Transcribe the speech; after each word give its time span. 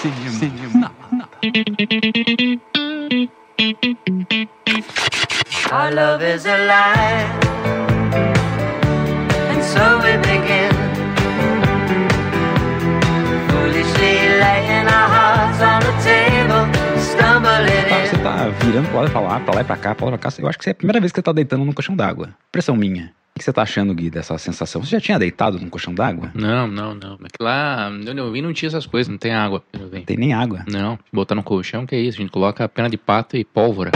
cinema. 0.00 0.30
cinema. 0.40 0.90
Our 5.70 5.90
love 5.92 6.22
is 6.22 6.46
alive, 6.46 7.30
and 9.52 9.62
so 9.72 9.84
we 10.04 10.12
begin. 10.28 10.74
Foolishly 13.48 14.14
laying 14.42 14.79
Tá, 18.22 18.36
tá 18.36 18.48
virando 18.64 18.88
pra 18.90 19.00
lá 19.00 19.06
e 19.06 19.10
pra 19.10 19.20
lá, 19.20 19.40
pra 19.40 19.54
lá 19.54 19.60
e 19.60 19.64
pra 19.64 19.76
cá, 19.76 19.94
pra 19.94 20.06
lá 20.06 20.14
e 20.14 20.18
pra 20.18 20.30
cá. 20.30 20.36
Eu 20.38 20.48
acho 20.48 20.58
que 20.58 20.68
é 20.68 20.72
a 20.72 20.74
primeira 20.74 21.00
vez 21.00 21.12
que 21.12 21.16
você 21.18 21.22
tá 21.22 21.32
deitando 21.32 21.64
num 21.64 21.72
colchão 21.72 21.96
d'água. 21.96 22.30
Impressão 22.48 22.76
minha. 22.76 23.12
O 23.34 23.38
que 23.38 23.44
você 23.44 23.52
tá 23.52 23.62
achando, 23.62 23.94
Gui, 23.94 24.10
dessa 24.10 24.36
sensação? 24.36 24.82
Você 24.84 24.90
já 24.90 25.00
tinha 25.00 25.18
deitado 25.18 25.58
num 25.58 25.70
colchão 25.70 25.94
d'água? 25.94 26.30
Não, 26.34 26.66
não, 26.66 26.94
não. 26.94 27.16
Mas 27.18 27.30
lá, 27.40 27.88
onde 27.90 28.18
eu 28.18 28.30
vi 28.30 28.42
não 28.42 28.52
tinha 28.52 28.68
essas 28.68 28.84
coisas, 28.86 29.08
não 29.10 29.16
tem 29.16 29.32
água. 29.32 29.62
Eu. 29.72 29.88
Não 29.90 30.02
tem 30.02 30.16
nem 30.16 30.34
água. 30.34 30.64
Não, 30.70 30.98
botar 31.12 31.34
no 31.34 31.42
colchão, 31.42 31.86
que 31.86 31.94
é 31.94 32.00
isso? 32.00 32.18
A 32.18 32.20
gente 32.22 32.30
coloca 32.32 32.68
pena 32.68 32.90
de 32.90 32.98
pato 32.98 33.36
e 33.36 33.44
pólvora. 33.44 33.92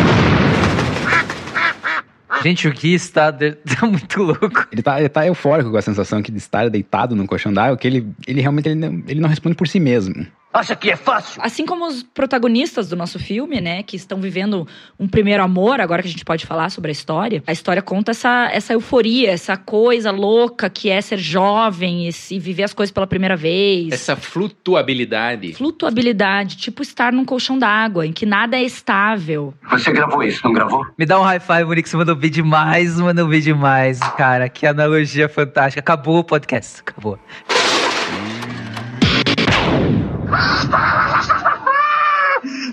Gente, 2.42 2.68
o 2.68 2.72
Gui 2.72 2.94
está, 2.94 3.30
de- 3.30 3.52
tá 3.78 3.86
muito 3.86 4.22
louco. 4.22 4.66
Ele 4.72 4.82
tá, 4.82 4.98
ele 5.00 5.08
tá 5.08 5.26
eufórico 5.26 5.70
com 5.70 5.76
a 5.76 5.82
sensação 5.82 6.22
que 6.22 6.30
de 6.32 6.38
estar 6.38 6.68
deitado 6.70 7.14
num 7.16 7.26
colchão 7.26 7.52
d'água, 7.52 7.76
que 7.76 7.86
ele, 7.86 8.06
ele 8.26 8.40
realmente 8.40 8.68
ele 8.68 8.74
não, 8.76 9.02
ele 9.06 9.20
não 9.20 9.28
responde 9.28 9.54
por 9.56 9.66
si 9.68 9.78
mesmo. 9.80 10.26
Acha 10.54 10.76
que 10.76 10.88
é 10.88 10.94
fácil? 10.94 11.42
Assim 11.42 11.66
como 11.66 11.84
os 11.84 12.04
protagonistas 12.04 12.88
do 12.88 12.94
nosso 12.94 13.18
filme, 13.18 13.60
né, 13.60 13.82
que 13.82 13.96
estão 13.96 14.20
vivendo 14.20 14.68
um 14.98 15.08
primeiro 15.08 15.42
amor, 15.42 15.80
agora 15.80 16.00
que 16.00 16.06
a 16.06 16.10
gente 16.10 16.24
pode 16.24 16.46
falar 16.46 16.70
sobre 16.70 16.90
a 16.90 16.92
história, 16.92 17.42
a 17.44 17.50
história 17.50 17.82
conta 17.82 18.12
essa, 18.12 18.48
essa 18.52 18.72
euforia, 18.72 19.32
essa 19.32 19.56
coisa 19.56 20.12
louca 20.12 20.70
que 20.70 20.88
é 20.88 21.00
ser 21.00 21.18
jovem 21.18 22.06
e, 22.06 22.12
se 22.12 22.38
viver 22.38 22.62
as 22.62 22.72
coisas 22.72 22.92
pela 22.92 23.06
primeira 23.06 23.36
vez. 23.36 23.92
Essa 23.92 24.14
flutuabilidade. 24.14 25.54
Flutuabilidade, 25.54 26.56
tipo 26.56 26.82
estar 26.82 27.12
num 27.12 27.24
colchão 27.24 27.58
d'água, 27.58 28.06
em 28.06 28.12
que 28.12 28.24
nada 28.24 28.56
é 28.56 28.62
estável. 28.62 29.52
Você 29.70 29.90
gravou 29.90 30.22
isso, 30.22 30.40
não 30.44 30.52
gravou? 30.52 30.86
Me 30.96 31.04
dá 31.04 31.18
um 31.18 31.24
high 31.24 31.40
five, 31.40 31.64
Monique, 31.64 31.88
você 31.88 31.96
mandou 31.96 32.14
bem 32.14 32.30
demais, 32.30 33.00
mandou 33.00 33.26
bem 33.26 33.40
demais, 33.40 33.98
cara. 34.16 34.48
Que 34.48 34.68
analogia 34.68 35.28
fantástica. 35.28 35.80
Acabou 35.80 36.18
o 36.18 36.24
podcast, 36.24 36.80
acabou. 36.80 37.18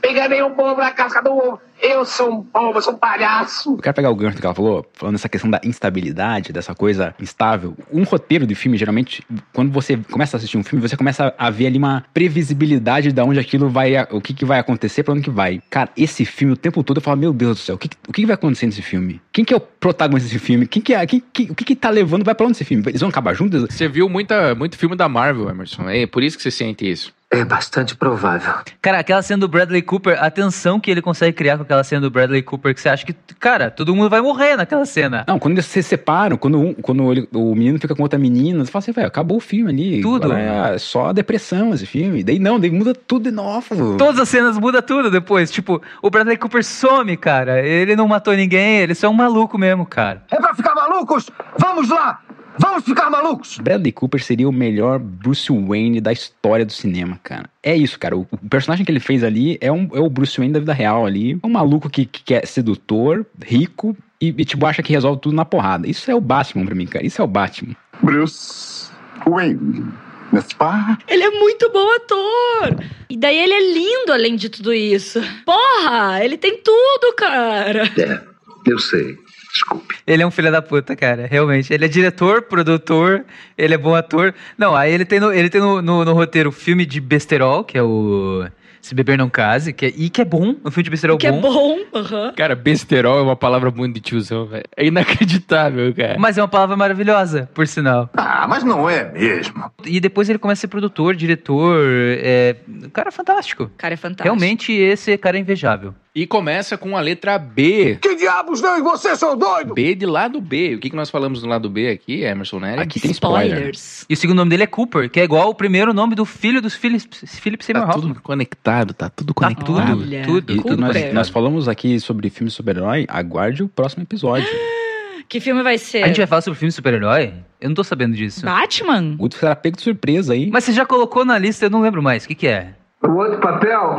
Enganei 0.06 0.44
um 0.44 0.52
povo 0.54 0.81
na 0.81 0.92
casca 0.92 1.22
do 1.22 1.31
ovo. 1.31 1.62
Eu 1.81 2.04
sou 2.06 2.30
um 2.31 2.44
povo, 2.44 2.78
eu 2.78 2.81
sou 2.81 2.94
um 2.94 2.98
palhaço. 2.98 3.72
Eu 3.73 3.78
quero 3.78 3.95
pegar 3.95 4.09
o 4.12 4.16
gancho 4.16 4.38
que 4.38 4.45
ela 4.45 4.54
falou, 4.54 4.86
falando 4.94 5.16
essa 5.16 5.30
questão 5.30 5.50
da 5.50 5.59
instabilidade, 5.64 6.52
dessa 6.52 6.76
coisa 6.76 7.16
instável. 7.20 7.76
Um 7.92 8.04
roteiro 8.04 8.45
de 8.45 8.54
filme, 8.54 8.78
geralmente, 8.78 9.23
quando 9.54 9.72
você 9.72 9.98
começa 10.12 10.36
a 10.36 10.38
assistir 10.38 10.58
um 10.58 10.64
filme, 10.64 10.86
você 10.88 10.98
começa 10.98 11.34
a 11.38 11.50
ver 11.50 11.67
ali 11.67 11.78
uma 11.78 12.04
previsibilidade 12.14 13.12
de 13.12 13.22
onde 13.22 13.39
aquilo 13.39 13.70
vai, 13.70 13.94
o 14.12 14.20
que, 14.22 14.34
que 14.34 14.44
vai 14.45 14.59
acontecer, 14.59 15.04
pra 15.04 15.14
onde 15.14 15.23
que 15.23 15.30
vai. 15.30 15.62
Cara, 15.70 15.89
esse 15.95 16.26
filme, 16.26 16.54
o 16.54 16.58
tempo 16.58 16.84
todo, 16.84 16.98
eu 16.98 17.02
falo, 17.02 17.17
meu 17.17 17.32
Deus 17.34 17.58
do 17.58 17.62
céu, 17.62 17.76
o 17.76 17.78
que, 17.78 17.89
o 18.08 18.12
que 18.12 18.26
vai 18.26 18.36
acontecer 18.36 18.66
nesse 18.66 18.82
filme? 18.82 19.22
Quem 19.32 19.45
que 19.45 19.54
é 19.54 19.58
o 19.58 19.62
protagonista 19.62 20.28
desse 20.30 20.39
filme? 20.44 20.67
Quem 20.67 20.82
que 20.82 20.94
é, 20.94 21.06
quem, 21.08 21.23
quem- 21.34 21.50
o 21.52 21.56
que 21.56 21.64
que 21.64 21.76
tá 21.76 21.89
levando, 21.89 22.23
vai 22.26 22.36
pra 22.36 22.45
onde 22.45 22.58
esse 22.58 22.66
filme? 22.66 22.84
Eles 22.88 23.00
vão 23.00 23.09
acabar 23.09 23.34
juntos? 23.34 23.66
Você 23.70 23.88
viu 23.88 24.08
muita, 24.09 24.54
muito 24.54 24.78
filme 24.78 24.95
da 24.95 25.08
Marvel, 25.08 25.50
Emerson. 25.50 25.89
É 25.89 26.06
por 26.06 26.22
isso 26.22 26.36
que 26.38 26.44
você 26.44 26.52
sente 26.52 26.89
isso. 26.89 27.14
É 27.33 27.45
bastante 27.45 27.95
provável. 27.95 28.55
Cara, 28.81 28.99
aquela 28.99 29.21
cena 29.21 29.39
do 29.39 29.47
Bradley 29.47 29.81
Cooper, 29.81 30.21
a 30.21 30.29
tensão 30.29 30.81
que 30.81 30.91
ele 30.91 31.01
consegue 31.01 31.31
criar 31.31 31.55
com 31.55 31.63
aquela 31.63 31.81
cena 31.81 32.01
do 32.01 32.11
Bradley 32.11 32.41
Cooper, 32.41 32.75
que 32.75 32.81
você 32.81 32.89
acha 32.89 33.05
que, 33.05 33.13
cara, 33.39 33.71
todo 33.71 33.95
mundo 33.95 34.09
vai 34.09 34.19
morrer 34.19 34.57
naquela 34.57 34.85
cena. 34.85 35.23
Não, 35.25 35.39
quando 35.39 35.53
eles 35.53 35.65
se 35.65 35.81
separam, 35.81 36.35
quando, 36.35 36.59
um- 36.59 36.73
quando 36.73 37.09
ele- 37.09 37.29
o 37.33 37.55
menino 37.55 37.79
fica 37.79 37.95
com 37.95 38.03
outra 38.03 38.19
menina, 38.19 38.65
você 38.65 38.69
fala 38.69 38.81
assim, 38.81 38.91
velho, 38.91 39.07
acabou 39.07 39.37
o 39.37 39.39
filme 39.39 39.71
ali. 39.71 40.02
Tudo. 40.02 40.33
É 40.33 40.77
só 40.77 41.13
depressão 41.13 41.73
esse 41.73 41.85
filme. 41.85 42.21
Daí 42.21 42.37
não, 42.37 42.59
daí 42.59 42.69
muda 42.69 42.93
tudo 42.93 43.29
de 43.29 43.31
novo. 43.31 43.95
Todas 43.97 44.19
as 44.19 44.27
cenas 44.27 44.57
mudam 44.57 44.81
tudo 44.81 45.09
depois. 45.09 45.49
Tipo, 45.49 45.81
o 46.02 46.09
Bradley 46.09 46.35
Cooper 46.35 46.65
some, 46.65 47.15
cara. 47.15 47.65
Ele 47.65 47.95
não 47.95 48.09
matou 48.09 48.33
ninguém, 48.35 48.79
ele 48.79 48.93
só 48.93 49.07
é 49.07 49.09
um 49.09 49.13
maluco 49.13 49.58
mesmo, 49.58 49.86
cara. 49.86 50.21
É 50.30 50.36
pra 50.36 50.53
ficar 50.53 50.75
malucos? 50.75 51.30
Vamos 51.58 51.87
lá! 51.87 52.20
Vamos 52.58 52.84
ficar 52.84 53.10
malucos! 53.10 53.58
Bradley 53.60 53.92
Cooper 53.92 54.23
seria 54.23 54.48
o 54.48 54.52
melhor 54.52 55.00
Bruce 55.00 55.52
Wayne 55.52 56.02
da 56.02 56.12
história 56.12 56.66
do 56.66 56.72
cinema, 56.72 57.20
cara. 57.23 57.50
É 57.64 57.76
isso, 57.76 57.98
cara. 57.98 58.17
O, 58.17 58.28
o 58.32 58.50
personagem 58.50 58.86
que 58.86 58.92
ele 58.92 59.00
fez 59.00 59.23
ali 59.23 59.58
é, 59.62 59.72
um, 59.72 59.89
é 59.94 60.00
o 60.00 60.10
Bruce 60.10 60.38
Wayne 60.38 60.54
da 60.54 60.60
vida 60.60 60.73
real 60.73 61.06
ali. 61.06 61.39
Um 61.44 61.50
maluco 61.50 61.89
que, 61.89 62.06
que 62.06 62.34
é 62.34 62.45
sedutor, 62.45 63.26
rico 63.44 63.95
e, 64.20 64.28
e, 64.38 64.45
tipo, 64.45 64.66
acha 64.66 64.84
que 64.84 64.94
resolve 64.94 65.22
tudo 65.22 65.36
na 65.36 65.45
porrada. 65.45 65.88
Isso 65.88 66.10
é 66.12 66.16
o 66.16 66.22
Batman 66.22 66.66
pra 66.66 66.76
mim, 66.76 66.86
cara. 66.86 67.06
Isso 67.06 67.22
é 67.22 67.26
o 67.26 67.28
Batman. 67.28 67.76
Bruce 68.04 68.92
Wayne, 69.28 69.86
n'est-ce 70.32 70.56
pas? 70.56 70.98
Ele 71.08 71.23
é 71.23 71.32
muito 71.32 71.72
bom 71.72 71.88
ator! 71.95 72.83
E 73.10 73.18
daí 73.18 73.38
ele 73.38 73.54
é 73.54 73.73
lindo 73.73 74.14
além 74.14 74.36
de 74.36 74.50
tudo 74.50 74.73
isso. 74.73 75.20
Porra, 75.45 76.23
ele 76.23 76.38
tem 76.38 76.58
tudo, 76.62 77.16
cara! 77.16 77.83
É, 77.98 78.22
eu 78.68 78.80
sei. 78.80 79.18
Desculpe. 79.54 79.95
Ele 80.08 80.23
é 80.23 80.28
um 80.28 80.32
filho 80.32 80.52
da 80.52 80.62
puta, 80.62 80.95
cara. 80.95 81.28
Realmente. 81.30 81.73
Ele 81.73 81.86
é 81.86 81.88
diretor, 81.88 82.44
produtor, 82.44 83.26
ele 83.58 83.73
é 83.73 83.78
bom 83.78 83.95
ator. 83.95 84.34
Não, 84.58 84.76
aí 84.76 84.92
ele 84.94 85.06
tem 85.06 85.20
no, 85.20 85.32
ele 85.34 85.50
tem 85.50 85.62
no, 85.62 85.82
no, 85.82 86.06
no 86.06 86.14
roteiro 86.14 86.50
o 86.50 86.54
filme 86.54 86.86
de 86.86 87.00
besterol, 87.02 87.64
que 87.64 87.78
é 87.78 87.84
o 87.84 88.45
Se 88.82 88.95
Beber 88.95 89.17
Não 89.17 89.30
Case, 89.30 89.73
que 89.73 89.86
é, 89.86 89.94
e 89.95 90.10
que 90.10 90.22
é 90.22 90.26
bom. 90.26 90.56
Um 90.66 90.72
filme 90.72 90.84
de 90.84 90.89
besterol 90.89 91.17
Que 91.17 91.28
é 91.28 91.32
bom. 91.32 91.42
bom, 91.42 91.80
aham. 91.94 92.34
Cara, 92.36 92.56
besterol 92.56 93.20
é 93.20 93.22
uma 93.22 93.36
palavra 93.36 93.70
muito 93.72 93.95
de 93.95 94.02
tiozão, 94.02 94.45
velho. 94.48 94.64
É 94.76 94.86
inacreditável, 94.86 95.94
cara. 95.94 96.18
Mas 96.18 96.38
é 96.38 96.42
uma 96.42 96.48
palavra 96.48 96.76
maravilhosa, 96.76 97.50
por 97.54 97.68
sinal. 97.68 98.10
Ah, 98.16 98.48
mas 98.48 98.64
não 98.64 98.89
é 98.89 99.12
mesmo. 99.12 99.72
E 99.86 100.00
depois 100.00 100.30
ele 100.30 100.39
começa 100.39 100.60
a 100.60 100.62
ser 100.62 100.68
produtor, 100.68 101.16
diretor. 101.16 101.78
É... 102.20 102.56
O 102.86 102.89
cara 102.89 103.10
é 103.10 103.12
fantástico. 103.12 103.64
O 103.64 103.72
cara 103.78 103.94
é 103.94 103.98
fantástico. 103.98 104.23
Realmente, 104.23 104.72
esse 104.72 105.16
cara 105.18 105.38
é 105.38 105.42
invejável. 105.42 105.94
E 106.14 106.27
começa 106.27 106.77
com 106.77 106.98
a 106.98 106.99
letra 106.99 107.38
B. 107.39 107.98
Que 108.02 108.16
diabos 108.17 108.61
não? 108.61 108.77
E 108.77 108.82
você, 108.82 109.16
seu 109.16 109.33
doido? 109.38 109.73
B 109.73 109.95
de 109.95 110.05
lado 110.05 110.42
B. 110.42 110.76
O 110.76 110.80
que, 110.80 110.89
que 110.89 110.95
nós 110.95 111.10
falamos 111.10 111.42
do 111.42 111.48
lado 111.48 111.70
B 111.70 111.88
aqui, 111.89 112.23
Emerson 112.23 112.60
Nery? 112.60 112.82
Aqui 112.82 112.99
tem 112.99 113.11
spoiler. 113.11 113.45
Spoilers. 113.52 114.05
E 114.10 114.14
o 114.14 114.17
segundo 114.17 114.36
nome 114.39 114.50
dele 114.50 114.64
é 114.64 114.67
Cooper, 114.67 115.10
que 115.10 115.21
é 115.21 115.23
igual 115.23 115.50
o 115.50 115.55
primeiro 115.55 115.94
nome 115.94 116.14
do 116.14 116.26
filho 116.26 116.61
dos 116.61 116.76
Philip, 116.76 117.08
Philip 117.26 117.64
Seymour 117.64 117.86
Tá 117.88 117.94
Hoffman. 117.95 118.14
tudo 118.14 118.21
conectado, 118.23 118.94
tá 118.94 119.10
tudo 119.10 119.33
Tá 119.33 119.55
conectado. 119.55 119.66
tudo, 119.66 120.02
Olha, 120.02 120.21
tudo, 120.26 120.52
E 120.52 120.58
tudo. 120.58 120.77
nós, 120.77 121.14
nós 121.14 121.30
falamos 121.30 121.70
aqui 121.70 121.98
sobre 121.98 122.30
filme 122.30 122.50
de 122.50 122.55
super-herói. 122.55 123.05
Aguarde 123.08 123.64
o 123.64 123.70
próximo 123.70 124.04
episódio. 124.04 124.48
Que 125.30 125.39
filme 125.39 125.64
vai 125.64 125.77
ser? 125.77 126.04
A 126.04 126.08
gente 126.08 126.17
vai 126.17 126.27
falar 126.27 126.42
sobre 126.42 126.60
filme 126.60 126.71
de 126.71 126.76
super-herói? 126.76 127.33
Eu 127.61 127.70
não 127.70 127.73
tô 127.76 127.86
sabendo 127.86 128.13
disso. 128.13 128.44
Batman? 128.45 129.16
O 129.18 129.24
outro 129.24 129.39
será 129.39 129.56
pego 129.56 129.77
de 129.77 129.81
surpresa 129.83 130.33
aí. 130.33 130.50
Mas 130.51 130.66
você 130.66 130.74
já 130.74 130.86
colocou 130.86 131.24
na 131.24 131.38
lista, 131.38 131.68
eu 131.68 131.69
não 131.69 131.80
lembro 131.81 132.04
mais. 132.04 132.25
O 132.25 132.27
que, 132.27 132.36
que 132.36 132.48
é? 132.48 132.74
O 133.01 133.12
outro 133.13 133.39
papel 133.39 133.95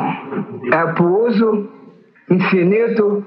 é 0.70 0.92
pro 0.92 1.26
uso 1.30 1.70
infinito, 2.30 3.26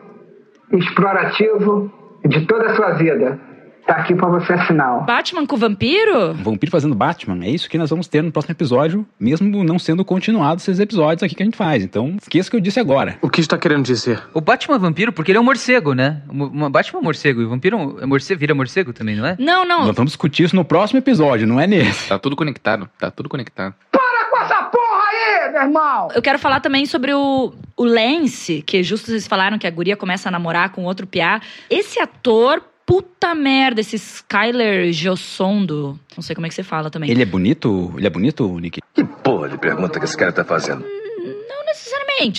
explorativo 0.72 1.92
de 2.26 2.46
toda 2.46 2.72
a 2.72 2.76
sua 2.76 2.92
vida. 2.94 3.40
Tá 3.86 3.98
aqui 3.98 4.16
pra 4.16 4.28
você 4.30 4.54
assinar. 4.54 5.06
Batman 5.06 5.46
com 5.46 5.56
vampiro? 5.58 6.32
Um 6.32 6.44
vampiro 6.44 6.72
fazendo 6.72 6.96
Batman. 6.96 7.46
É 7.46 7.50
isso 7.52 7.70
que 7.70 7.78
nós 7.78 7.88
vamos 7.88 8.08
ter 8.08 8.24
no 8.24 8.32
próximo 8.32 8.54
episódio, 8.54 9.06
mesmo 9.20 9.64
não 9.64 9.78
sendo 9.78 10.04
continuado 10.04 10.60
esses 10.60 10.80
episódios 10.80 11.22
aqui 11.22 11.36
que 11.36 11.44
a 11.44 11.46
gente 11.46 11.56
faz. 11.58 11.84
Então, 11.84 12.18
esqueça 12.20 12.48
o 12.48 12.52
que 12.52 12.58
eu 12.58 12.62
disse 12.62 12.80
agora. 12.80 13.20
O 13.22 13.30
que 13.30 13.42
está 13.42 13.60
querendo 13.60 13.84
dizer? 13.84 14.24
O 14.34 14.42
Batman 14.42 14.80
vampiro, 14.80 15.14
porque 15.14 15.32
ele 15.32 15.38
é 15.38 15.42
um 15.42 15.44
morcego, 15.44 15.94
né? 15.94 16.24
Uma 16.28 16.68
Batman 16.68 16.98
é 16.98 17.02
um 17.02 17.04
morcego. 17.04 17.42
E 17.42 17.46
o 17.46 17.50
vampiro 17.50 17.98
é 18.02 18.08
morcego, 18.08 18.40
vira 18.40 18.56
morcego 18.56 18.92
também, 18.92 19.18
não 19.18 19.28
é? 19.28 19.36
Não, 19.38 19.64
não. 19.64 19.86
Nós 19.86 19.96
vamos 19.96 20.14
discutir 20.14 20.46
isso 20.46 20.56
no 20.56 20.66
próximo 20.66 20.98
episódio, 20.98 21.46
não 21.46 21.60
é 21.62 21.68
nesse. 21.68 22.10
Tá 22.10 22.18
tudo 22.18 22.36
conectado, 22.36 22.90
tá 22.98 23.12
tudo 23.12 23.30
conectado. 23.30 23.76
Para 23.92 24.30
com 24.32 24.38
essa 24.40 24.64
porra 24.64 25.04
aí, 25.12 25.52
meu 25.52 25.62
irmão! 25.62 26.08
Eu 26.16 26.24
quero 26.24 26.40
falar 26.40 26.60
também 26.60 26.88
sobre 26.88 27.14
o, 27.14 27.54
o 27.78 27.84
Lance, 27.84 28.62
que 28.62 28.82
justo 28.84 29.08
vocês 29.08 29.28
falaram 29.28 29.58
que 29.58 29.68
a 29.68 29.72
guria 29.72 29.98
começa 29.98 30.30
a 30.30 30.32
namorar 30.32 30.70
com 30.72 30.84
outro 30.86 31.06
piá. 31.06 31.42
Esse 31.70 32.00
ator, 32.00 32.64
puta 32.86 33.36
merda, 33.36 33.82
esse 33.82 33.96
Skyler 33.98 34.92
Giosondo. 34.92 36.00
Não 36.16 36.22
sei 36.22 36.36
como 36.36 36.46
é 36.46 36.50
que 36.50 36.56
você 36.56 36.64
fala 36.64 36.90
também. 36.90 37.10
Ele 37.10 37.22
é 37.22 37.26
bonito? 37.26 37.94
Ele 37.98 38.08
é 38.08 38.10
bonito, 38.10 38.48
Nick? 38.60 38.80
Que 38.94 39.04
porra 39.04 39.50
de 39.50 39.58
pergunta 39.58 40.00
que 40.00 40.06
esse 40.06 40.18
cara 40.18 40.32
tá 40.32 40.44
fazendo? 40.44 40.86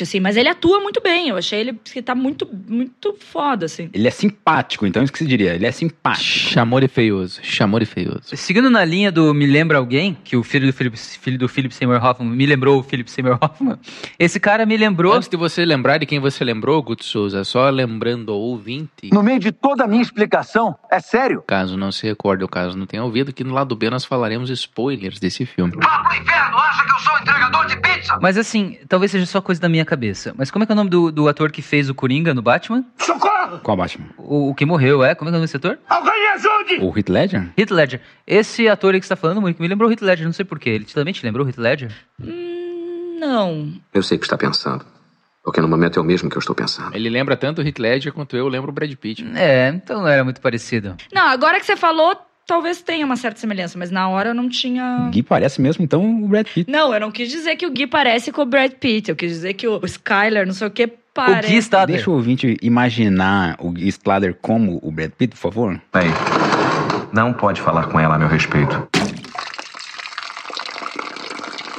Assim, 0.03 0.21
mas 0.21 0.37
ele 0.37 0.49
atua 0.49 0.81
muito 0.81 1.01
bem. 1.01 1.29
Eu 1.29 1.37
achei 1.37 1.61
ele 1.61 1.73
que 1.85 2.03
tá 2.03 2.15
muito, 2.15 2.49
muito 2.69 3.17
foda, 3.21 3.67
assim. 3.67 3.89
Ele 3.93 4.07
é 4.09 4.11
simpático, 4.11 4.87
então 4.87 5.01
é 5.01 5.05
isso 5.05 5.13
que 5.13 5.19
se 5.19 5.27
diria. 5.27 5.55
Ele 5.55 5.67
é 5.67 5.73
simpático. 5.73 6.25
Chamou 6.25 6.81
de 6.81 6.89
feioso, 6.89 7.41
chamou 7.43 7.79
de 7.79 7.87
feioso. 7.87 8.37
Seguindo 8.37 8.71
na 8.71 8.85
linha 8.85 9.13
do 9.13 9.33
Me 9.35 9.47
Lembra 9.47 9.79
Alguém, 9.79 10.17
que 10.25 10.37
o 10.37 10.43
filho 10.43 10.67
do 10.67 10.73
Philip, 10.73 10.97
filho 10.97 11.39
do 11.39 11.49
Philip 11.49 11.75
Seymour 11.75 12.05
Hoffman 12.05 12.31
me 12.31 12.47
lembrou 12.47 12.81
o 12.81 12.83
Philip 12.83 13.11
Seymour 13.11 13.39
Hoffman, 13.41 13.79
esse 14.19 14.41
cara 14.41 14.65
me 14.67 14.77
lembrou... 14.77 15.13
Antes 15.13 15.29
de 15.29 15.37
você 15.37 15.65
lembrar 15.65 15.99
de 15.99 16.07
quem 16.07 16.19
você 16.19 16.45
lembrou, 16.45 16.83
Guto 16.83 17.05
Souza, 17.05 17.45
só 17.45 17.69
lembrando 17.71 18.33
ao 18.33 18.39
ouvinte, 18.39 19.11
No 19.13 19.23
meio 19.23 19.39
de 19.39 19.53
toda 19.53 19.85
a 19.85 19.87
minha 19.87 20.03
explicação, 20.03 20.75
é 20.91 21.01
sério? 21.01 21.43
caso 21.47 21.77
não 21.77 21.93
se 21.93 22.07
recorde 22.07 22.43
ou 22.43 22.49
caso 22.49 22.77
não 22.77 22.87
tenha 22.87 23.05
ouvido, 23.05 23.33
que 23.33 23.45
no 23.45 23.55
lado 23.55 23.75
B 23.77 23.89
nós 23.91 24.05
falaremos 24.05 24.51
spoilers 24.51 25.19
desse 25.21 25.45
filme. 25.47 25.73
Vá 25.77 25.99
pro 26.03 26.17
inferno, 26.17 26.57
acha 26.59 26.85
que 26.85 26.93
eu 26.93 26.99
sou 26.99 27.19
entregador 27.19 27.67
de 27.67 27.77
pizza? 27.81 28.19
Mas 28.21 28.37
assim, 28.37 28.79
talvez 28.89 29.11
seja 29.11 29.27
só 29.27 29.41
coisa 29.41 29.61
da 29.61 29.66
minha 29.69 29.85
cabeça. 29.85 30.35
Mas 30.37 30.51
como 30.51 30.63
é 30.63 30.67
que 30.67 30.73
é 30.73 30.75
o 30.75 30.77
nome 30.77 30.91
do, 30.91 31.11
do 31.13 31.29
ator 31.29 31.51
que 31.51 31.63
fez 31.63 31.89
o 31.91 31.95
Coringa 31.95 32.33
no 32.35 32.43
Batman? 32.43 32.85
Socorro! 32.99 33.59
Qual 33.63 33.77
Batman? 33.77 34.07
O, 34.19 34.51
o 34.51 34.55
que 34.55 34.65
morreu, 34.67 35.05
é? 35.05 35.15
Como 35.15 35.29
é 35.29 35.33
que 35.33 35.37
é 35.37 35.39
o 35.39 35.41
nome 35.41 35.45
desse 35.47 35.57
ator? 35.57 35.79
Alguém 35.89 36.13
me 36.21 36.27
ajude! 36.29 36.79
O 36.85 36.97
Heath 36.99 37.09
Ledger? 37.09 37.49
Heath 37.57 37.71
Ledger. 37.71 38.01
Esse 38.27 38.69
ator 38.69 38.95
aí 38.95 39.01
que 39.01 39.07
você 39.07 39.11
tá 39.15 39.17
falando, 39.17 39.41
Monique, 39.41 39.61
me 39.61 39.69
lembrou 39.69 39.89
o 39.89 39.93
Heath 39.93 40.03
Ledger, 40.03 40.27
não 40.27 40.33
sei 40.33 40.45
porquê. 40.45 40.71
Ele 40.71 40.85
também 40.85 41.13
te 41.15 41.25
lembrou 41.25 41.47
o 41.47 41.49
Heath 41.49 41.59
Ledger? 41.59 41.93
Hum, 42.23 43.19
Não. 43.21 43.73
Eu 43.95 44.03
sei 44.03 44.17
o 44.17 44.21
que 44.21 44.27
está 44.27 44.37
pensando. 44.37 44.85
Porque 45.45 45.61
no 45.61 45.69
momento 45.69 45.99
é 45.99 46.03
o 46.03 46.05
mesmo 46.05 46.29
que 46.29 46.37
eu 46.37 46.41
estou 46.41 46.57
pensando. 46.57 46.95
Ele 46.95 47.09
lembra 47.09 47.37
tanto 47.37 47.61
o 47.63 47.65
Heath 47.67 47.79
Ledger 47.79 48.13
quanto 48.13 48.37
eu 48.37 48.49
lembro 48.49 48.71
o 48.71 48.73
Brad 48.75 48.93
Pitt. 48.95 49.25
É, 49.37 49.69
então 49.69 50.01
não 50.01 50.09
era 50.09 50.25
muito 50.25 50.41
parecido. 50.41 50.97
Não, 51.13 51.23
agora 51.29 51.61
que 51.61 51.67
você 51.67 51.77
falou, 51.77 52.17
talvez 52.47 52.81
tenha 52.81 53.05
uma 53.05 53.17
certa 53.17 53.41
semelhança, 53.41 53.79
mas 53.79 53.91
na 53.91 54.09
hora 54.09 54.31
eu 54.31 54.35
não 54.35 54.49
tinha. 54.49 55.09
Gui 55.11 55.23
parece 55.23 55.61
mesmo, 55.61 55.85
então, 55.85 56.23
o 56.23 56.29
Brad 56.29 56.47
Pitt. 56.47 56.71
Não, 56.71 56.95
eu 56.95 57.01
não 57.01 57.11
quis 57.11 57.29
dizer 57.31 57.57
que 57.57 57.67
o 57.67 57.71
Gui 57.71 57.87
parece 57.87 58.31
com 58.33 58.43
o 58.43 58.47
Brad 58.47 58.73
Pitt. 58.73 59.11
Eu 59.11 59.17
quis 59.17 59.31
dizer 59.33 59.55
que 59.55 59.67
o 59.67 59.85
Skyler, 59.85 60.47
não 60.47 60.55
sei 60.55 60.69
o 60.69 60.71
que, 60.71 60.85
O 60.85 60.91
parece. 61.13 61.49
Gui 61.49 61.59
Stadler. 61.59 61.97
Deixa 61.97 62.11
o 62.11 62.15
ouvinte 62.15 62.57
imaginar 62.63 63.57
o 63.59 63.71
Gui 63.71 63.89
Stadler 63.89 64.35
como 64.41 64.79
o 64.83 64.91
Brad 64.91 65.11
Pitt, 65.11 65.35
por 65.35 65.41
favor. 65.41 65.81
Aí. 65.93 66.09
Não 67.13 67.33
pode 67.33 67.61
falar 67.61 67.87
com 67.87 67.99
ela 67.99 68.15
a 68.15 68.19
meu 68.19 68.29
respeito. 68.29 68.87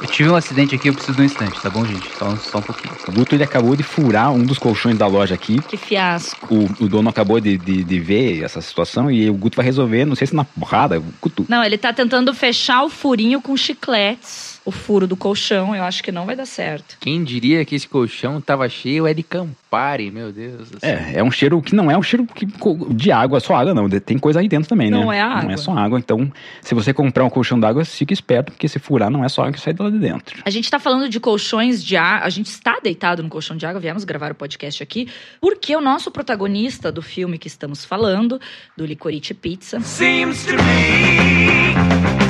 Eu 0.00 0.06
tive 0.06 0.30
um 0.30 0.36
acidente 0.36 0.74
aqui, 0.74 0.88
eu 0.88 0.94
preciso 0.94 1.16
de 1.16 1.22
um 1.22 1.24
instante, 1.24 1.60
tá 1.60 1.68
bom, 1.68 1.84
gente? 1.84 2.08
Só, 2.16 2.36
só 2.36 2.58
um 2.58 2.62
pouquinho. 2.62 2.94
O 3.08 3.12
Guto 3.12 3.34
ele 3.34 3.42
acabou 3.42 3.74
de 3.74 3.82
furar 3.82 4.30
um 4.32 4.44
dos 4.44 4.56
colchões 4.56 4.96
da 4.96 5.08
loja 5.08 5.34
aqui. 5.34 5.60
Que 5.62 5.76
fiasco. 5.76 6.54
O, 6.54 6.84
o 6.84 6.88
dono 6.88 7.08
acabou 7.08 7.40
de, 7.40 7.58
de, 7.58 7.82
de 7.82 8.00
ver 8.00 8.44
essa 8.44 8.60
situação 8.60 9.10
e 9.10 9.28
o 9.28 9.34
Guto 9.34 9.56
vai 9.56 9.64
resolver, 9.64 10.04
não 10.04 10.14
sei 10.14 10.28
se 10.28 10.36
na 10.36 10.44
porrada. 10.44 11.02
Guto, 11.20 11.44
Não, 11.48 11.64
ele 11.64 11.76
tá 11.76 11.92
tentando 11.92 12.32
fechar 12.32 12.84
o 12.84 12.88
furinho 12.88 13.42
com 13.42 13.56
chicletes. 13.56 14.47
O 14.68 14.70
furo 14.70 15.06
do 15.06 15.16
colchão, 15.16 15.74
eu 15.74 15.82
acho 15.82 16.02
que 16.02 16.12
não 16.12 16.26
vai 16.26 16.36
dar 16.36 16.44
certo. 16.44 16.98
Quem 17.00 17.24
diria 17.24 17.64
que 17.64 17.74
esse 17.74 17.88
colchão 17.88 18.38
tava 18.38 18.68
cheio 18.68 19.06
é 19.06 19.14
de 19.14 19.22
Campari, 19.22 20.10
meu 20.10 20.30
Deus 20.30 20.68
do 20.68 20.78
céu. 20.78 20.90
É, 20.90 21.12
é 21.14 21.24
um 21.24 21.30
cheiro 21.30 21.62
que 21.62 21.74
não 21.74 21.90
é 21.90 21.96
um 21.96 22.02
cheiro 22.02 22.26
que- 22.26 22.44
de 22.90 23.10
água, 23.10 23.40
só 23.40 23.54
água 23.56 23.72
não. 23.72 23.88
Tem 23.88 24.18
coisa 24.18 24.40
aí 24.40 24.48
dentro 24.48 24.68
também, 24.68 24.90
né? 24.90 24.98
Não 25.00 25.10
é 25.10 25.22
Não 25.22 25.32
água. 25.38 25.52
é 25.54 25.56
só 25.56 25.72
água. 25.72 25.98
Então, 25.98 26.30
se 26.60 26.74
você 26.74 26.92
comprar 26.92 27.24
um 27.24 27.30
colchão 27.30 27.58
d'água, 27.58 27.82
fique 27.82 28.12
esperto, 28.12 28.52
porque 28.52 28.68
se 28.68 28.78
furar, 28.78 29.10
não 29.10 29.24
é 29.24 29.28
só 29.30 29.40
água 29.40 29.52
que 29.54 29.60
sai 29.60 29.72
de 29.72 29.80
lá 29.82 29.88
de 29.88 29.98
dentro. 29.98 30.36
A 30.44 30.50
gente 30.50 30.70
tá 30.70 30.78
falando 30.78 31.08
de 31.08 31.18
colchões 31.18 31.82
de 31.82 31.96
água. 31.96 32.26
A 32.26 32.30
gente 32.30 32.48
está 32.48 32.78
deitado 32.82 33.22
no 33.22 33.30
colchão 33.30 33.56
de 33.56 33.64
água, 33.64 33.80
viemos 33.80 34.04
gravar 34.04 34.30
o 34.32 34.34
podcast 34.34 34.82
aqui, 34.82 35.08
porque 35.40 35.74
o 35.74 35.80
nosso 35.80 36.10
protagonista 36.10 36.92
do 36.92 37.00
filme 37.00 37.38
que 37.38 37.46
estamos 37.48 37.86
falando, 37.86 38.38
do 38.76 38.84
Licorice 38.84 39.32
Pizza, 39.32 39.80
Seems 39.80 40.44
to 40.44 40.52
me, 40.52 41.72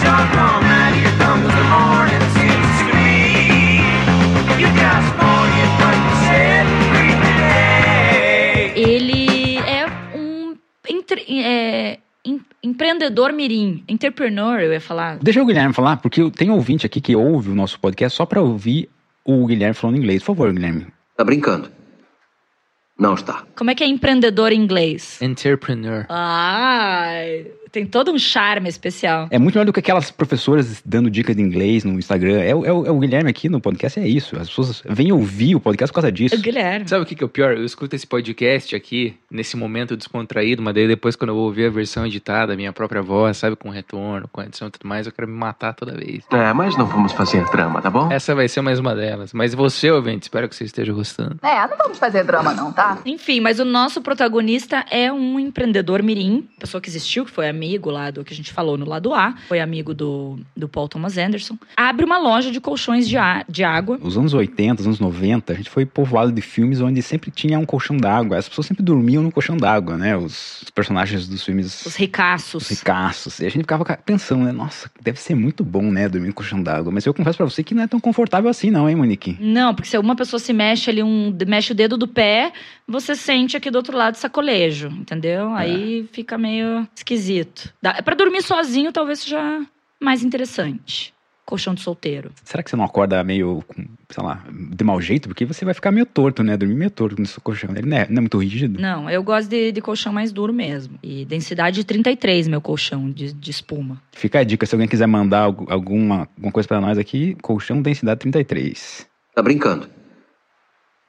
that 0.05 0.95
here 0.95 1.17
comes 1.19 1.53
the 1.53 1.63
morning. 1.69 2.28
Ele 8.79 9.59
é 9.59 9.87
um 10.17 10.57
entre- 10.89 11.25
é, 11.43 11.99
em- 12.25 12.41
empreendedor 12.63 13.33
mirim, 13.33 13.83
entrepreneur, 13.89 14.61
eu 14.61 14.73
ia 14.73 14.81
falar. 14.81 15.19
Deixa 15.19 15.43
o 15.43 15.47
Guilherme 15.47 15.75
falar, 15.75 15.97
porque 15.99 16.23
eu- 16.23 16.31
tem 16.31 16.51
ouvinte 16.51 16.87
aqui 16.87 17.01
que 17.01 17.17
ouve 17.17 17.51
o 17.51 17.55
nosso 17.55 17.79
podcast 17.81 18.17
só 18.17 18.25
pra 18.25 18.41
ouvir 18.41 18.89
o 19.25 19.45
Guilherme 19.47 19.75
falando 19.75 19.97
inglês. 19.99 20.23
Por 20.23 20.29
favor, 20.37 20.53
Guilherme. 20.53 20.87
Tá 21.17 21.25
brincando? 21.25 21.71
Não 22.99 23.15
está. 23.15 23.45
Como 23.57 23.71
é 23.71 23.75
que 23.75 23.85
é 23.85 23.87
empreendedor 23.87 24.53
em 24.53 24.61
inglês? 24.61 25.21
Entrepreneur. 25.23 26.05
Ai, 26.09 27.47
tem 27.71 27.87
todo 27.87 28.11
um 28.13 28.19
charme 28.19 28.69
especial. 28.69 29.29
É 29.31 29.39
muito 29.39 29.55
melhor 29.55 29.67
do 29.67 29.73
que 29.73 29.81
aquelas 29.81 30.11
professoras 30.11 30.83
dando 30.85 31.11
dicas 31.11 31.35
de 31.37 31.43
inglês 31.43 31.85
no 31.85 31.99
Instagram. 31.99 32.41
É, 32.41 32.55
o- 32.55 32.65
é 32.65 32.73
o- 32.73 32.87
é 32.87 32.91
o 32.91 32.99
Guilherme 32.99 33.31
aqui 33.31 33.49
no 33.49 33.61
podcast, 33.61 33.99
é 34.01 34.07
isso. 34.07 34.37
As 34.39 34.49
pessoas 34.49 34.83
vêm 34.89 35.13
ouvir 35.13 35.55
o 35.55 35.61
podcast 35.61 35.91
por 35.93 36.01
causa 36.01 36.13
disso. 36.13 36.35
O 36.35 36.39
Guilherme. 36.41 36.89
Sabe 36.89 37.03
o 37.03 37.07
que, 37.07 37.15
que 37.15 37.23
é 37.23 37.27
o 37.27 37.29
pior? 37.29 37.57
Eu 37.57 37.65
escuto 37.65 37.95
esse 37.97 38.07
podcast 38.07 38.75
aqui, 38.75 39.17
nesse 39.31 39.57
momento 39.57 39.97
descontraído, 39.97 40.63
mas 40.63 40.75
daí 40.75 40.87
depois, 40.89 41.17
quando 41.17 41.31
eu 41.31 41.35
vou 41.35 41.45
ouvir 41.45 41.67
a 41.67 41.71
versão 41.71 42.07
editada, 42.07 42.53
a 42.53 42.57
minha 42.57 42.73
própria 42.73 43.03
voz, 43.03 43.37
sabe, 43.37 43.57
com 43.57 43.69
retorno, 43.71 44.29
com 44.31 44.43
edição 44.43 44.69
e 44.69 44.71
tudo 44.71 44.87
mais, 44.89 45.07
eu 45.07 45.13
quero 45.13 45.29
me 45.29 45.35
matar 45.37 45.75
toda 45.75 45.93
vez. 45.97 46.25
É, 46.33 46.53
mas 46.53 46.77
não 46.77 46.87
vamos 46.87 47.13
fazer 47.13 47.45
drama, 47.51 47.81
tá 47.83 47.91
bom? 47.91 48.11
Essa 48.11 48.35
vai 48.35 48.49
ser 48.49 48.61
mais 48.61 48.79
uma 48.79 48.95
delas. 48.95 49.33
Mas 49.33 49.55
você, 49.55 49.91
ouvinte, 49.91 50.23
espero 50.25 50.49
que 50.49 50.57
você 50.57 50.65
esteja 50.65 50.93
gostando. 50.93 51.37
É, 51.43 51.67
não 51.69 51.77
vamos 51.77 51.99
fazer 51.99 52.25
drama 52.25 52.53
não, 52.55 52.73
tá? 52.73 52.99
Enfim, 53.05 53.41
mas 53.41 53.59
o 53.61 53.65
nosso 53.65 54.01
protagonista 54.01 54.85
é 54.91 55.13
um 55.13 55.39
empreendedor 55.39 56.03
mirim, 56.03 56.49
pessoa 56.59 56.81
que 56.81 56.89
existiu, 56.89 57.25
que 57.25 57.31
foi 57.31 57.49
amigo 57.59 57.91
lá 57.91 58.11
do 58.11 58.25
que 58.25 58.33
a 58.33 58.37
gente 58.37 58.53
falou 58.53 58.79
no 58.79 58.87
lado 58.87 59.13
A, 59.13 59.35
foi 59.49 59.59
amigo 59.61 59.93
do, 59.93 60.39
do 60.57 60.69
Paul 60.69 60.89
Thomas 60.89 61.19
Anderson. 61.19 61.59
Abre 61.77 62.05
uma 62.05 62.19
loja 62.19 62.51
de 62.53 62.61
colchões 62.61 63.09
de, 63.09 63.17
a- 63.17 63.45
de 63.49 63.65
água. 63.65 63.99
Os 64.01 64.17
anos 64.17 64.33
80, 64.33 64.81
os 64.83 64.87
anos 64.87 65.01
90, 65.01 65.53
a 65.53 65.57
gente 65.57 65.69
foi 65.69 65.85
povoado 65.85 66.31
de 66.31 66.41
filmes 66.41 66.81
onde 66.81 67.03
sempre 67.03 67.31
tinha 67.31 67.59
um 67.59 67.67
colchão 67.67 67.97
d'água. 67.97 68.37
As 68.39 68.49
pessoas 68.49 68.67
sempre 68.69 68.83
dormiam 68.85 69.23
no 69.23 69.33
colchão 69.33 69.57
d'água, 69.57 69.97
né? 69.97 70.17
Os, 70.17 70.63
os 70.63 70.71
personagens 70.71 71.27
dos 71.27 71.43
filmes. 71.45 71.85
Os 71.85 71.97
ricaços. 71.97 72.63
Os 72.63 72.69
ricaços. 72.79 73.41
E 73.41 73.47
a 73.47 73.49
gente 73.49 73.63
ficava 73.63 73.85
ca- 73.85 73.97
pensando, 73.97 74.45
né? 74.45 74.53
Nossa, 74.53 74.89
deve 75.03 75.19
ser 75.21 75.35
muito 75.35 75.65
bom, 75.65 75.83
né? 75.91 76.09
Dormir 76.09 76.29
no 76.29 76.35
colchão 76.35 76.63
d'água. 76.63 76.93
Mas 76.93 77.05
eu 77.07 77.13
confesso 77.13 77.37
pra 77.37 77.47
você 77.47 77.65
que 77.65 77.75
não 77.75 77.83
é 77.83 77.87
tão 77.89 77.99
confortável 77.99 78.49
assim, 78.49 78.71
não, 78.71 78.89
hein, 78.89 78.95
Monique? 78.97 79.37
Não, 79.41 79.75
porque 79.75 79.89
se 79.89 79.99
uma 79.99 80.15
pessoa 80.15 80.39
se 80.39 80.53
mexe 80.53 80.89
ali, 80.91 81.03
um, 81.03 81.37
mexe 81.47 81.73
o 81.73 81.75
dedo 81.75 81.97
do 81.97 82.07
pé, 82.07 82.53
você 82.89 83.15
sente 83.15 83.57
aqui 83.57 83.71
do 83.71 83.77
outro 83.77 83.97
lado 83.97 84.17
sacolejo, 84.17 84.89
entendeu? 84.89 85.53
Aí 85.55 86.09
fica 86.13 86.39
meio 86.39 86.89
esquisito. 86.95 87.73
Dá, 87.83 87.95
é 87.99 88.03
pra 88.03 88.15
dormir 88.15 88.43
sozinho, 88.43 88.93
talvez 88.93 89.21
seja 89.21 89.61
mais 90.01 90.23
interessante. 90.25 91.13
Colchão 91.45 91.73
de 91.75 91.81
solteiro. 91.81 92.31
Será 92.45 92.63
que 92.63 92.69
você 92.69 92.77
não 92.77 92.85
acorda 92.85 93.25
meio, 93.25 93.65
sei 94.11 94.23
lá, 94.23 94.45
de 94.51 94.85
mau 94.85 95.01
jeito? 95.01 95.29
Porque 95.31 95.47
você 95.47 95.65
vai 95.65 95.73
ficar 95.73 95.91
meio 95.91 96.05
torto, 96.05 96.43
né? 96.43 96.55
Dormir 96.59 96.75
meio 96.75 96.91
torto 96.91 97.19
nesse 97.19 97.41
colchão. 97.41 97.71
Ele 97.75 97.89
não 97.89 97.97
é, 97.97 98.07
não 98.07 98.19
é 98.19 98.21
muito 98.21 98.37
rígido. 98.37 98.79
Não, 98.79 99.09
eu 99.09 99.23
gosto 99.23 99.49
de, 99.49 99.73
de 99.73 99.81
colchão 99.81 100.13
mais 100.13 100.31
duro 100.31 100.53
mesmo. 100.53 100.99
E 101.03 101.25
densidade 101.25 101.85
33, 101.85 102.49
meu 102.49 102.61
colchão 102.61 103.11
de, 103.11 103.33
de 103.33 103.51
espuma. 103.51 104.03
Fica 104.13 104.41
a 104.41 104.45
dica, 104.45 104.67
se 104.67 104.75
alguém 104.75 104.87
quiser 104.87 105.07
mandar 105.07 105.41
algu- 105.41 105.67
alguma, 105.73 106.29
alguma 106.37 106.53
coisa 106.53 106.69
pra 106.69 106.83
nós 106.83 106.99
aqui, 106.99 107.35
colchão 107.41 107.81
densidade 107.81 108.21
33. 108.21 109.07
Tá 109.35 109.43
brincando? 109.43 109.89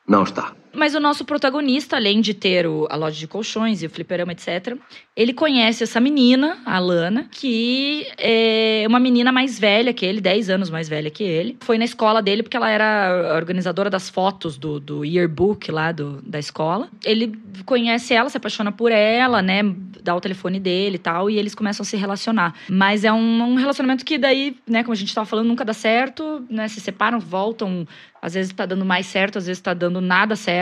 Não 0.08 0.24
está. 0.24 0.54
Mas 0.74 0.96
o 0.96 1.00
nosso 1.00 1.26
protagonista, 1.26 1.96
além 1.96 2.22
de 2.22 2.34
ter 2.34 2.68
o- 2.68 2.88
a 2.90 2.96
loja 2.96 3.18
de 3.18 3.28
colchões 3.28 3.82
e 3.82 3.86
o 3.86 3.90
fliperama, 3.90 4.32
etc., 4.32 4.76
ele 5.16 5.34
conhece 5.34 5.84
essa 5.84 6.00
menina, 6.00 6.58
a 6.66 6.80
Lana, 6.80 7.28
que 7.32 8.08
é 8.18 8.86
uma 8.88 9.00
menina 9.00 9.32
mais 9.32 9.60
velha 9.60 9.92
que 9.94 10.06
ele, 10.06 10.22
10 10.22 10.50
anos 10.50 10.70
mais 10.70 10.88
velha 10.88 11.10
que 11.10 11.24
ele. 11.24 11.58
Foi 11.62 11.78
na 11.78 11.86
escola 11.86 12.22
dele 12.22 12.44
porque 12.44 12.56
ela 12.56 12.70
era 12.70 13.34
organizadora 13.36 13.90
das 13.90 14.10
fotos 14.10 14.58
do, 14.58 14.80
do 14.80 15.04
yearbook 15.04 15.72
lá 15.72 15.92
do, 15.92 16.22
da 16.22 16.40
escola. 16.40 16.88
Ele 17.04 17.34
conhece 17.66 18.14
ela, 18.14 18.30
se 18.30 18.38
apaixona 18.38 18.72
por 18.72 18.92
ela, 18.92 19.42
né? 19.42 19.62
Dá 20.02 20.16
o 20.16 20.22
telefone 20.22 20.60
dele 20.60 20.96
e 20.96 21.00
tal, 21.00 21.30
e 21.30 21.38
eles 21.38 21.54
começam 21.54 21.84
a 21.84 21.86
se 21.86 21.98
relacionar. 21.98 22.54
Mas 22.70 23.04
é 23.04 23.12
um, 23.12 23.42
um 23.44 23.56
relacionamento 23.56 24.06
que 24.06 24.18
daí, 24.18 24.56
né, 24.66 24.82
como 24.84 24.94
a 24.94 24.96
gente 24.96 25.14
tava 25.14 25.26
falando, 25.26 25.48
nunca 25.48 25.66
dá 25.66 25.74
certo, 25.74 26.46
né? 26.50 26.68
Se 26.70 26.80
separam, 26.80 27.20
voltam 27.20 27.86
às 28.22 28.34
vezes 28.34 28.52
tá 28.52 28.66
dando 28.66 28.84
mais 28.84 29.06
certo, 29.06 29.38
às 29.38 29.48
vezes 29.48 29.62
tá 29.62 29.74
dando 29.74 30.02
nada 30.02 30.36
certo. 30.36 30.59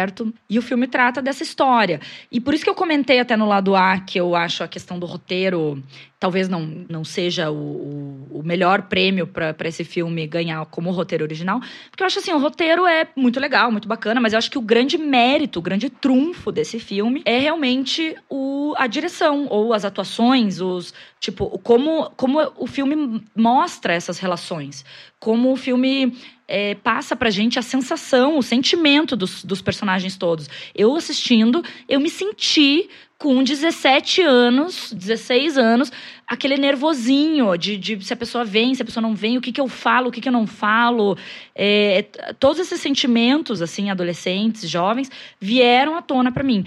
E 0.49 0.57
o 0.57 0.61
filme 0.61 0.87
trata 0.87 1.21
dessa 1.21 1.43
história. 1.43 1.99
E 2.31 2.39
por 2.39 2.53
isso 2.53 2.63
que 2.63 2.69
eu 2.69 2.75
comentei 2.75 3.19
até 3.19 3.35
no 3.35 3.47
lado 3.47 3.75
A 3.75 3.99
que 3.99 4.19
eu 4.19 4.35
acho 4.35 4.63
a 4.63 4.67
questão 4.67 4.99
do 4.99 5.05
roteiro 5.05 5.83
talvez 6.19 6.49
não, 6.49 6.85
não 6.89 7.03
seja 7.03 7.51
o, 7.51 8.27
o, 8.31 8.41
melhor 8.43 8.83
prêmio 8.83 9.27
para 9.27 9.67
esse 9.67 9.83
filme 9.83 10.25
ganhar 10.25 10.65
como 10.65 10.91
roteiro 10.91 11.23
original. 11.23 11.59
Porque 11.89 12.01
eu 12.01 12.07
acho 12.07 12.19
assim, 12.19 12.31
o 12.31 12.39
roteiro 12.39 12.85
é 12.85 13.07
muito 13.15 13.39
legal, 13.39 13.71
muito 13.71 13.87
bacana, 13.87 14.19
mas 14.19 14.33
eu 14.33 14.39
acho 14.39 14.49
que 14.49 14.57
o 14.57 14.61
grande 14.61 14.97
mérito, 14.97 15.59
o 15.59 15.61
grande 15.61 15.89
trunfo 15.89 16.51
desse 16.51 16.79
filme 16.79 17.21
é 17.23 17.37
realmente 17.37 18.15
o, 18.29 18.73
a 18.77 18.87
direção, 18.87 19.47
ou 19.49 19.73
as 19.73 19.85
atuações, 19.85 20.59
os. 20.59 20.93
Tipo, 21.19 21.57
como, 21.59 22.11
como 22.15 22.39
o 22.57 22.67
filme 22.67 23.23
mostra 23.35 23.93
essas 23.93 24.19
relações. 24.19 24.85
Como 25.19 25.51
o 25.51 25.55
filme 25.55 26.15
é, 26.47 26.75
passa 26.75 27.15
pra 27.15 27.29
gente 27.29 27.59
a 27.59 27.61
sensação, 27.61 28.37
o 28.37 28.43
sentimento 28.43 29.15
dos, 29.15 29.43
dos 29.43 29.61
personagens 29.61 30.15
todos. 30.15 30.49
Eu 30.73 30.95
assistindo, 30.95 31.63
eu 31.89 31.99
me 31.99 32.09
senti 32.09 32.89
com 33.17 33.43
17 33.43 34.21
anos, 34.21 34.93
16 34.93 35.57
anos, 35.57 35.91
aquele 36.27 36.55
nervosinho 36.55 37.57
de, 37.57 37.75
de 37.75 38.05
se 38.05 38.13
a 38.13 38.17
pessoa 38.17 38.45
vem, 38.45 38.75
se 38.75 38.81
a 38.81 38.85
pessoa 38.85 39.01
não 39.01 39.15
vem, 39.15 39.37
o 39.37 39.41
que, 39.41 39.51
que 39.51 39.59
eu 39.59 39.67
falo, 39.67 40.09
o 40.09 40.11
que, 40.11 40.21
que 40.21 40.29
eu 40.29 40.33
não 40.33 40.45
falo. 40.45 41.17
É, 41.55 42.03
todos 42.39 42.59
esses 42.59 42.79
sentimentos, 42.79 43.61
assim, 43.61 43.89
adolescentes, 43.89 44.69
jovens, 44.69 45.09
vieram 45.39 45.97
à 45.97 46.01
tona 46.01 46.31
pra 46.31 46.43
mim. 46.43 46.65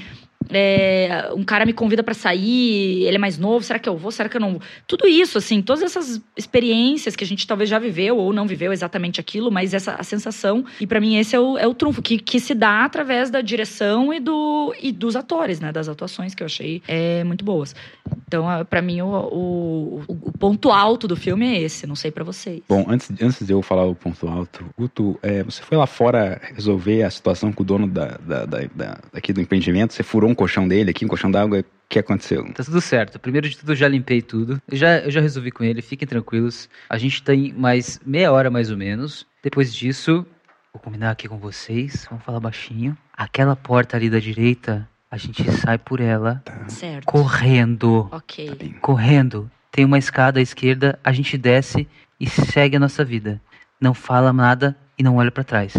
É, 0.52 1.30
um 1.35 1.45
cara 1.45 1.64
me 1.64 1.73
convida 1.73 2.02
pra 2.02 2.14
sair, 2.14 3.04
ele 3.04 3.16
é 3.16 3.19
mais 3.19 3.38
novo, 3.38 3.64
será 3.64 3.78
que 3.78 3.88
eu 3.88 3.97
vou, 3.97 4.11
será 4.11 4.28
que 4.28 4.37
eu 4.37 4.40
não 4.40 4.52
vou? 4.52 4.62
Tudo 4.87 5.07
isso, 5.07 5.38
assim, 5.38 5.62
todas 5.62 5.83
essas 5.83 6.21
experiências 6.37 7.14
que 7.16 7.23
a 7.25 7.26
gente 7.26 7.47
talvez 7.47 7.69
já 7.71 7.78
viveu 7.78 8.16
ou 8.16 8.33
não 8.33 8.47
viveu 8.47 8.73
exatamente 8.73 9.21
aquilo, 9.21 9.50
mas 9.50 9.73
essa 9.75 9.92
a 9.95 10.02
sensação, 10.02 10.64
e 10.80 10.87
pra 10.87 11.00
mim 11.00 11.16
esse 11.16 11.35
é 11.37 11.40
o, 11.40 11.57
é 11.59 11.66
o 11.66 11.75
trunfo, 11.75 12.02
que, 12.02 12.19
que 12.19 12.40
se 12.40 12.54
dá 12.54 12.85
através 12.85 13.30
da 13.30 13.40
direção 13.40 14.12
e, 14.12 14.21
do, 14.21 14.75
e 14.80 14.92
dos 14.92 15.16
atores, 15.16 15.61
né, 15.61 15.73
das 15.73 15.88
atuações 15.88 16.35
que 16.35 16.42
eu 16.42 16.47
achei 16.47 16.83
é, 16.88 17.23
muito 17.25 17.45
boas. 17.45 17.75
Então, 18.26 18.47
pra 18.69 18.80
mim, 18.83 19.00
o, 19.02 19.07
o, 19.09 20.02
o- 20.09 20.33
ponto 20.38 20.71
alto 20.71 21.07
do 21.09 21.16
filme 21.16 21.47
é 21.47 21.61
esse, 21.62 21.87
não 21.87 21.97
sei 21.97 22.11
pra 22.11 22.25
vocês. 22.25 22.61
Bom, 22.69 22.85
antes, 22.88 23.11
antes 23.21 23.45
de 23.47 23.52
eu 23.52 23.61
falar 23.62 23.85
o 23.87 23.95
ponto 23.95 24.26
alto, 24.28 24.64
Guto, 24.78 25.19
é, 25.23 25.42
você 25.42 25.62
foi 25.62 25.76
lá 25.76 25.87
fora 25.87 26.40
resolver 26.54 27.02
a 27.02 27.11
situação 27.11 27.52
com 27.52 27.62
o 27.62 27.66
dono 27.66 27.87
da, 27.88 28.19
da, 28.19 28.47
da- 28.47 28.61
da- 28.75 28.99
daqui 29.12 29.33
do 29.33 29.40
empreendimento, 29.40 29.92
você 29.92 30.02
furou 30.02 30.30
um 30.30 30.35
colchão 30.40 30.66
dele 30.66 30.90
aqui, 30.90 31.04
um 31.04 31.09
colchão 31.09 31.30
d'água, 31.30 31.61
o 31.61 31.64
que 31.88 31.99
aconteceu? 31.99 32.50
Tá 32.54 32.64
tudo 32.64 32.80
certo. 32.80 33.18
Primeiro 33.18 33.47
de 33.49 33.59
tudo, 33.59 33.73
eu 33.73 33.76
já 33.76 33.87
limpei 33.87 34.23
tudo. 34.23 34.61
Eu 34.66 34.76
já, 34.76 34.99
eu 35.00 35.11
já 35.11 35.20
resolvi 35.20 35.50
com 35.50 35.62
ele, 35.62 35.82
fiquem 35.82 36.09
tranquilos. 36.09 36.68
A 36.88 36.97
gente 36.97 37.23
tem 37.23 37.52
mais 37.52 38.00
meia 38.06 38.32
hora 38.32 38.50
mais 38.50 38.70
ou 38.70 38.76
menos. 38.76 39.26
Depois 39.42 39.75
disso, 39.75 40.25
Vou 40.73 40.80
combinar 40.80 41.11
aqui 41.11 41.26
com 41.28 41.37
vocês, 41.37 42.06
vamos 42.09 42.25
falar 42.25 42.38
baixinho. 42.38 42.97
Aquela 43.12 43.56
porta 43.56 43.97
ali 43.97 44.09
da 44.09 44.20
direita, 44.20 44.88
a 45.11 45.16
gente 45.16 45.42
sai 45.50 45.76
por 45.78 46.00
ela 46.00 46.42
Certo. 46.68 47.04
correndo. 47.06 48.09
Ok. 48.12 48.76
Correndo. 48.80 49.50
Tem 49.73 49.85
uma 49.85 49.99
escada 49.99 50.38
à 50.38 50.42
esquerda, 50.42 50.97
a 51.02 51.12
gente 51.12 51.37
desce 51.37 51.88
e 52.20 52.28
segue 52.30 52.76
a 52.76 52.80
nossa 52.80 53.04
vida. 53.04 53.40
Não 53.80 53.92
fala 53.92 54.32
nada 54.32 54.76
e 54.97 55.02
não 55.02 55.16
olha 55.16 55.30
pra 55.32 55.42
trás. 55.44 55.75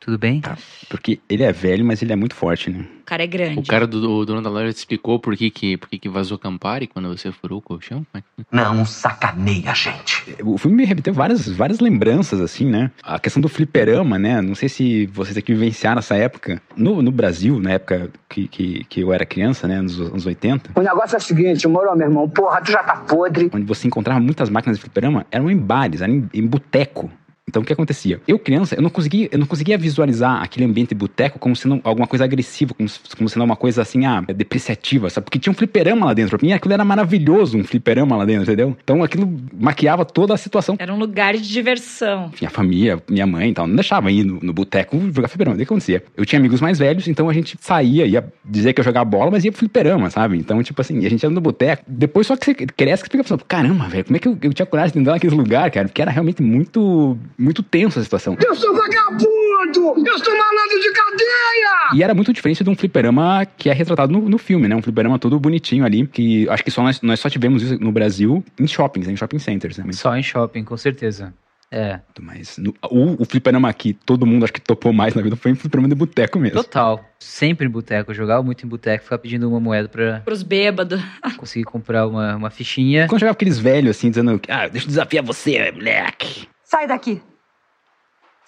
Tudo 0.00 0.16
bem? 0.16 0.40
Porque 0.88 1.20
ele 1.28 1.42
é 1.42 1.52
velho, 1.52 1.84
mas 1.84 2.00
ele 2.00 2.12
é 2.12 2.16
muito 2.16 2.34
forte, 2.34 2.70
né? 2.70 2.86
O 3.02 3.04
cara 3.04 3.22
é 3.22 3.26
grande. 3.26 3.58
O 3.58 3.66
cara 3.66 3.86
do, 3.86 4.00
do 4.00 4.24
dono 4.24 4.40
da 4.40 4.48
loja 4.48 4.72
te 4.72 4.78
explicou 4.78 5.18
por 5.18 5.36
que, 5.36 5.50
que, 5.50 5.76
por 5.76 5.88
que, 5.90 5.98
que 5.98 6.08
vazou 6.08 6.38
Campari 6.38 6.86
quando 6.86 7.08
você 7.08 7.30
furou 7.30 7.58
o 7.58 7.62
colchão? 7.62 8.06
Não 8.50 8.84
sacaneia 8.86 9.72
a 9.72 9.74
gente. 9.74 10.36
O 10.42 10.56
filme 10.56 10.78
me 10.78 10.84
remeteu 10.84 11.12
várias, 11.12 11.46
várias 11.48 11.80
lembranças, 11.80 12.40
assim, 12.40 12.64
né? 12.64 12.90
A 13.02 13.18
questão 13.18 13.42
do 13.42 13.48
fliperama, 13.48 14.18
né? 14.18 14.40
Não 14.40 14.54
sei 14.54 14.68
se 14.68 15.06
vocês 15.06 15.36
aqui 15.36 15.52
vivenciaram 15.52 15.98
essa 15.98 16.14
época. 16.14 16.62
No, 16.74 17.02
no 17.02 17.10
Brasil, 17.10 17.60
na 17.60 17.72
época 17.72 18.10
que, 18.28 18.48
que, 18.48 18.84
que 18.84 19.00
eu 19.00 19.12
era 19.12 19.26
criança, 19.26 19.68
né? 19.68 19.82
Nos 19.82 20.00
anos 20.00 20.24
80, 20.24 20.70
O 20.76 20.80
negócio 20.80 21.16
é 21.16 21.18
o 21.18 21.22
seguinte, 21.22 21.66
moro, 21.68 21.94
meu 21.96 22.06
irmão. 22.06 22.28
Porra, 22.28 22.62
tu 22.62 22.70
já 22.72 22.82
tá 22.82 22.96
podre. 22.96 23.50
onde 23.52 23.66
você 23.66 23.86
encontrava 23.86 24.20
muitas 24.20 24.48
máquinas 24.48 24.78
de 24.78 24.82
fliperama, 24.82 25.26
eram 25.30 25.50
em 25.50 25.56
bares, 25.58 26.00
eram 26.00 26.14
em, 26.14 26.30
em 26.32 26.46
boteco. 26.46 27.10
Então 27.50 27.62
o 27.62 27.64
que 27.64 27.72
acontecia? 27.72 28.20
Eu, 28.26 28.38
criança, 28.38 28.76
eu 28.76 28.82
não 28.82 28.88
conseguia, 28.88 29.28
eu 29.30 29.38
não 29.38 29.46
conseguia 29.46 29.76
visualizar 29.76 30.40
aquele 30.42 30.64
ambiente 30.64 30.94
boteco 30.94 31.38
como 31.38 31.56
sendo 31.56 31.80
alguma 31.82 32.06
coisa 32.06 32.24
agressiva, 32.24 32.72
como, 32.74 32.88
como 33.18 33.28
sendo 33.28 33.44
uma 33.44 33.56
coisa 33.56 33.82
assim, 33.82 34.06
ah, 34.06 34.20
depreciativa, 34.20 35.10
sabe? 35.10 35.24
Porque 35.24 35.38
tinha 35.38 35.50
um 35.50 35.54
fliperama 35.54 36.06
lá 36.06 36.14
dentro. 36.14 36.38
Pra 36.38 36.46
mim 36.46 36.52
aquilo 36.52 36.72
era 36.72 36.84
maravilhoso, 36.84 37.58
um 37.58 37.64
fliperama 37.64 38.16
lá 38.16 38.24
dentro, 38.24 38.44
entendeu? 38.44 38.76
Então 38.82 39.02
aquilo 39.02 39.30
maquiava 39.58 40.04
toda 40.04 40.32
a 40.32 40.36
situação. 40.36 40.76
Era 40.78 40.94
um 40.94 40.98
lugar 40.98 41.34
de 41.34 41.48
diversão. 41.48 42.30
Minha 42.40 42.50
família, 42.50 43.02
minha 43.08 43.26
mãe 43.26 43.50
e 43.50 43.54
tal, 43.54 43.66
não 43.66 43.74
deixava 43.74 44.10
ir 44.10 44.24
no, 44.24 44.38
no 44.40 44.52
boteco 44.52 44.96
jogar 45.12 45.28
fliperama. 45.28 45.54
O 45.54 45.58
que 45.58 45.64
acontecia? 45.64 46.04
Eu 46.16 46.24
tinha 46.24 46.38
amigos 46.38 46.60
mais 46.60 46.78
velhos, 46.78 47.08
então 47.08 47.28
a 47.28 47.32
gente 47.32 47.56
saía, 47.60 48.06
ia 48.06 48.24
dizer 48.44 48.72
que 48.72 48.80
ia 48.80 48.84
jogar 48.84 49.04
bola, 49.04 49.30
mas 49.30 49.44
ia 49.44 49.50
pro 49.50 49.58
fliperama, 49.58 50.08
sabe? 50.10 50.38
Então, 50.38 50.62
tipo 50.62 50.80
assim, 50.80 51.04
a 51.04 51.10
gente 51.10 51.22
ia 51.22 51.30
no 51.30 51.40
boteco. 51.40 51.82
Depois 51.86 52.26
só 52.26 52.36
que 52.36 52.44
você 52.44 52.54
cresce, 52.54 53.02
que 53.02 53.10
fica 53.10 53.24
pensando, 53.24 53.44
caramba, 53.44 53.88
velho, 53.88 54.04
como 54.04 54.16
é 54.16 54.18
que 54.20 54.28
eu, 54.28 54.38
eu 54.42 54.52
tinha 54.52 54.66
coragem 54.66 54.92
de 54.92 54.98
andar 55.00 55.12
naquele 55.12 55.34
lugar, 55.34 55.70
cara? 55.70 55.88
Porque 55.88 56.00
era 56.00 56.10
realmente 56.10 56.42
muito, 56.42 57.18
muito 57.40 57.62
tenso 57.62 57.98
a 57.98 58.02
situação. 58.02 58.36
Eu 58.44 58.54
sou 58.54 58.74
vagabundo! 58.74 60.06
Eu 60.06 60.18
sou 60.18 60.36
malandro 60.36 60.80
de 60.80 60.92
cadeia! 60.92 61.94
E 61.94 62.02
era 62.02 62.14
muito 62.14 62.32
diferente 62.32 62.62
de 62.62 62.70
um 62.70 62.74
fliperama 62.76 63.44
que 63.56 63.68
é 63.68 63.72
retratado 63.72 64.12
no, 64.12 64.28
no 64.28 64.38
filme, 64.38 64.68
né? 64.68 64.76
Um 64.76 64.82
fliperama 64.82 65.18
todo 65.18 65.38
bonitinho 65.38 65.84
ali, 65.84 66.06
que 66.06 66.48
acho 66.48 66.62
que 66.64 66.70
só 66.70 66.82
nós, 66.82 67.00
nós 67.02 67.20
só 67.20 67.28
tivemos 67.30 67.62
isso 67.62 67.78
no 67.78 67.90
Brasil 67.92 68.44
em 68.58 68.66
shoppings, 68.66 69.08
em 69.08 69.16
shopping 69.16 69.38
centers, 69.38 69.78
né? 69.78 69.84
Mas, 69.86 69.98
Só 69.98 70.16
em 70.16 70.22
shopping, 70.22 70.64
com 70.64 70.76
certeza. 70.76 71.32
É, 71.72 72.00
mas 72.20 72.58
no- 72.58 72.74
o, 72.90 73.22
o 73.22 73.24
fliperama 73.24 73.72
que 73.72 73.92
todo 73.92 74.26
mundo 74.26 74.42
acho 74.42 74.52
que 74.52 74.60
topou 74.60 74.92
mais 74.92 75.14
na 75.14 75.22
vida 75.22 75.36
foi 75.36 75.52
um 75.52 75.54
fliperama 75.54 75.88
de 75.88 75.94
boteco 75.94 76.36
mesmo. 76.38 76.62
total. 76.64 77.04
Sempre 77.20 77.66
em 77.66 77.70
boteco. 77.70 78.10
Eu 78.10 78.14
jogava 78.14 78.42
muito 78.42 78.66
em 78.66 78.68
boteco, 78.68 79.04
ficava 79.04 79.22
pedindo 79.22 79.48
uma 79.48 79.60
moeda 79.60 79.88
pra 79.88 80.18
Pros 80.20 80.42
bêbados. 80.42 81.00
conseguir 81.38 81.64
comprar 81.64 82.08
uma, 82.08 82.34
uma 82.34 82.50
fichinha. 82.50 83.06
Quando 83.06 83.20
chegava 83.20 83.34
aqueles 83.34 83.58
velhos 83.58 83.96
assim, 83.96 84.10
dizendo, 84.10 84.40
ah, 84.48 84.66
deixa 84.66 84.86
eu 84.86 84.88
desafiar 84.88 85.24
você, 85.24 85.70
moleque. 85.70 86.48
Sai 86.64 86.88
daqui! 86.88 87.22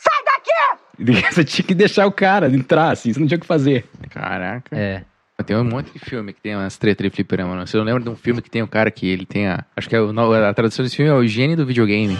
Sai 0.02 0.24
daqui! 0.24 1.30
Você 1.32 1.44
tinha 1.44 1.66
que 1.66 1.74
deixar 1.74 2.06
o 2.06 2.12
cara 2.12 2.48
entrar, 2.48 2.90
assim, 2.90 3.12
você 3.12 3.20
não 3.20 3.26
tinha 3.26 3.38
o 3.38 3.40
que 3.40 3.46
fazer. 3.46 3.84
Caraca. 4.10 4.76
É. 4.76 5.04
Tem 5.46 5.56
um 5.56 5.64
monte 5.64 5.92
de 5.92 5.98
filme 5.98 6.32
que 6.32 6.40
tem 6.40 6.54
umas 6.54 6.76
tretas 6.76 7.04
de 7.04 7.10
fliperama. 7.10 7.56
Não? 7.56 7.66
Você 7.66 7.76
não 7.76 7.84
lembra 7.84 8.02
de 8.02 8.08
um 8.08 8.14
filme 8.14 8.40
que 8.40 8.50
tem 8.50 8.62
um 8.62 8.66
cara 8.66 8.90
que 8.92 9.08
ele 9.08 9.26
tem 9.26 9.48
a. 9.48 9.64
Acho 9.76 9.88
que 9.88 9.96
é 9.96 10.00
o, 10.00 10.32
a 10.32 10.54
tradução 10.54 10.84
desse 10.84 10.96
filme 10.96 11.10
é 11.10 11.14
o 11.14 11.26
gênio 11.26 11.56
do 11.56 11.66
videogame. 11.66 12.16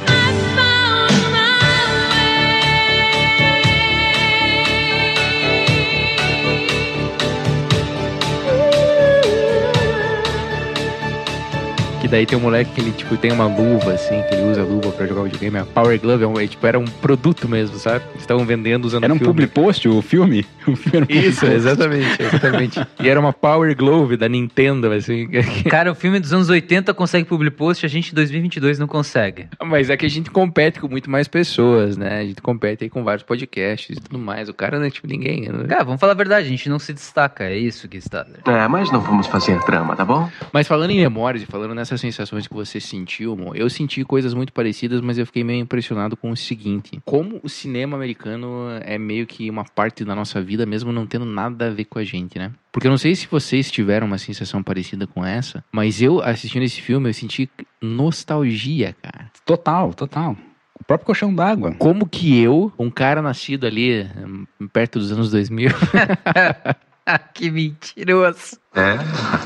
Daí 12.12 12.26
tem 12.26 12.36
um 12.36 12.42
moleque 12.42 12.70
que 12.72 12.80
ele, 12.82 12.92
tipo, 12.92 13.16
tem 13.16 13.32
uma 13.32 13.46
luva, 13.46 13.94
assim, 13.94 14.22
que 14.28 14.34
ele 14.34 14.50
usa 14.50 14.60
a 14.60 14.64
luva 14.64 14.92
pra 14.92 15.06
jogar 15.06 15.22
videogame. 15.22 15.56
A 15.58 15.64
Power 15.64 15.98
Glove 15.98 16.24
é 16.24 16.26
um, 16.26 16.38
é, 16.38 16.46
tipo, 16.46 16.66
era 16.66 16.78
um 16.78 16.84
produto 16.84 17.48
mesmo, 17.48 17.78
sabe? 17.78 18.04
Estavam 18.18 18.44
vendendo 18.44 18.84
usando 18.84 19.04
Era 19.04 19.12
um 19.14 19.16
filme. 19.18 19.32
public 19.32 19.52
post, 19.54 19.88
o 19.88 20.00
filme? 20.02 20.44
O 20.64 20.76
filme 20.76 21.08
um 21.10 21.12
Isso, 21.12 21.40
post. 21.40 21.54
exatamente, 21.56 22.22
exatamente. 22.22 22.86
e 23.00 23.08
era 23.08 23.18
uma 23.18 23.32
Power 23.32 23.74
Glove 23.76 24.16
da 24.16 24.28
Nintendo, 24.28 24.92
assim. 24.92 25.26
Cara, 25.68 25.90
o 25.90 25.94
filme 25.94 26.20
dos 26.20 26.32
anos 26.32 26.48
80 26.48 26.94
consegue 26.94 27.26
public 27.26 27.56
post, 27.56 27.84
a 27.84 27.88
gente 27.88 28.12
em 28.12 28.14
2022 28.14 28.78
não 28.78 28.86
consegue. 28.86 29.46
Mas 29.64 29.90
é 29.90 29.96
que 29.96 30.06
a 30.06 30.08
gente 30.08 30.30
compete 30.30 30.78
com 30.78 30.86
muito 30.86 31.10
mais 31.10 31.26
pessoas, 31.26 31.96
né? 31.96 32.20
A 32.20 32.24
gente 32.24 32.40
compete 32.40 32.84
aí 32.84 32.90
com 32.90 33.02
vários 33.02 33.24
podcasts 33.24 33.96
e 33.96 34.00
tudo 34.00 34.20
mais. 34.20 34.48
O 34.48 34.54
cara 34.54 34.78
não 34.78 34.86
é 34.86 34.90
tipo 34.90 35.08
ninguém. 35.08 35.48
né? 35.48 35.64
Cara, 35.66 35.82
vamos 35.82 35.98
falar 36.00 36.12
a 36.12 36.16
verdade, 36.16 36.46
a 36.46 36.50
gente 36.50 36.68
não 36.68 36.78
se 36.78 36.92
destaca, 36.92 37.42
é 37.44 37.56
isso 37.58 37.88
que 37.88 37.96
está. 37.96 38.24
É, 38.46 38.68
mas 38.68 38.92
não 38.92 39.00
vamos 39.00 39.26
fazer 39.26 39.58
drama, 39.66 39.96
tá 39.96 40.04
bom? 40.04 40.30
Mas 40.52 40.68
falando 40.68 40.90
em 40.90 41.00
memórias 41.00 41.42
e 41.42 41.46
falando 41.46 41.74
nessas 41.74 42.01
sensações 42.02 42.46
que 42.46 42.52
você 42.52 42.78
sentiu, 42.78 43.32
amor, 43.32 43.56
eu 43.56 43.70
senti 43.70 44.04
coisas 44.04 44.34
muito 44.34 44.52
parecidas, 44.52 45.00
mas 45.00 45.16
eu 45.16 45.24
fiquei 45.24 45.42
meio 45.42 45.62
impressionado 45.62 46.16
com 46.16 46.30
o 46.30 46.36
seguinte: 46.36 47.00
como 47.04 47.40
o 47.42 47.48
cinema 47.48 47.96
americano 47.96 48.68
é 48.82 48.98
meio 48.98 49.26
que 49.26 49.48
uma 49.48 49.64
parte 49.64 50.04
da 50.04 50.14
nossa 50.14 50.42
vida, 50.42 50.66
mesmo 50.66 50.92
não 50.92 51.06
tendo 51.06 51.24
nada 51.24 51.68
a 51.68 51.70
ver 51.70 51.86
com 51.86 51.98
a 51.98 52.04
gente, 52.04 52.38
né? 52.38 52.52
Porque 52.70 52.86
eu 52.86 52.90
não 52.90 52.98
sei 52.98 53.14
se 53.14 53.26
vocês 53.26 53.70
tiveram 53.70 54.06
uma 54.06 54.18
sensação 54.18 54.62
parecida 54.62 55.06
com 55.06 55.24
essa, 55.24 55.64
mas 55.72 56.02
eu 56.02 56.22
assistindo 56.22 56.62
esse 56.62 56.80
filme, 56.80 57.08
eu 57.08 57.14
senti 57.14 57.48
nostalgia, 57.80 58.94
cara. 59.00 59.30
Total, 59.44 59.94
total. 59.94 60.36
O 60.78 60.84
próprio 60.84 61.06
colchão 61.06 61.34
d'água. 61.34 61.72
Como 61.78 62.08
que 62.08 62.38
eu, 62.40 62.72
um 62.78 62.90
cara 62.90 63.22
nascido 63.22 63.66
ali 63.66 64.02
hum, 64.02 64.46
perto 64.72 64.98
dos 64.98 65.12
anos 65.12 65.30
2000, 65.30 65.70
que 67.34 67.50
mentiroso. 67.50 68.58
É, 68.74 68.98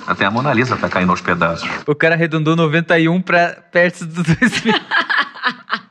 até 0.07 0.25
a 0.25 0.31
Mona 0.31 0.53
Lisa 0.53 0.77
tá 0.77 0.89
caindo 0.89 1.11
aos 1.11 1.21
pedaços. 1.21 1.69
O 1.87 1.95
cara 1.95 2.15
arredondou 2.15 2.55
91 2.55 3.21
pra 3.21 3.57
perto 3.71 4.07
do 4.07 4.23
2000. 4.23 4.75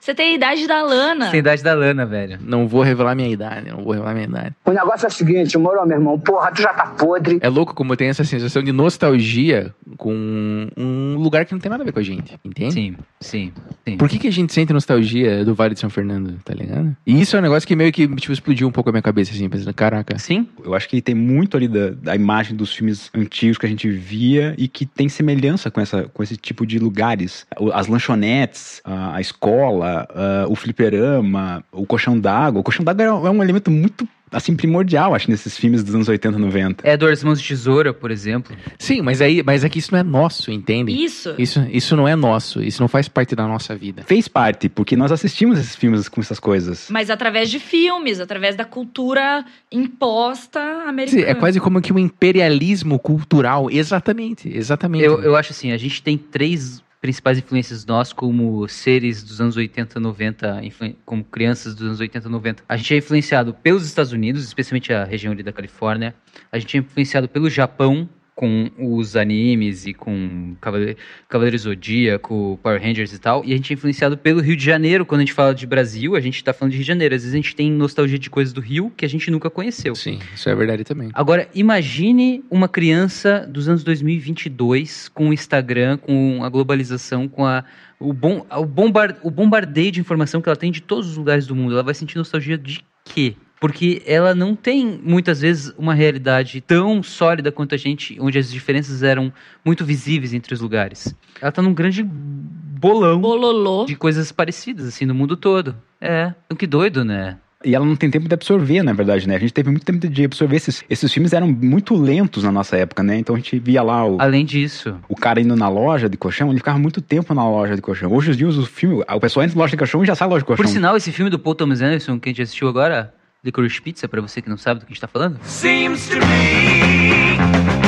Você 0.00 0.14
tem 0.14 0.32
a 0.32 0.34
idade 0.34 0.66
da 0.66 0.82
Lana. 0.82 1.30
Sem 1.30 1.40
idade 1.40 1.62
da 1.62 1.74
Lana, 1.74 2.06
velho. 2.06 2.38
não 2.42 2.66
vou 2.66 2.82
revelar 2.82 3.14
minha 3.14 3.28
idade, 3.28 3.70
não 3.70 3.84
vou 3.84 3.92
revelar 3.92 4.14
minha 4.14 4.26
idade. 4.26 4.54
O 4.64 4.70
negócio 4.70 5.06
é 5.06 5.08
o 5.08 5.12
seguinte, 5.12 5.56
moro, 5.58 5.84
meu 5.86 5.98
irmão. 5.98 6.18
Porra, 6.18 6.50
tu 6.50 6.62
já 6.62 6.72
tá 6.72 6.86
podre. 6.86 7.38
É 7.42 7.48
louco 7.48 7.74
como 7.74 7.96
tem 7.96 8.08
essa 8.08 8.24
sensação 8.24 8.62
de 8.62 8.72
nostalgia 8.72 9.74
com 10.00 10.66
um 10.78 11.16
lugar 11.18 11.44
que 11.44 11.52
não 11.52 11.60
tem 11.60 11.68
nada 11.70 11.82
a 11.82 11.86
ver 11.86 11.92
com 11.92 11.98
a 11.98 12.02
gente, 12.02 12.38
entende? 12.42 12.72
Sim, 12.72 12.94
sim, 13.20 13.52
sim. 13.86 13.96
Por 13.98 14.08
que, 14.08 14.18
que 14.18 14.26
a 14.26 14.32
gente 14.32 14.50
sente 14.50 14.72
nostalgia 14.72 15.44
do 15.44 15.54
Vale 15.54 15.74
de 15.74 15.80
São 15.80 15.90
Fernando, 15.90 16.38
tá 16.42 16.54
ligado? 16.54 16.96
E 17.06 17.20
isso 17.20 17.36
é 17.36 17.38
um 17.38 17.42
negócio 17.42 17.66
que 17.68 17.76
meio 17.76 17.92
que 17.92 18.08
tipo, 18.16 18.32
explodiu 18.32 18.66
um 18.66 18.72
pouco 18.72 18.88
a 18.88 18.92
minha 18.92 19.02
cabeça, 19.02 19.30
assim, 19.32 19.46
pensando, 19.48 19.74
caraca. 19.74 20.18
Sim? 20.18 20.48
Eu 20.64 20.72
acho 20.74 20.88
que 20.88 21.02
tem 21.02 21.14
muito 21.14 21.54
ali 21.54 21.68
da, 21.68 21.90
da 21.90 22.16
imagem 22.16 22.56
dos 22.56 22.72
filmes 22.74 23.10
antigos 23.14 23.58
que 23.58 23.66
a 23.66 23.68
gente 23.68 23.90
via 23.90 24.54
e 24.56 24.66
que 24.66 24.86
tem 24.86 25.06
semelhança 25.08 25.70
com, 25.70 25.80
essa, 25.82 26.04
com 26.04 26.22
esse 26.22 26.36
tipo 26.36 26.64
de 26.64 26.78
lugares. 26.78 27.46
As 27.74 27.86
lanchonetes, 27.86 28.80
a, 28.84 29.16
a 29.16 29.20
escola, 29.20 30.08
a- 30.14 30.46
o 30.48 30.54
fliperama, 30.56 31.62
o 31.70 31.84
colchão 31.84 32.18
d'água. 32.18 32.60
O 32.60 32.64
colchão 32.64 32.84
d'água 32.84 33.04
é, 33.04 33.12
um- 33.12 33.26
é 33.26 33.30
um 33.30 33.42
elemento 33.42 33.70
muito, 33.70 34.08
assim, 34.30 34.54
primordial, 34.54 35.14
acho, 35.14 35.30
nesses 35.30 35.56
filmes 35.56 35.82
dos 35.82 35.94
anos 35.94 36.08
80, 36.08 36.38
90. 36.38 36.88
Edward 36.88 37.24
Mãos 37.24 37.40
de 37.40 37.48
Tesoura, 37.48 37.92
por 37.92 38.10
exemplo. 38.10 38.56
Sim, 38.78 39.02
mas 39.02 39.20
aí, 39.20 39.42
mas 39.42 39.64
é 39.64 39.68
que 39.68 39.78
isso 39.78 39.92
não 39.92 39.98
é 39.98 40.02
nosso, 40.02 40.50
entende? 40.50 40.92
Isso. 40.92 41.34
Isso, 41.38 41.66
isso 41.70 41.96
não 41.96 42.06
é 42.06 42.14
nosso, 42.14 42.62
isso 42.62 42.80
não 42.80 42.88
faz 42.88 43.08
parte 43.08 43.34
da 43.34 43.46
nossa 43.46 43.74
vida. 43.74 44.02
Fez 44.06 44.28
parte, 44.28 44.68
porque 44.68 44.96
nós 44.96 45.10
assistimos 45.10 45.58
esses 45.58 45.74
filmes 45.74 46.08
com 46.08 46.20
essas 46.20 46.38
coisas. 46.38 46.88
Mas 46.90 47.10
através 47.10 47.50
de 47.50 47.58
filmes, 47.58 48.20
através 48.20 48.56
da 48.56 48.64
cultura 48.64 49.44
imposta 49.70 50.60
americana. 50.86 51.22
Sim, 51.22 51.28
é 51.28 51.34
quase 51.34 51.60
como 51.60 51.80
que 51.80 51.92
um 51.92 51.98
imperialismo 51.98 52.98
cultural, 52.98 53.70
exatamente, 53.70 54.48
exatamente. 54.48 55.04
Eu, 55.04 55.22
eu 55.22 55.36
acho 55.36 55.52
assim, 55.52 55.72
a 55.72 55.76
gente 55.76 56.02
tem 56.02 56.16
três 56.16 56.82
principais 57.00 57.38
influências 57.38 57.86
nós 57.86 58.12
como 58.12 58.68
seres 58.68 59.22
dos 59.22 59.40
anos 59.40 59.56
80, 59.56 59.98
90, 59.98 60.64
influ- 60.64 60.94
como 61.04 61.24
crianças 61.24 61.74
dos 61.74 61.86
anos 61.86 62.00
80, 62.00 62.28
90. 62.28 62.62
A 62.68 62.76
gente 62.76 62.92
é 62.94 62.98
influenciado 62.98 63.54
pelos 63.54 63.86
Estados 63.86 64.12
Unidos, 64.12 64.44
especialmente 64.44 64.92
a 64.92 65.04
região 65.04 65.32
ali 65.32 65.42
da 65.42 65.52
Califórnia. 65.52 66.14
A 66.52 66.58
gente 66.58 66.76
é 66.76 66.80
influenciado 66.80 67.28
pelo 67.28 67.48
Japão 67.48 68.08
com 68.40 68.70
os 68.78 69.16
animes 69.16 69.84
e 69.84 69.92
com 69.92 70.56
Cavaleiro, 70.62 70.96
Cavaleiro 71.28 71.58
Zodíaco, 71.58 72.58
Power 72.62 72.82
Rangers 72.82 73.12
e 73.12 73.18
tal. 73.18 73.44
E 73.44 73.52
a 73.52 73.56
gente 73.56 73.70
é 73.70 73.74
influenciado 73.74 74.16
pelo 74.16 74.40
Rio 74.40 74.56
de 74.56 74.64
Janeiro. 74.64 75.04
Quando 75.04 75.20
a 75.20 75.24
gente 75.24 75.34
fala 75.34 75.54
de 75.54 75.66
Brasil, 75.66 76.16
a 76.16 76.20
gente 76.20 76.42
tá 76.42 76.54
falando 76.54 76.70
de 76.70 76.78
Rio 76.78 76.84
de 76.84 76.88
Janeiro. 76.88 77.14
Às 77.14 77.20
vezes 77.20 77.34
a 77.34 77.36
gente 77.36 77.54
tem 77.54 77.70
nostalgia 77.70 78.18
de 78.18 78.30
coisas 78.30 78.54
do 78.54 78.62
Rio 78.62 78.90
que 78.96 79.04
a 79.04 79.08
gente 79.10 79.30
nunca 79.30 79.50
conheceu. 79.50 79.94
Sim, 79.94 80.20
isso 80.34 80.48
é 80.48 80.54
verdade 80.54 80.84
também. 80.84 81.10
Agora, 81.12 81.50
imagine 81.54 82.42
uma 82.50 82.66
criança 82.66 83.46
dos 83.46 83.68
anos 83.68 83.84
2022 83.84 85.10
com 85.10 85.28
o 85.28 85.34
Instagram, 85.34 85.98
com 85.98 86.42
a 86.42 86.48
globalização, 86.48 87.28
com 87.28 87.44
a, 87.44 87.62
o, 87.98 88.14
bom, 88.14 88.46
o, 88.50 88.64
bombar, 88.64 89.18
o 89.22 89.30
bombardeio 89.30 89.92
de 89.92 90.00
informação 90.00 90.40
que 90.40 90.48
ela 90.48 90.56
tem 90.56 90.72
de 90.72 90.80
todos 90.80 91.10
os 91.10 91.16
lugares 91.18 91.46
do 91.46 91.54
mundo. 91.54 91.74
Ela 91.74 91.82
vai 91.82 91.92
sentir 91.92 92.16
nostalgia 92.16 92.56
de 92.56 92.80
quê? 93.04 93.36
Porque 93.60 94.02
ela 94.06 94.34
não 94.34 94.56
tem, 94.56 94.98
muitas 95.04 95.42
vezes, 95.42 95.72
uma 95.76 95.92
realidade 95.92 96.62
tão 96.62 97.02
sólida 97.02 97.52
quanto 97.52 97.74
a 97.74 97.78
gente, 97.78 98.16
onde 98.18 98.38
as 98.38 98.50
diferenças 98.50 99.02
eram 99.02 99.30
muito 99.62 99.84
visíveis 99.84 100.32
entre 100.32 100.54
os 100.54 100.60
lugares. 100.60 101.14
Ela 101.42 101.52
tá 101.52 101.60
num 101.60 101.74
grande 101.74 102.02
bolão 102.02 103.20
Bololô. 103.20 103.84
de 103.84 103.94
coisas 103.94 104.32
parecidas, 104.32 104.86
assim, 104.86 105.04
no 105.04 105.14
mundo 105.14 105.36
todo. 105.36 105.76
É, 106.00 106.32
então 106.46 106.56
que 106.56 106.66
doido, 106.66 107.04
né? 107.04 107.36
E 107.62 107.74
ela 107.74 107.84
não 107.84 107.94
tem 107.94 108.10
tempo 108.10 108.26
de 108.26 108.32
absorver, 108.32 108.82
na 108.82 108.94
verdade, 108.94 109.28
né? 109.28 109.36
A 109.36 109.38
gente 109.38 109.52
teve 109.52 109.68
muito 109.68 109.84
tempo 109.84 110.08
de 110.08 110.24
absorver. 110.24 110.56
Esses, 110.56 110.82
esses 110.88 111.12
filmes 111.12 111.34
eram 111.34 111.46
muito 111.46 111.94
lentos 111.94 112.42
na 112.42 112.50
nossa 112.50 112.74
época, 112.78 113.02
né? 113.02 113.18
Então 113.18 113.34
a 113.34 113.38
gente 113.38 113.58
via 113.58 113.82
lá 113.82 114.06
o, 114.06 114.18
Além 114.18 114.46
disso, 114.46 114.96
o 115.06 115.14
cara 115.14 115.38
indo 115.42 115.54
na 115.54 115.68
loja 115.68 116.08
de 116.08 116.16
colchão, 116.16 116.48
ele 116.48 116.56
ficava 116.56 116.78
muito 116.78 117.02
tempo 117.02 117.34
na 117.34 117.46
loja 117.46 117.76
de 117.76 117.82
colchão. 117.82 118.10
Hoje 118.10 118.30
os 118.30 118.36
dias 118.38 118.56
o 118.56 118.64
filme, 118.64 119.04
o 119.06 119.20
pessoal 119.20 119.44
entra 119.44 119.56
na 119.56 119.62
loja 119.62 119.72
de 119.72 119.76
colchão 119.76 120.02
e 120.02 120.06
já 120.06 120.14
sai 120.14 120.26
da 120.26 120.32
loja 120.32 120.42
de 120.42 120.46
colchão. 120.46 120.64
por 120.64 120.70
sinal, 120.70 120.96
esse 120.96 121.12
filme 121.12 121.30
do 121.30 121.38
Paul 121.38 121.54
Thomas 121.54 121.82
Anderson 121.82 122.18
que 122.18 122.30
a 122.30 122.32
gente 122.32 122.40
assistiu 122.40 122.66
agora, 122.66 123.12
Licorice 123.42 123.80
Pizza, 123.80 124.06
pra 124.06 124.20
você 124.20 124.42
que 124.42 124.50
não 124.50 124.58
sabe 124.58 124.80
do 124.80 124.86
que 124.86 124.92
a 124.92 124.94
gente 124.94 125.00
tá 125.00 125.08
falando, 125.08 125.38
Seems 125.44 126.08
to 126.08 126.16
me, 126.16 127.38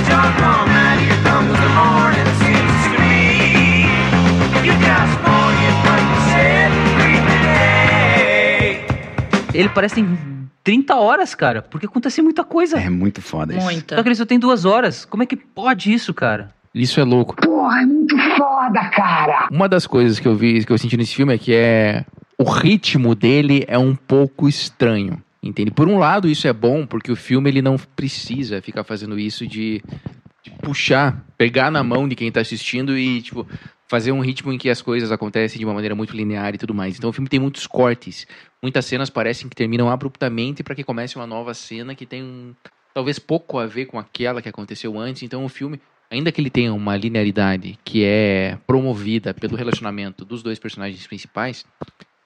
doggone 0.08 0.70
man, 0.72 0.98
here 0.98 1.14
comes 1.22 1.52
the 1.60 1.68
morning. 1.74 2.24
Seems 2.40 2.84
to 2.88 2.96
me, 3.02 3.84
you 4.66 4.72
got 4.80 5.08
morning, 5.28 5.74
but 5.84 6.00
you 6.00 6.16
said 6.32 6.72
today. 8.16 9.52
ele 9.52 9.68
parece 9.68 9.94
que 9.96 10.02
tem 10.02 10.08
30 10.64 10.94
horas, 10.96 11.34
cara, 11.34 11.60
porque 11.60 11.84
acontece 11.84 12.22
muita 12.22 12.44
coisa. 12.44 12.78
É 12.78 12.88
muito 12.88 13.20
foda 13.20 13.54
isso. 13.54 13.62
Muita. 13.62 13.96
Só 13.96 14.02
que 14.02 14.08
ele 14.08 14.14
só 14.16 14.24
tem 14.24 14.38
duas 14.38 14.64
horas. 14.64 15.04
Como 15.04 15.22
é 15.22 15.26
que 15.26 15.36
pode 15.36 15.92
isso, 15.92 16.14
cara? 16.14 16.50
Isso 16.74 16.98
é 16.98 17.04
louco. 17.04 17.36
Porra, 17.36 17.82
é 17.82 17.84
muito 17.86 18.16
foda, 18.38 18.88
cara. 18.88 19.48
Uma 19.50 19.68
das 19.68 19.86
coisas 19.86 20.18
que 20.18 20.26
eu 20.26 20.34
vi, 20.34 20.64
que 20.64 20.72
eu 20.72 20.78
senti 20.78 20.96
nesse 20.96 21.14
filme 21.14 21.34
é 21.34 21.38
que 21.38 21.52
é 21.54 22.06
o 22.38 22.44
ritmo 22.44 23.14
dele 23.14 23.66
é 23.68 23.76
um 23.76 23.94
pouco 23.94 24.48
estranho. 24.48 25.22
Entende? 25.42 25.72
Por 25.72 25.88
um 25.88 25.98
lado, 25.98 26.28
isso 26.28 26.46
é 26.46 26.52
bom, 26.52 26.86
porque 26.86 27.10
o 27.10 27.16
filme 27.16 27.50
ele 27.50 27.60
não 27.60 27.76
precisa 27.76 28.62
ficar 28.62 28.84
fazendo 28.84 29.18
isso 29.18 29.44
de, 29.46 29.82
de 30.42 30.50
puxar, 30.62 31.26
pegar 31.36 31.70
na 31.70 31.82
mão 31.82 32.08
de 32.08 32.14
quem 32.14 32.30
tá 32.30 32.40
assistindo 32.40 32.96
e, 32.96 33.20
tipo, 33.20 33.44
fazer 33.88 34.12
um 34.12 34.20
ritmo 34.20 34.52
em 34.52 34.56
que 34.56 34.70
as 34.70 34.80
coisas 34.80 35.12
acontecem 35.12 35.58
de 35.58 35.64
uma 35.66 35.74
maneira 35.74 35.94
muito 35.94 36.16
linear 36.16 36.54
e 36.54 36.58
tudo 36.58 36.72
mais. 36.72 36.96
Então 36.96 37.10
o 37.10 37.12
filme 37.12 37.28
tem 37.28 37.40
muitos 37.40 37.66
cortes. 37.66 38.26
Muitas 38.62 38.86
cenas 38.86 39.10
parecem 39.10 39.48
que 39.48 39.54
terminam 39.56 39.90
abruptamente 39.90 40.62
para 40.62 40.74
que 40.74 40.84
comece 40.84 41.16
uma 41.16 41.26
nova 41.26 41.52
cena 41.52 41.94
que 41.94 42.06
tem 42.06 42.22
um, 42.22 42.54
talvez 42.94 43.18
pouco 43.18 43.58
a 43.58 43.66
ver 43.66 43.86
com 43.86 43.98
aquela 43.98 44.40
que 44.40 44.48
aconteceu 44.48 44.98
antes. 44.98 45.22
Então 45.22 45.44
o 45.44 45.48
filme, 45.48 45.78
ainda 46.10 46.32
que 46.32 46.40
ele 46.40 46.48
tenha 46.48 46.72
uma 46.72 46.96
linearidade 46.96 47.78
que 47.84 48.02
é 48.02 48.56
promovida 48.66 49.34
pelo 49.34 49.56
relacionamento 49.56 50.24
dos 50.24 50.42
dois 50.42 50.58
personagens 50.58 51.06
principais, 51.06 51.66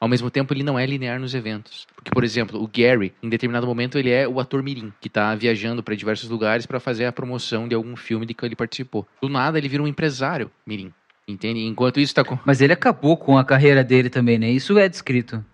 ao 0.06 0.08
mesmo 0.08 0.30
tempo 0.30 0.54
ele 0.54 0.62
não 0.62 0.78
é 0.78 0.86
linear 0.86 1.18
nos 1.18 1.34
eventos. 1.34 1.86
Porque, 1.94 2.10
por 2.12 2.22
exemplo, 2.22 2.62
o 2.62 2.70
Gary, 2.72 3.12
em 3.20 3.28
determinado 3.28 3.66
momento, 3.66 3.98
ele 3.98 4.10
é 4.10 4.26
o 4.26 4.38
ator 4.38 4.62
mirim, 4.62 4.92
que 5.00 5.10
tá 5.10 5.34
viajando 5.34 5.82
para 5.82 5.96
diversos 5.96 6.30
lugares 6.30 6.64
para 6.64 6.78
fazer 6.78 7.06
a 7.06 7.12
promoção 7.12 7.66
de 7.66 7.74
algum 7.74 7.96
filme 7.96 8.24
de 8.24 8.32
que 8.32 8.46
ele 8.46 8.54
participou. 8.54 9.06
Do 9.20 9.28
nada 9.28 9.58
ele 9.58 9.68
vira 9.68 9.82
um 9.82 9.86
empresário 9.86 10.50
mirim. 10.64 10.92
Entende? 11.26 11.66
Enquanto 11.66 11.98
isso 11.98 12.14
tá 12.14 12.22
com... 12.22 12.38
Mas 12.44 12.60
ele 12.60 12.72
acabou 12.72 13.16
com 13.16 13.36
a 13.36 13.44
carreira 13.44 13.82
dele 13.82 14.08
também, 14.08 14.38
né? 14.38 14.48
Isso 14.48 14.78
é 14.78 14.88
descrito. 14.88 15.44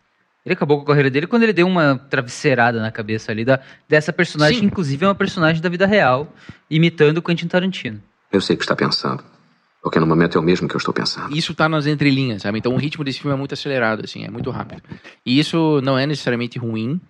Ele 0.44 0.52
acabou 0.52 0.76
com 0.76 0.82
a 0.82 0.86
carreira 0.88 1.08
dele 1.08 1.26
quando 1.26 1.44
ele 1.44 1.54
deu 1.54 1.66
uma 1.66 1.96
travesseirada 1.96 2.78
na 2.78 2.92
cabeça 2.92 3.32
ali 3.32 3.46
da, 3.46 3.58
dessa 3.88 4.12
personagem, 4.12 4.56
Sim. 4.56 4.60
que 4.60 4.66
inclusive 4.66 5.02
é 5.02 5.08
uma 5.08 5.14
personagem 5.14 5.62
da 5.62 5.68
vida 5.70 5.86
real, 5.86 6.30
imitando 6.68 7.18
o 7.18 7.22
Quentin 7.22 7.46
Tarantino. 7.46 8.02
Eu 8.30 8.40
sei 8.42 8.54
o 8.54 8.58
que 8.58 8.64
está 8.64 8.76
pensando. 8.76 9.24
Porque 9.82 9.98
no 9.98 10.06
momento 10.06 10.38
é 10.38 10.40
o 10.40 10.44
mesmo 10.44 10.68
que 10.68 10.76
eu 10.76 10.78
estou 10.78 10.94
pensando. 10.94 11.36
Isso 11.36 11.54
tá 11.54 11.68
nas 11.68 11.86
entrelinhas, 11.86 12.42
sabe? 12.42 12.58
Então 12.58 12.72
o 12.72 12.76
ritmo 12.76 13.02
desse 13.02 13.18
filme 13.20 13.34
é 13.34 13.38
muito 13.38 13.52
acelerado, 13.52 14.02
assim, 14.04 14.24
é 14.24 14.30
muito 14.30 14.48
rápido. 14.50 14.80
E 15.26 15.38
isso 15.38 15.80
não 15.82 15.98
é 15.98 16.06
necessariamente 16.06 16.56
ruim, 16.58 17.00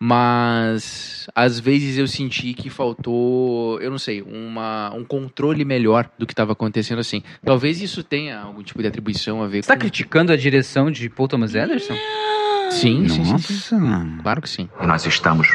mas 0.00 1.28
às 1.34 1.60
vezes 1.60 1.98
eu 1.98 2.08
senti 2.08 2.54
que 2.54 2.70
faltou, 2.70 3.78
eu 3.80 3.90
não 3.90 3.98
sei, 3.98 4.22
uma, 4.22 4.90
um 4.94 5.04
controle 5.04 5.64
melhor 5.64 6.10
do 6.18 6.26
que 6.26 6.32
estava 6.32 6.52
acontecendo 6.52 6.98
assim. 6.98 7.22
Talvez 7.44 7.80
isso 7.80 8.02
tenha 8.02 8.40
algum 8.40 8.62
tipo 8.62 8.80
de 8.80 8.88
atribuição 8.88 9.42
a 9.42 9.46
ver 9.46 9.62
Você 9.62 9.68
tá 9.68 9.74
com... 9.74 9.80
criticando 9.80 10.32
a 10.32 10.36
direção 10.36 10.90
de 10.90 11.08
Paul 11.08 11.28
Thomas 11.28 11.54
Anderson? 11.54 11.94
Sim, 12.70 13.06
sim, 13.06 13.38
sim, 13.38 13.38
sim. 13.38 14.18
Claro 14.22 14.40
que 14.40 14.48
sim. 14.48 14.68
E 14.80 14.86
nós 14.86 15.06
estamos 15.06 15.46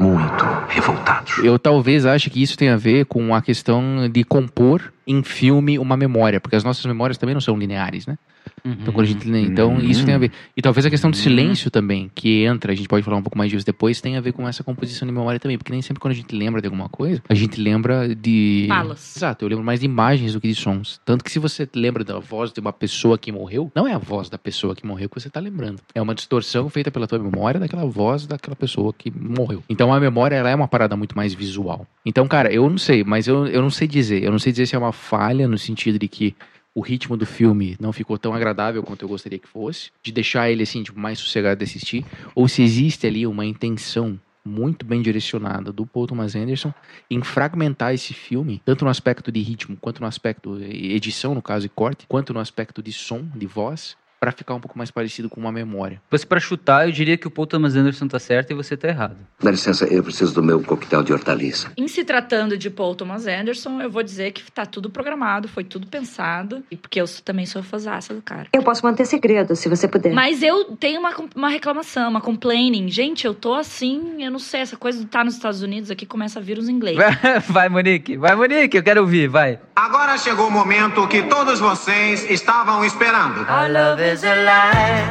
muito 0.00 0.44
revoltados. 0.68 1.38
Eu 1.44 1.58
talvez 1.58 2.06
ache 2.06 2.30
que 2.30 2.42
isso 2.42 2.56
tem 2.56 2.70
a 2.70 2.76
ver 2.76 3.04
com 3.04 3.34
a 3.34 3.42
questão 3.42 4.08
de 4.08 4.24
compor 4.24 4.92
em 5.06 5.22
filme 5.22 5.78
uma 5.78 5.96
memória, 5.96 6.40
porque 6.40 6.56
as 6.56 6.64
nossas 6.64 6.84
memórias 6.86 7.18
também 7.18 7.34
não 7.34 7.40
são 7.40 7.56
lineares, 7.56 8.06
né? 8.06 8.16
Então, 8.64 8.92
quando 8.92 9.06
a 9.06 9.08
gente, 9.08 9.28
então 9.28 9.78
isso 9.80 10.04
tem 10.04 10.14
a 10.14 10.18
ver. 10.18 10.30
E 10.56 10.62
talvez 10.62 10.86
a 10.86 10.90
questão 10.90 11.10
do 11.10 11.16
silêncio 11.16 11.70
também, 11.70 12.10
que 12.14 12.44
entra, 12.44 12.72
a 12.72 12.74
gente 12.74 12.88
pode 12.88 13.04
falar 13.04 13.16
um 13.16 13.22
pouco 13.22 13.38
mais 13.38 13.50
disso 13.50 13.64
depois, 13.64 14.00
tem 14.00 14.16
a 14.16 14.20
ver 14.20 14.32
com 14.32 14.48
essa 14.48 14.62
composição 14.62 15.06
de 15.06 15.12
memória 15.12 15.38
também, 15.38 15.58
porque 15.58 15.72
nem 15.72 15.82
sempre 15.82 16.00
quando 16.00 16.12
a 16.12 16.16
gente 16.16 16.34
lembra 16.34 16.60
de 16.60 16.66
alguma 16.66 16.88
coisa, 16.88 17.22
a 17.28 17.34
gente 17.34 17.60
lembra 17.60 18.14
de 18.14 18.66
Falas. 18.68 19.16
Exato, 19.16 19.44
eu 19.44 19.48
lembro 19.48 19.64
mais 19.64 19.80
de 19.80 19.86
imagens 19.86 20.32
do 20.32 20.40
que 20.40 20.48
de 20.48 20.54
sons. 20.54 21.00
Tanto 21.04 21.24
que 21.24 21.30
se 21.30 21.38
você 21.38 21.68
lembra 21.74 22.04
da 22.04 22.18
voz 22.18 22.52
de 22.52 22.60
uma 22.60 22.72
pessoa 22.72 23.18
que 23.18 23.32
morreu, 23.32 23.70
não 23.74 23.86
é 23.86 23.92
a 23.92 23.98
voz 23.98 24.28
da 24.28 24.38
pessoa 24.38 24.74
que 24.74 24.86
morreu 24.86 25.08
que 25.08 25.20
você 25.20 25.30
tá 25.30 25.40
lembrando. 25.40 25.80
É 25.94 26.00
uma 26.00 26.14
distorção 26.14 26.68
feita 26.68 26.90
pela 26.90 27.06
tua 27.06 27.18
memória 27.18 27.60
daquela 27.60 27.84
voz 27.84 28.26
daquela 28.26 28.56
pessoa 28.56 28.92
que 28.92 29.10
morreu. 29.10 29.62
Então 29.68 29.92
a 29.92 30.00
memória 30.00 30.36
ela 30.36 30.50
é 30.50 30.54
uma 30.54 30.68
parada 30.68 30.96
muito 30.96 31.16
mais 31.16 31.34
visual. 31.34 31.86
Então, 32.04 32.26
cara, 32.26 32.52
eu 32.52 32.68
não 32.68 32.78
sei, 32.78 33.04
mas 33.04 33.26
eu, 33.26 33.46
eu 33.46 33.60
não 33.60 33.70
sei 33.70 33.86
dizer. 33.86 34.22
Eu 34.22 34.30
não 34.30 34.38
sei 34.38 34.52
dizer 34.52 34.66
se 34.66 34.74
é 34.74 34.78
uma 34.78 34.92
falha 34.92 35.46
no 35.46 35.58
sentido 35.58 35.98
de 35.98 36.08
que 36.08 36.34
o 36.74 36.80
ritmo 36.80 37.16
do 37.16 37.26
filme 37.26 37.76
não 37.80 37.92
ficou 37.92 38.18
tão 38.18 38.32
agradável 38.32 38.82
quanto 38.82 39.02
eu 39.02 39.08
gostaria 39.08 39.38
que 39.38 39.48
fosse, 39.48 39.90
de 40.02 40.12
deixar 40.12 40.50
ele 40.50 40.62
assim, 40.62 40.82
tipo, 40.82 40.98
mais 40.98 41.18
sossegado 41.18 41.58
de 41.58 41.64
assistir, 41.64 42.04
ou 42.34 42.46
se 42.48 42.62
existe 42.62 43.06
ali 43.06 43.26
uma 43.26 43.44
intenção 43.44 44.18
muito 44.44 44.86
bem 44.86 45.02
direcionada 45.02 45.72
do 45.72 45.84
Paul 45.86 46.06
Thomas 46.06 46.34
Anderson 46.34 46.72
em 47.10 47.22
fragmentar 47.22 47.92
esse 47.92 48.14
filme, 48.14 48.62
tanto 48.64 48.84
no 48.84 48.90
aspecto 48.90 49.30
de 49.30 49.40
ritmo, 49.40 49.76
quanto 49.80 50.00
no 50.00 50.06
aspecto 50.06 50.58
de 50.58 50.92
edição, 50.92 51.34
no 51.34 51.42
caso, 51.42 51.66
e 51.66 51.68
corte, 51.68 52.06
quanto 52.08 52.32
no 52.32 52.40
aspecto 52.40 52.82
de 52.82 52.92
som, 52.92 53.22
de 53.34 53.46
voz, 53.46 53.96
pra 54.20 54.30
ficar 54.30 54.54
um 54.54 54.60
pouco 54.60 54.76
mais 54.76 54.90
parecido 54.90 55.30
com 55.30 55.40
uma 55.40 55.50
memória. 55.50 56.00
Fosse 56.10 56.26
pra 56.26 56.38
chutar, 56.38 56.86
eu 56.86 56.92
diria 56.92 57.16
que 57.16 57.26
o 57.26 57.30
Paul 57.30 57.46
Thomas 57.46 57.74
Anderson 57.74 58.06
tá 58.06 58.18
certo 58.18 58.50
e 58.50 58.54
você 58.54 58.76
tá 58.76 58.86
errado. 58.88 59.16
Dá 59.42 59.50
licença, 59.50 59.86
eu 59.86 60.02
preciso 60.02 60.34
do 60.34 60.42
meu 60.42 60.62
coquetel 60.62 61.02
de 61.02 61.10
hortaliça. 61.10 61.72
Em 61.74 61.88
se 61.88 62.04
tratando 62.04 62.58
de 62.58 62.68
Paul 62.68 62.94
Thomas 62.94 63.26
Anderson, 63.26 63.80
eu 63.80 63.90
vou 63.90 64.02
dizer 64.02 64.32
que 64.32 64.52
tá 64.52 64.66
tudo 64.66 64.90
programado, 64.90 65.48
foi 65.48 65.64
tudo 65.64 65.86
pensado. 65.86 66.62
E 66.70 66.76
porque 66.76 67.00
eu 67.00 67.06
também 67.24 67.46
sou 67.46 67.62
fãzaça 67.62 68.12
do 68.12 68.20
cara. 68.20 68.48
Eu 68.52 68.62
posso 68.62 68.84
manter 68.84 69.06
segredo, 69.06 69.56
se 69.56 69.70
você 69.70 69.88
puder. 69.88 70.12
Mas 70.12 70.42
eu 70.42 70.76
tenho 70.76 71.00
uma, 71.00 71.14
uma 71.34 71.48
reclamação, 71.48 72.10
uma 72.10 72.20
complaining. 72.20 72.90
Gente, 72.90 73.26
eu 73.26 73.32
tô 73.32 73.54
assim, 73.54 74.22
eu 74.22 74.30
não 74.30 74.38
sei, 74.38 74.60
essa 74.60 74.76
coisa 74.76 74.98
de 74.98 75.06
estar 75.06 75.24
nos 75.24 75.34
Estados 75.34 75.62
Unidos 75.62 75.90
aqui 75.90 76.04
começa 76.04 76.38
a 76.38 76.42
vir 76.42 76.58
os 76.58 76.68
inglês. 76.68 76.98
Vai, 77.48 77.68
Monique, 77.68 78.16
vai, 78.16 78.34
Monique, 78.34 78.76
eu 78.76 78.82
quero 78.82 79.00
ouvir, 79.00 79.28
vai. 79.28 79.58
Agora 79.74 80.16
chegou 80.18 80.48
o 80.48 80.50
momento 80.50 81.06
que 81.08 81.22
todos 81.22 81.58
vocês 81.58 82.28
estavam 82.28 82.84
esperando. 82.84 83.40
Our 83.40 83.70
love 83.70 84.09
is 84.10 84.24
a 84.24 84.34
lie. 84.42 85.06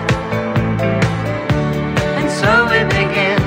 And 2.19 2.29
so 2.39 2.51
we 2.71 2.79
begin. 2.95 3.39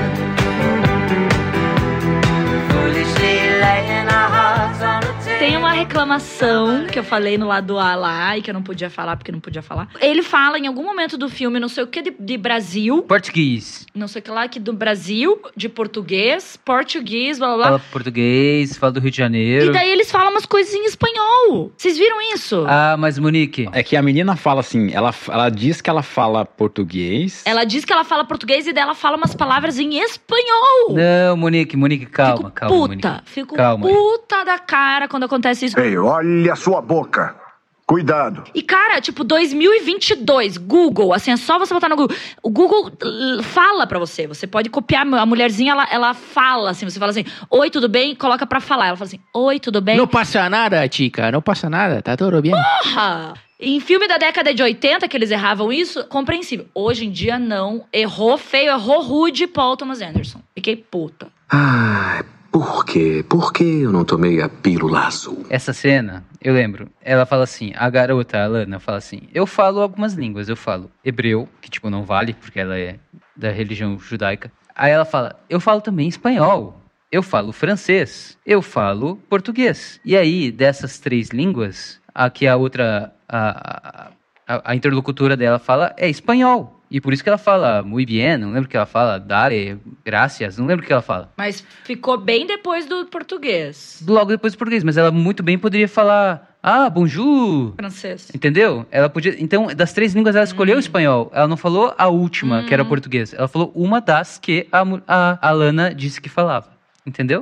Foolishly 2.69 3.35
laying 3.63 4.07
our 4.17 4.29
hearts 4.35 4.81
on 4.81 5.03
a 5.03 5.13
table. 5.23 5.62
Reclamação 5.73 6.85
que 6.85 6.99
eu 6.99 7.03
falei 7.03 7.37
no 7.37 7.47
lado 7.47 7.77
A 7.79 7.95
lá 7.95 8.37
e 8.37 8.41
que 8.41 8.49
eu 8.49 8.53
não 8.53 8.61
podia 8.61 8.89
falar 8.89 9.17
porque 9.17 9.31
não 9.31 9.39
podia 9.39 9.61
falar. 9.61 9.89
Ele 9.99 10.21
fala 10.21 10.59
em 10.59 10.67
algum 10.67 10.83
momento 10.83 11.17
do 11.17 11.27
filme, 11.27 11.59
não 11.59 11.67
sei 11.67 11.83
o 11.83 11.87
que, 11.87 12.01
de, 12.01 12.13
de 12.19 12.37
Brasil, 12.37 13.01
Português. 13.03 13.85
não 13.93 14.07
sei 14.07 14.19
o 14.21 14.23
que 14.23 14.29
lá, 14.31 14.47
que 14.47 14.59
do 14.59 14.71
Brasil, 14.71 15.41
de 15.57 15.67
português, 15.67 16.57
português, 16.63 17.39
blá 17.39 17.47
blá 17.47 17.55
blá. 17.57 17.65
Fala 17.65 17.81
português, 17.91 18.77
fala 18.77 18.91
do 18.93 18.99
Rio 18.99 19.09
de 19.11 19.17
Janeiro. 19.17 19.65
E 19.65 19.71
daí 19.73 19.89
eles 19.89 20.11
falam 20.11 20.31
umas 20.31 20.45
coisas 20.45 20.73
em 20.73 20.85
espanhol. 20.85 21.71
Vocês 21.75 21.97
viram 21.97 22.21
isso? 22.33 22.63
Ah, 22.67 22.95
mas 22.97 23.17
Monique, 23.17 23.67
É 23.71 23.81
que 23.81 23.95
a 23.97 24.01
menina 24.01 24.35
fala 24.35 24.59
assim, 24.59 24.91
ela, 24.93 25.13
ela 25.27 25.49
diz 25.49 25.81
que 25.81 25.89
ela 25.89 26.03
fala 26.03 26.45
português. 26.45 27.41
Ela 27.45 27.63
diz 27.63 27.83
que 27.83 27.91
ela 27.91 28.03
fala 28.03 28.23
português 28.25 28.67
e 28.67 28.73
daí 28.73 28.83
ela 28.83 28.95
fala 28.95 29.17
umas 29.17 29.33
palavras 29.33 29.79
em 29.79 29.97
espanhol. 29.99 30.89
não, 30.95 31.35
Monique, 31.35 31.75
Monique, 31.75 32.05
calma, 32.05 32.37
Fico 32.37 32.51
calma, 32.51 32.75
puta, 32.75 33.09
Monique. 33.09 33.31
fico 33.31 33.55
Calma. 33.55 33.87
puta 33.87 34.43
da 34.45 34.59
cara 34.59 35.07
quando 35.07 35.23
acontece 35.23 35.62
Ei, 35.77 35.97
olha 35.97 36.53
a 36.53 36.55
sua 36.55 36.81
boca. 36.81 37.43
Cuidado. 37.85 38.45
E, 38.55 38.61
cara, 38.61 39.01
tipo, 39.01 39.25
2022, 39.25 40.57
Google, 40.57 41.13
assim, 41.13 41.31
é 41.31 41.37
só 41.37 41.59
você 41.59 41.73
botar 41.73 41.89
no 41.89 41.97
Google. 41.97 42.15
O 42.41 42.49
Google 42.49 42.87
uh, 42.87 43.43
fala 43.43 43.85
pra 43.85 43.99
você. 43.99 44.25
Você 44.25 44.47
pode 44.47 44.69
copiar. 44.69 45.05
A 45.05 45.25
mulherzinha, 45.25 45.73
ela, 45.73 45.87
ela 45.91 46.13
fala, 46.13 46.71
assim, 46.71 46.89
você 46.89 46.97
fala 46.97 47.11
assim, 47.11 47.25
oi, 47.49 47.69
tudo 47.69 47.89
bem? 47.89 48.15
Coloca 48.15 48.47
pra 48.47 48.61
falar. 48.61 48.87
Ela 48.87 48.95
fala 48.95 49.07
assim, 49.07 49.19
oi, 49.33 49.59
tudo 49.59 49.81
bem? 49.81 49.97
Não 49.97 50.07
passa 50.07 50.49
nada, 50.49 50.87
chica, 50.89 51.29
não 51.29 51.41
passa 51.41 51.69
nada, 51.69 52.01
tá 52.01 52.15
tudo 52.15 52.41
bem. 52.41 52.51
Porra! 52.51 53.33
Em 53.59 53.79
filme 53.79 54.07
da 54.07 54.17
década 54.17 54.53
de 54.53 54.63
80, 54.63 55.07
que 55.07 55.15
eles 55.15 55.31
erravam 55.31 55.71
isso, 55.71 56.05
compreensível. 56.05 56.65
Hoje 56.73 57.05
em 57.05 57.11
dia, 57.11 57.37
não. 57.37 57.85
Errou 57.93 58.37
feio, 58.37 58.71
errou 58.71 59.01
rude 59.01 59.45
Paul 59.45 59.77
Thomas 59.77 60.01
Anderson. 60.01 60.41
Fiquei 60.53 60.75
puta. 60.75 61.27
Ai, 61.49 62.23
por 62.53 62.85
quê? 62.85 63.25
Por 63.27 63.51
que 63.51 63.81
eu 63.81 63.91
não 63.91 64.05
tomei 64.05 64.39
a 64.39 64.47
pílula 64.47 65.07
azul? 65.07 65.43
Essa 65.49 65.73
cena, 65.73 66.23
eu 66.39 66.53
lembro, 66.53 66.87
ela 67.01 67.25
fala 67.25 67.45
assim, 67.45 67.73
a 67.75 67.89
garota, 67.89 68.37
a 68.37 68.45
Lana, 68.45 68.79
fala 68.79 68.99
assim, 68.99 69.23
eu 69.33 69.47
falo 69.47 69.81
algumas 69.81 70.13
línguas, 70.13 70.47
eu 70.47 70.55
falo 70.55 70.91
hebreu, 71.03 71.49
que 71.59 71.67
tipo 71.67 71.89
não 71.89 72.03
vale, 72.03 72.35
porque 72.35 72.59
ela 72.59 72.77
é 72.77 72.99
da 73.35 73.49
religião 73.49 73.97
judaica. 73.97 74.51
Aí 74.75 74.91
ela 74.91 75.03
fala, 75.03 75.35
eu 75.49 75.59
falo 75.59 75.81
também 75.81 76.07
espanhol. 76.07 76.79
Eu 77.11 77.23
falo 77.23 77.51
francês. 77.51 78.37
Eu 78.45 78.61
falo 78.61 79.17
português. 79.27 79.99
E 80.05 80.15
aí, 80.15 80.51
dessas 80.51 80.99
três 80.99 81.29
línguas, 81.29 81.99
a 82.13 82.29
que 82.29 82.45
a 82.47 82.55
outra, 82.55 83.13
a, 83.27 84.11
a, 84.47 84.71
a 84.71 84.75
interlocutora 84.75 85.35
dela 85.35 85.57
fala 85.57 85.93
é 85.97 86.07
espanhol. 86.07 86.79
E 86.89 87.01
por 87.01 87.13
isso 87.13 87.23
que 87.23 87.29
ela 87.29 87.39
fala 87.39 87.81
muy 87.81 88.05
bien, 88.05 88.37
não 88.37 88.51
lembro 88.51 88.69
que 88.69 88.77
ela 88.77 88.85
fala, 88.85 89.17
dale, 89.17 89.79
gracias, 90.05 90.57
não 90.57 90.65
lembro 90.65 90.83
o 90.83 90.87
que 90.87 90.93
ela 90.93 91.01
fala. 91.01 91.31
Mas 91.37 91.63
ficou 91.83 92.17
bem 92.17 92.45
depois 92.45 92.85
do 92.85 93.05
português. 93.05 94.03
Logo 94.07 94.31
depois 94.31 94.53
do 94.53 94.57
português, 94.57 94.83
mas 94.83 94.97
ela 94.97 95.11
muito 95.11 95.41
bem 95.43 95.57
poderia 95.57 95.87
falar, 95.87 96.57
ah, 96.61 96.89
bonjour, 96.89 97.73
Francês. 97.75 98.29
Entendeu? 98.33 98.85
Ela 98.89 99.09
podia. 99.09 99.35
Então, 99.37 99.67
das 99.67 99.93
três 99.93 100.13
línguas, 100.13 100.35
ela 100.35 100.45
escolheu 100.45 100.77
o 100.77 100.79
espanhol. 100.79 101.31
Ela 101.33 101.47
não 101.47 101.57
falou 101.57 101.93
a 101.97 102.07
última, 102.07 102.63
que 102.63 102.73
era 102.73 102.83
o 102.83 102.85
português. 102.85 103.33
Ela 103.33 103.47
falou 103.47 103.71
uma 103.75 103.99
das 103.99 104.37
que 104.37 104.67
a, 104.71 104.83
a, 105.07 105.49
a 105.49 105.51
Lana 105.51 105.93
disse 105.93 106.21
que 106.21 106.29
falava. 106.29 106.71
Entendeu? 107.05 107.41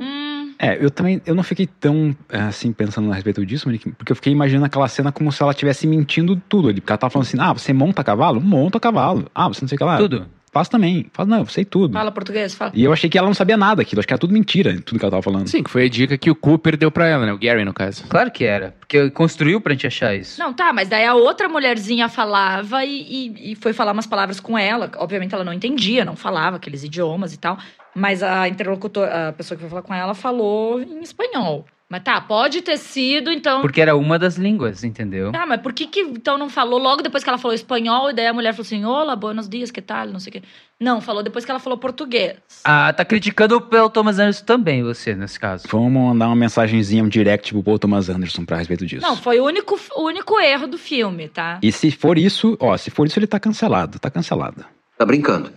É, 0.58 0.76
eu 0.84 0.90
também, 0.90 1.20
eu 1.26 1.34
não 1.34 1.42
fiquei 1.42 1.66
tão, 1.66 2.16
é, 2.28 2.40
assim, 2.40 2.72
pensando 2.72 3.10
a 3.10 3.14
respeito 3.14 3.44
disso, 3.44 3.66
Monique, 3.66 3.90
porque 3.92 4.12
eu 4.12 4.16
fiquei 4.16 4.32
imaginando 4.32 4.66
aquela 4.66 4.86
cena 4.86 5.10
como 5.10 5.30
se 5.32 5.42
ela 5.42 5.50
estivesse 5.50 5.86
mentindo 5.86 6.36
tudo 6.36 6.68
ali, 6.68 6.80
porque 6.80 6.92
ela 6.92 6.98
tava 6.98 7.10
falando 7.10 7.26
assim, 7.26 7.36
ah, 7.40 7.52
você 7.52 7.72
monta 7.72 8.00
a 8.00 8.04
cavalo? 8.04 8.40
Monta 8.40 8.78
a 8.78 8.80
cavalo. 8.80 9.28
Ah, 9.34 9.48
você 9.48 9.60
não 9.60 9.68
sei 9.68 9.74
o 9.76 9.78
que 9.78 9.84
lá. 9.84 9.98
Tudo. 9.98 10.26
Faço 10.52 10.70
também. 10.70 11.06
Faço, 11.14 11.30
não, 11.30 11.38
eu 11.38 11.46
sei 11.46 11.64
tudo. 11.64 11.94
Fala 11.94 12.12
português, 12.12 12.54
fala. 12.54 12.72
E 12.74 12.84
eu 12.84 12.92
achei 12.92 13.08
que 13.08 13.16
ela 13.16 13.26
não 13.26 13.32
sabia 13.34 13.56
nada 13.56 13.76
daquilo, 13.76 14.00
acho 14.00 14.06
que 14.06 14.12
era 14.12 14.20
tudo 14.20 14.34
mentira, 14.34 14.78
tudo 14.82 14.98
que 14.98 15.04
ela 15.04 15.10
tava 15.10 15.22
falando. 15.22 15.48
Sim, 15.48 15.62
que 15.62 15.70
foi 15.70 15.86
a 15.86 15.88
dica 15.88 16.18
que 16.18 16.30
o 16.30 16.34
Cooper 16.34 16.76
deu 16.76 16.90
pra 16.90 17.06
ela, 17.08 17.24
né? 17.24 17.32
O 17.32 17.38
Gary, 17.38 17.64
no 17.64 17.72
caso. 17.72 18.04
Claro 18.08 18.30
que 18.30 18.44
era. 18.44 18.74
Porque 18.78 19.10
construiu 19.10 19.60
pra 19.62 19.72
gente 19.72 19.86
achar 19.86 20.14
isso. 20.14 20.38
Não, 20.38 20.52
tá, 20.52 20.70
mas 20.72 20.88
daí 20.88 21.06
a 21.06 21.14
outra 21.14 21.48
mulherzinha 21.48 22.08
falava 22.08 22.84
e, 22.84 23.00
e- 23.00 23.52
e 23.52 23.54
foi 23.54 23.72
falar 23.72 23.92
umas 23.92 24.06
palavras 24.06 24.38
com 24.40 24.58
ela. 24.58 24.90
Obviamente 24.98 25.34
ela 25.34 25.42
não 25.44 25.52
entendia, 25.54 26.04
não 26.04 26.16
falava 26.16 26.56
aqueles 26.56 26.84
idiomas 26.84 27.32
e 27.32 27.38
tal. 27.38 27.56
Mas 27.94 28.22
a 28.22 28.46
interlocutora, 28.48 29.28
a 29.28 29.32
pessoa 29.32 29.56
que 29.56 29.62
foi 29.62 29.70
falar 29.70 29.82
com 29.82 29.94
ela, 29.94 30.14
falou 30.14 30.80
em 30.82 31.00
espanhol. 31.02 31.64
Mas 31.92 32.04
tá, 32.04 32.18
pode 32.22 32.62
ter 32.62 32.78
sido, 32.78 33.30
então. 33.30 33.60
Porque 33.60 33.78
era 33.78 33.94
uma 33.94 34.18
das 34.18 34.38
línguas, 34.38 34.82
entendeu? 34.82 35.30
Ah, 35.34 35.44
mas 35.44 35.60
por 35.60 35.74
que 35.74 35.86
que 35.86 36.00
então 36.00 36.38
não 36.38 36.48
falou 36.48 36.78
logo 36.78 37.02
depois 37.02 37.22
que 37.22 37.28
ela 37.28 37.36
falou 37.36 37.54
espanhol 37.54 38.08
e 38.08 38.14
daí 38.14 38.28
a 38.28 38.32
mulher 38.32 38.54
falou 38.54 38.64
assim, 38.64 38.82
olá, 38.82 39.14
buenos 39.14 39.46
dias, 39.46 39.70
que 39.70 39.82
tal, 39.82 40.06
não 40.06 40.18
sei 40.18 40.30
o 40.30 40.32
quê. 40.32 40.42
Não, 40.80 41.02
falou 41.02 41.22
depois 41.22 41.44
que 41.44 41.50
ela 41.50 41.60
falou 41.60 41.78
português. 41.78 42.38
Ah, 42.64 42.94
tá 42.94 43.04
criticando 43.04 43.60
pelo 43.60 43.90
Thomas 43.90 44.18
Anderson 44.18 44.42
também, 44.42 44.82
você, 44.82 45.14
nesse 45.14 45.38
caso. 45.38 45.64
Vamos 45.68 45.92
mandar 45.92 46.28
uma 46.28 46.34
mensagenzinha, 46.36 47.04
um 47.04 47.08
direct 47.08 47.52
pro 47.52 47.62
Paul 47.62 47.78
Thomas 47.78 48.08
Anderson 48.08 48.46
pra 48.46 48.56
respeito 48.56 48.86
disso. 48.86 49.06
Não, 49.06 49.14
foi 49.14 49.38
o 49.38 49.44
único, 49.44 49.78
o 49.94 50.04
único 50.06 50.40
erro 50.40 50.66
do 50.66 50.78
filme, 50.78 51.28
tá? 51.28 51.58
E 51.62 51.70
se 51.70 51.90
for 51.90 52.16
isso, 52.16 52.56
ó, 52.58 52.74
se 52.78 52.90
for 52.90 53.06
isso, 53.06 53.18
ele 53.18 53.26
tá 53.26 53.38
cancelado, 53.38 53.98
tá 53.98 54.08
cancelado. 54.08 54.64
Tá 54.96 55.04
brincando? 55.04 55.52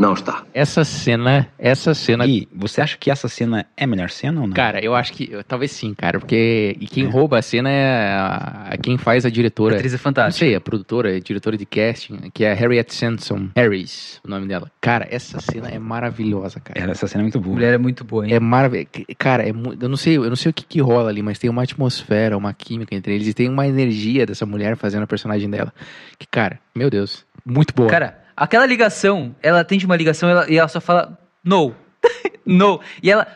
Não 0.00 0.14
está. 0.14 0.44
Essa 0.54 0.82
cena, 0.82 1.46
essa 1.58 1.92
cena. 1.92 2.24
E 2.26 2.48
você 2.54 2.80
acha 2.80 2.96
que 2.96 3.10
essa 3.10 3.28
cena 3.28 3.66
é 3.76 3.84
a 3.84 3.86
melhor 3.86 4.08
cena 4.08 4.40
ou 4.40 4.46
não? 4.46 4.54
Cara, 4.54 4.82
eu 4.82 4.94
acho 4.94 5.12
que. 5.12 5.30
Talvez 5.46 5.72
sim, 5.72 5.92
cara. 5.92 6.18
Porque. 6.18 6.74
E 6.80 6.86
quem 6.86 7.04
rouba 7.04 7.38
a 7.38 7.42
cena 7.42 7.68
é 7.68 8.08
a, 8.14 8.68
a 8.70 8.76
quem 8.78 8.96
faz 8.96 9.26
a 9.26 9.30
diretora. 9.30 9.74
A 9.74 9.76
atriz 9.76 9.92
é 9.92 9.96
Não 9.96 10.02
fantástica. 10.02 10.46
sei, 10.46 10.54
a 10.54 10.60
produtora, 10.60 11.14
a 11.14 11.20
diretora 11.20 11.54
de 11.54 11.66
casting, 11.66 12.30
que 12.32 12.44
é 12.46 12.52
a 12.52 12.54
Harriet 12.54 12.90
Sansom 12.94 13.48
Harris, 13.54 14.18
o 14.24 14.30
nome 14.30 14.46
dela. 14.48 14.72
Cara, 14.80 15.06
essa 15.10 15.38
cena 15.38 15.68
é 15.68 15.78
maravilhosa, 15.78 16.60
cara. 16.60 16.90
Essa 16.90 17.06
cena 17.06 17.20
é 17.20 17.24
muito 17.24 17.36
A 17.36 17.40
boa. 17.42 17.54
mulher 17.54 17.74
é 17.74 17.78
muito 17.78 18.02
boa, 18.02 18.26
hein? 18.26 18.32
É 18.32 18.40
maravilhoso. 18.40 18.88
Cara, 19.18 19.46
é 19.46 19.52
mu- 19.52 19.76
eu 19.78 19.88
não 19.90 19.98
sei, 19.98 20.16
eu 20.16 20.28
não 20.30 20.36
sei 20.36 20.48
o 20.50 20.54
que, 20.54 20.64
que 20.64 20.80
rola 20.80 21.10
ali, 21.10 21.20
mas 21.22 21.38
tem 21.38 21.50
uma 21.50 21.62
atmosfera, 21.62 22.38
uma 22.38 22.54
química 22.54 22.94
entre 22.94 23.14
eles 23.14 23.26
e 23.28 23.34
tem 23.34 23.50
uma 23.50 23.68
energia 23.68 24.24
dessa 24.24 24.46
mulher 24.46 24.76
fazendo 24.76 25.02
a 25.02 25.06
personagem 25.06 25.50
dela. 25.50 25.74
Que, 26.18 26.26
cara, 26.26 26.58
meu 26.74 26.88
Deus, 26.88 27.26
muito 27.44 27.74
boa. 27.74 27.90
Cara, 27.90 28.18
aquela 28.40 28.66
ligação, 28.66 29.34
ela 29.42 29.60
atende 29.60 29.86
uma 29.86 29.96
ligação 29.96 30.28
ela- 30.28 30.50
e 30.50 30.56
ela 30.58 30.68
só 30.68 30.80
fala 30.80 31.18
no. 31.44 31.74
no. 32.44 32.80
E 33.02 33.10
ela, 33.10 33.26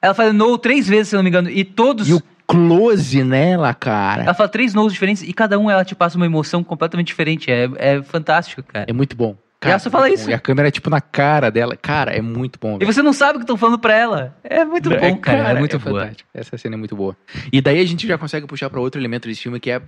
ela 0.00 0.14
fala 0.14 0.32
no 0.32 0.56
três 0.58 0.86
vezes, 0.86 1.08
se 1.08 1.16
não 1.16 1.22
me 1.22 1.28
engano. 1.30 1.50
E 1.50 1.64
todos. 1.64 2.08
E 2.08 2.14
o 2.14 2.22
close 2.46 3.22
nela, 3.24 3.72
cara. 3.72 4.22
Ela 4.24 4.34
fala 4.34 4.48
três 4.48 4.74
nos 4.74 4.92
diferentes 4.92 5.22
e 5.22 5.32
cada 5.32 5.58
um 5.58 5.70
ela 5.70 5.84
te 5.84 5.94
passa 5.94 6.16
uma 6.16 6.26
emoção 6.26 6.62
completamente 6.62 7.06
diferente. 7.08 7.50
É, 7.50 7.68
é 7.76 8.02
fantástico, 8.02 8.62
cara. 8.62 8.86
É 8.88 8.92
muito 8.92 9.16
bom. 9.16 9.36
E 9.62 9.78
só 9.78 9.90
fala 9.90 10.08
isso. 10.08 10.30
E 10.30 10.32
a 10.32 10.38
câmera 10.38 10.68
é 10.68 10.70
tipo 10.70 10.88
na 10.88 11.00
cara 11.00 11.50
dela. 11.50 11.76
Cara, 11.76 12.12
é 12.12 12.22
muito 12.22 12.58
bom. 12.58 12.78
E 12.80 12.84
você 12.84 13.02
não 13.02 13.12
sabe 13.12 13.34
o 13.34 13.38
que 13.40 13.44
estão 13.44 13.58
falando 13.58 13.78
pra 13.78 13.94
ela. 13.94 14.36
É 14.42 14.64
muito 14.64 14.88
bom, 14.88 15.16
cara. 15.18 15.50
É 15.50 15.58
muito 15.58 15.78
boa. 15.78 16.00
fantástico. 16.00 16.28
Essa 16.32 16.56
cena 16.56 16.76
é 16.76 16.78
muito 16.78 16.96
boa. 16.96 17.16
E 17.52 17.60
daí 17.60 17.78
a 17.78 17.86
gente 17.86 18.06
já 18.06 18.16
consegue 18.16 18.46
puxar 18.46 18.70
pra 18.70 18.80
outro 18.80 19.00
elemento 19.00 19.28
desse 19.28 19.42
filme 19.42 19.60
que 19.60 19.70
é 19.70 19.82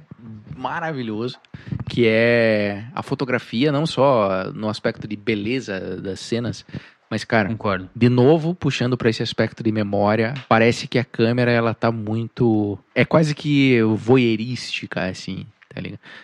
maravilhoso, 0.54 1.38
que 1.88 2.06
é 2.06 2.85
a 2.94 3.02
fotografia, 3.02 3.72
não 3.72 3.87
só 3.87 4.52
no 4.54 4.68
aspecto 4.68 5.08
de 5.08 5.16
beleza 5.16 5.80
das 6.00 6.20
cenas, 6.20 6.64
mas 7.11 7.24
cara, 7.24 7.48
Concordo. 7.48 7.90
de 7.94 8.08
novo 8.08 8.54
puxando 8.54 8.96
pra 8.96 9.11
esse 9.11 9.22
aspecto 9.22 9.62
de 9.62 9.72
memória, 9.72 10.35
parece 10.48 10.87
que 10.87 10.98
a 10.98 11.04
câmera 11.04 11.50
ela 11.50 11.74
tá 11.74 11.90
muito 11.90 12.78
é 12.94 13.04
quase 13.04 13.35
que 13.35 13.82
voyeurística 13.82 15.04
assim, 15.04 15.46
tá? 15.72 15.80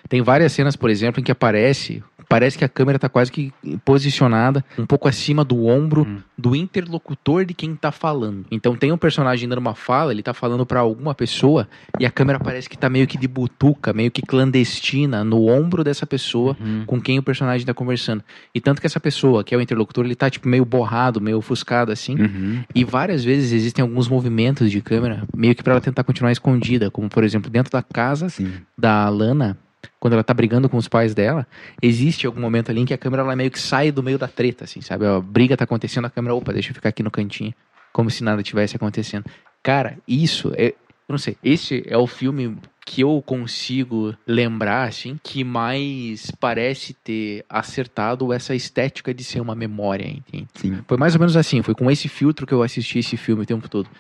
Tem 0.08 0.20
várias 0.22 0.52
cenas, 0.52 0.76
por 0.76 0.90
exemplo, 0.90 1.20
em 1.20 1.24
que 1.24 1.32
aparece 1.32 2.02
Parece 2.30 2.58
que 2.58 2.64
a 2.64 2.68
câmera 2.68 2.98
tá 2.98 3.08
quase 3.08 3.32
que 3.32 3.50
posicionada 3.86 4.62
um 4.78 4.84
pouco 4.84 5.08
acima 5.08 5.42
do 5.42 5.64
ombro 5.64 6.02
Hum. 6.06 6.18
do 6.36 6.54
interlocutor 6.54 7.42
de 7.46 7.54
quem 7.54 7.74
tá 7.74 7.90
falando. 7.90 8.44
Então 8.50 8.76
tem 8.76 8.92
um 8.92 8.98
personagem 8.98 9.48
dando 9.48 9.60
uma 9.60 9.74
fala, 9.74 10.12
ele 10.12 10.22
tá 10.22 10.34
falando 10.34 10.66
pra 10.66 10.80
alguma 10.80 11.14
pessoa 11.14 11.66
e 11.98 12.04
a 12.04 12.10
câmera 12.10 12.38
parece 12.38 12.68
que 12.68 12.76
tá 12.76 12.90
meio 12.90 13.06
que 13.06 13.16
de 13.16 13.26
butuca, 13.26 13.94
meio 13.94 14.10
que 14.10 14.20
clandestina 14.20 15.24
no 15.24 15.46
ombro 15.48 15.82
dessa 15.82 16.06
pessoa 16.06 16.54
Uhum. 16.60 16.84
com 16.86 17.00
quem 17.00 17.18
o 17.18 17.22
personagem 17.22 17.66
tá 17.66 17.72
conversando. 17.72 18.22
E 18.54 18.60
tanto 18.60 18.80
que 18.82 18.86
essa 18.86 19.00
pessoa, 19.00 19.42
que 19.42 19.54
é 19.54 19.58
o 19.58 19.60
interlocutor, 19.62 20.04
ele 20.04 20.14
tá 20.14 20.28
tipo 20.28 20.48
meio 20.48 20.64
borrado, 20.66 21.20
meio 21.22 21.38
ofuscado 21.38 21.90
assim. 21.92 22.14
Uhum. 22.20 22.62
E 22.74 22.84
várias 22.84 23.24
vezes 23.24 23.52
existem 23.52 23.82
alguns 23.82 24.06
movimentos 24.06 24.70
de 24.70 24.80
câmera 24.82 25.22
meio 25.34 25.54
que 25.54 25.62
pra 25.62 25.72
ela 25.72 25.80
tentar 25.80 26.04
continuar 26.04 26.30
escondida, 26.32 26.90
como 26.90 27.08
por 27.08 27.24
exemplo 27.24 27.50
dentro 27.50 27.72
da 27.72 27.82
casa 27.82 28.28
Sim. 28.28 28.52
da 28.76 29.08
Lana, 29.08 29.37
quando 30.00 30.14
ela 30.14 30.24
tá 30.24 30.34
brigando 30.34 30.68
com 30.68 30.76
os 30.76 30.88
pais 30.88 31.14
dela, 31.14 31.46
existe 31.82 32.26
algum 32.26 32.40
momento 32.40 32.70
ali 32.70 32.80
em 32.80 32.84
que 32.84 32.94
a 32.94 32.98
câmera 32.98 33.22
ela 33.22 33.36
meio 33.36 33.50
que 33.50 33.58
sai 33.58 33.90
do 33.90 34.02
meio 34.02 34.18
da 34.18 34.28
treta, 34.28 34.64
assim, 34.64 34.80
sabe? 34.80 35.06
A 35.06 35.20
briga 35.20 35.56
tá 35.56 35.64
acontecendo, 35.64 36.06
a 36.06 36.10
câmera, 36.10 36.34
opa, 36.34 36.52
deixa 36.52 36.70
eu 36.70 36.74
ficar 36.74 36.88
aqui 36.88 37.02
no 37.02 37.10
cantinho, 37.10 37.54
como 37.92 38.10
se 38.10 38.22
nada 38.22 38.42
tivesse 38.42 38.76
acontecendo. 38.76 39.24
Cara, 39.62 39.98
isso 40.06 40.52
é, 40.56 40.68
eu 40.68 40.74
não 41.10 41.18
sei, 41.18 41.36
esse 41.42 41.84
é 41.86 41.96
o 41.96 42.06
filme 42.06 42.56
que 42.86 43.02
eu 43.02 43.22
consigo 43.24 44.14
lembrar, 44.26 44.88
assim, 44.88 45.20
que 45.22 45.44
mais 45.44 46.30
parece 46.40 46.94
ter 46.94 47.44
acertado 47.48 48.32
essa 48.32 48.54
estética 48.54 49.12
de 49.12 49.22
ser 49.22 49.40
uma 49.40 49.54
memória, 49.54 50.08
entende? 50.08 50.48
Sim. 50.54 50.78
Foi 50.88 50.96
mais 50.96 51.14
ou 51.14 51.20
menos 51.20 51.36
assim, 51.36 51.62
foi 51.62 51.74
com 51.74 51.90
esse 51.90 52.08
filtro 52.08 52.46
que 52.46 52.54
eu 52.54 52.62
assisti 52.62 53.00
esse 53.00 53.16
filme 53.16 53.42
o 53.42 53.46
tempo 53.46 53.68
todo. 53.68 53.90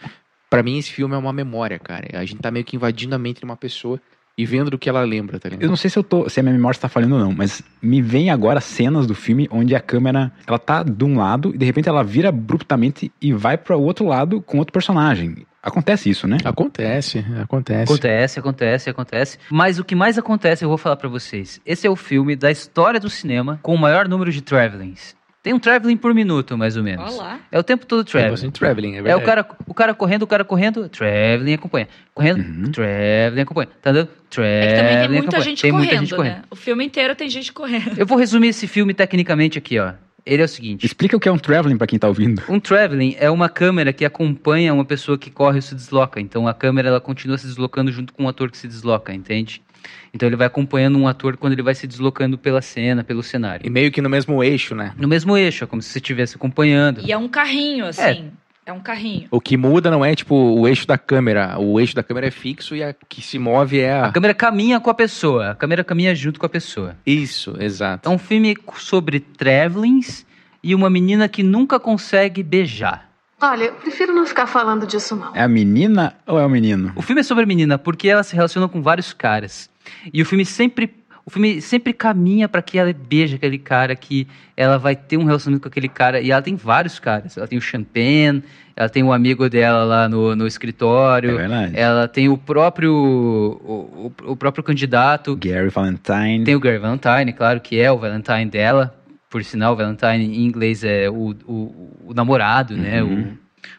Pra 0.48 0.62
mim, 0.62 0.78
esse 0.78 0.90
filme 0.90 1.14
é 1.14 1.18
uma 1.18 1.32
memória, 1.34 1.78
cara. 1.78 2.18
A 2.18 2.24
gente 2.24 2.40
tá 2.40 2.50
meio 2.50 2.64
que 2.64 2.76
invadindo 2.76 3.14
a 3.14 3.18
mente 3.18 3.40
de 3.40 3.44
uma 3.44 3.56
pessoa 3.58 4.00
e 4.38 4.46
vendo 4.46 4.70
do 4.70 4.78
que 4.78 4.88
ela 4.88 5.02
lembra, 5.02 5.40
tá 5.40 5.48
ligado? 5.48 5.64
Eu 5.64 5.68
não 5.68 5.76
sei 5.76 5.90
se 5.90 5.98
eu 5.98 6.04
tô, 6.04 6.28
se 6.28 6.38
a 6.38 6.42
minha 6.44 6.54
memória 6.54 6.76
está 6.76 6.88
falhando 6.88 7.16
ou 7.16 7.20
não, 7.20 7.32
mas 7.32 7.60
me 7.82 8.00
vem 8.00 8.30
agora 8.30 8.60
cenas 8.60 9.04
do 9.04 9.14
filme 9.14 9.48
onde 9.50 9.74
a 9.74 9.80
câmera, 9.80 10.30
ela 10.46 10.60
tá 10.60 10.84
de 10.84 11.04
um 11.04 11.18
lado 11.18 11.52
e 11.52 11.58
de 11.58 11.66
repente 11.66 11.88
ela 11.88 12.04
vira 12.04 12.28
abruptamente 12.28 13.10
e 13.20 13.32
vai 13.32 13.58
para 13.58 13.76
o 13.76 13.82
outro 13.82 14.06
lado 14.06 14.40
com 14.40 14.58
outro 14.58 14.72
personagem. 14.72 15.44
Acontece 15.60 16.08
isso, 16.08 16.28
né? 16.28 16.38
Acontece, 16.44 17.24
acontece. 17.42 17.92
Acontece, 17.92 18.38
acontece, 18.38 18.90
acontece. 18.90 19.38
Mas 19.50 19.80
o 19.80 19.84
que 19.84 19.96
mais 19.96 20.16
acontece, 20.16 20.64
eu 20.64 20.68
vou 20.68 20.78
falar 20.78 20.96
pra 20.96 21.08
vocês. 21.08 21.60
Esse 21.66 21.88
é 21.88 21.90
o 21.90 21.96
filme 21.96 22.36
da 22.36 22.48
história 22.48 23.00
do 23.00 23.10
cinema 23.10 23.58
com 23.60 23.74
o 23.74 23.78
maior 23.78 24.08
número 24.08 24.30
de 24.30 24.40
travelings. 24.40 25.17
Tem 25.48 25.54
um 25.54 25.58
traveling 25.58 25.96
por 25.96 26.12
minuto, 26.12 26.58
mais 26.58 26.76
ou 26.76 26.82
menos. 26.82 27.02
Olha 27.06 27.16
lá. 27.22 27.40
É 27.50 27.58
o 27.58 27.62
tempo 27.62 27.86
todo 27.86 28.04
traveling. 28.04 28.32
bastante 28.32 28.52
traveling, 28.58 28.96
é 28.96 29.08
É 29.08 29.16
o 29.16 29.22
cara, 29.22 29.46
o 29.66 29.72
cara 29.72 29.94
correndo, 29.94 30.24
o 30.24 30.26
cara 30.26 30.44
correndo, 30.44 30.90
traveling 30.90 31.54
acompanha. 31.54 31.88
Correndo, 32.12 32.40
Uhum. 32.40 32.70
traveling 32.70 33.40
acompanha. 33.40 33.68
Tá 33.80 33.90
dando? 33.90 34.10
É 34.10 34.10
que 34.10 34.36
também 34.36 34.36
tem 34.36 34.74
Traveling 34.98 35.08
muita 35.08 35.18
acompanha. 35.30 35.42
gente 35.44 35.62
Tem 35.62 35.70
correndo, 35.70 35.86
muita 35.88 36.00
gente 36.04 36.14
correndo. 36.14 36.34
né? 36.34 36.42
O 36.50 36.54
filme 36.54 36.84
inteiro 36.84 37.14
tem 37.16 37.30
gente 37.30 37.50
correndo. 37.50 37.98
Eu 37.98 38.04
vou 38.04 38.18
resumir 38.18 38.48
esse 38.48 38.66
filme 38.66 38.92
tecnicamente 38.92 39.56
aqui, 39.56 39.78
ó. 39.78 39.92
Ele 40.26 40.42
é 40.42 40.44
o 40.44 40.48
seguinte. 40.48 40.84
Explica 40.84 41.16
o 41.16 41.20
que 41.20 41.26
é 41.30 41.32
um 41.32 41.38
traveling 41.38 41.78
para 41.78 41.86
quem 41.86 41.98
tá 41.98 42.06
ouvindo. 42.08 42.42
Um 42.46 42.60
traveling 42.60 43.16
é 43.18 43.30
uma 43.30 43.48
câmera 43.48 43.90
que 43.94 44.04
acompanha 44.04 44.74
uma 44.74 44.84
pessoa 44.84 45.16
que 45.16 45.30
corre 45.30 45.56
ou 45.56 45.62
se 45.62 45.74
desloca. 45.74 46.20
Então 46.20 46.46
a 46.46 46.52
câmera 46.52 46.88
ela 46.88 47.00
continua 47.00 47.38
se 47.38 47.46
deslocando 47.46 47.90
junto 47.90 48.12
com 48.12 48.26
o 48.26 48.28
ator 48.28 48.50
que 48.50 48.58
se 48.58 48.68
desloca, 48.68 49.14
entende? 49.14 49.62
Então 50.12 50.28
ele 50.28 50.36
vai 50.36 50.46
acompanhando 50.46 50.98
um 50.98 51.06
ator 51.06 51.36
quando 51.36 51.52
ele 51.52 51.62
vai 51.62 51.74
se 51.74 51.86
deslocando 51.86 52.38
pela 52.38 52.62
cena, 52.62 53.04
pelo 53.04 53.22
cenário. 53.22 53.66
E 53.66 53.70
meio 53.70 53.90
que 53.90 54.00
no 54.00 54.08
mesmo 54.08 54.42
eixo, 54.42 54.74
né? 54.74 54.92
No 54.96 55.08
mesmo 55.08 55.36
eixo, 55.36 55.64
é 55.64 55.66
como 55.66 55.82
se 55.82 55.90
você 55.90 55.98
estivesse 55.98 56.36
acompanhando. 56.36 57.00
E 57.04 57.12
é 57.12 57.18
um 57.18 57.28
carrinho, 57.28 57.86
assim. 57.86 58.30
É, 58.64 58.72
um 58.72 58.80
carrinho. 58.80 59.28
O 59.30 59.40
que 59.40 59.56
muda 59.56 59.90
não 59.90 60.04
é, 60.04 60.14
tipo, 60.14 60.34
o 60.34 60.68
eixo 60.68 60.86
da 60.86 60.98
câmera. 60.98 61.58
O 61.58 61.80
eixo 61.80 61.94
da 61.94 62.02
câmera 62.02 62.26
é 62.26 62.30
fixo 62.30 62.76
e 62.76 62.82
a 62.82 62.92
que 62.92 63.22
se 63.22 63.38
move 63.38 63.80
é 63.80 63.92
A 63.92 64.06
a... 64.06 64.12
câmera 64.12 64.34
caminha 64.34 64.78
com 64.78 64.90
a 64.90 64.94
pessoa, 64.94 65.50
a 65.50 65.54
câmera 65.54 65.82
caminha 65.82 66.14
junto 66.14 66.38
com 66.38 66.46
a 66.46 66.50
pessoa. 66.50 66.96
Isso, 67.06 67.56
exato. 67.58 68.08
É 68.08 68.12
um 68.12 68.18
filme 68.18 68.56
sobre 68.76 69.20
travelings 69.20 70.26
e 70.62 70.74
uma 70.74 70.90
menina 70.90 71.28
que 71.28 71.42
nunca 71.42 71.80
consegue 71.80 72.42
beijar. 72.42 73.07
Olha, 73.40 73.64
eu 73.64 73.74
prefiro 73.74 74.12
não 74.12 74.26
ficar 74.26 74.46
falando 74.46 74.86
disso, 74.86 75.14
não. 75.14 75.34
É 75.34 75.42
a 75.42 75.48
menina 75.48 76.14
ou 76.26 76.38
é 76.40 76.44
o 76.44 76.48
menino? 76.50 76.92
O 76.96 77.02
filme 77.02 77.20
é 77.20 77.22
sobre 77.24 77.44
a 77.44 77.46
menina 77.46 77.78
porque 77.78 78.08
ela 78.08 78.22
se 78.22 78.34
relaciona 78.34 78.68
com 78.68 78.82
vários 78.82 79.12
caras. 79.12 79.70
E 80.12 80.20
o 80.20 80.26
filme 80.26 80.44
sempre. 80.44 80.96
O 81.24 81.30
filme 81.30 81.60
sempre 81.60 81.92
caminha 81.92 82.48
pra 82.48 82.62
que 82.62 82.78
ela 82.78 82.90
beije 82.90 83.34
aquele 83.36 83.58
cara, 83.58 83.94
que 83.94 84.26
ela 84.56 84.78
vai 84.78 84.96
ter 84.96 85.18
um 85.18 85.24
relacionamento 85.24 85.62
com 85.62 85.68
aquele 85.68 85.88
cara. 85.88 86.22
E 86.22 86.30
ela 86.30 86.40
tem 86.40 86.56
vários 86.56 86.98
caras. 86.98 87.36
Ela 87.36 87.46
tem 87.46 87.58
o 87.58 87.60
Champagne, 87.60 88.42
ela 88.74 88.88
tem 88.88 89.02
o 89.02 89.12
amigo 89.12 89.46
dela 89.50 89.84
lá 89.84 90.08
no, 90.08 90.34
no 90.34 90.46
escritório. 90.46 91.32
É 91.32 91.36
verdade. 91.36 91.72
Ela 91.78 92.08
tem 92.08 92.30
o 92.30 92.38
próprio 92.38 92.90
o, 92.94 94.06
o- 94.26 94.32
o 94.32 94.36
próprio 94.36 94.64
candidato. 94.64 95.36
Gary 95.36 95.68
Valentine. 95.68 96.44
Tem 96.44 96.54
o 96.56 96.60
Gary 96.60 96.78
Valentine, 96.78 97.32
claro, 97.34 97.60
que 97.60 97.78
é 97.78 97.92
o 97.92 97.98
Valentine 97.98 98.46
dela. 98.46 98.94
Por 99.30 99.44
sinal, 99.44 99.76
Valentine 99.76 100.24
em 100.24 100.44
inglês 100.44 100.84
é 100.84 101.08
o, 101.10 101.34
o, 101.46 101.92
o 102.06 102.14
namorado, 102.14 102.76
né? 102.76 103.02
Uhum. 103.02 103.36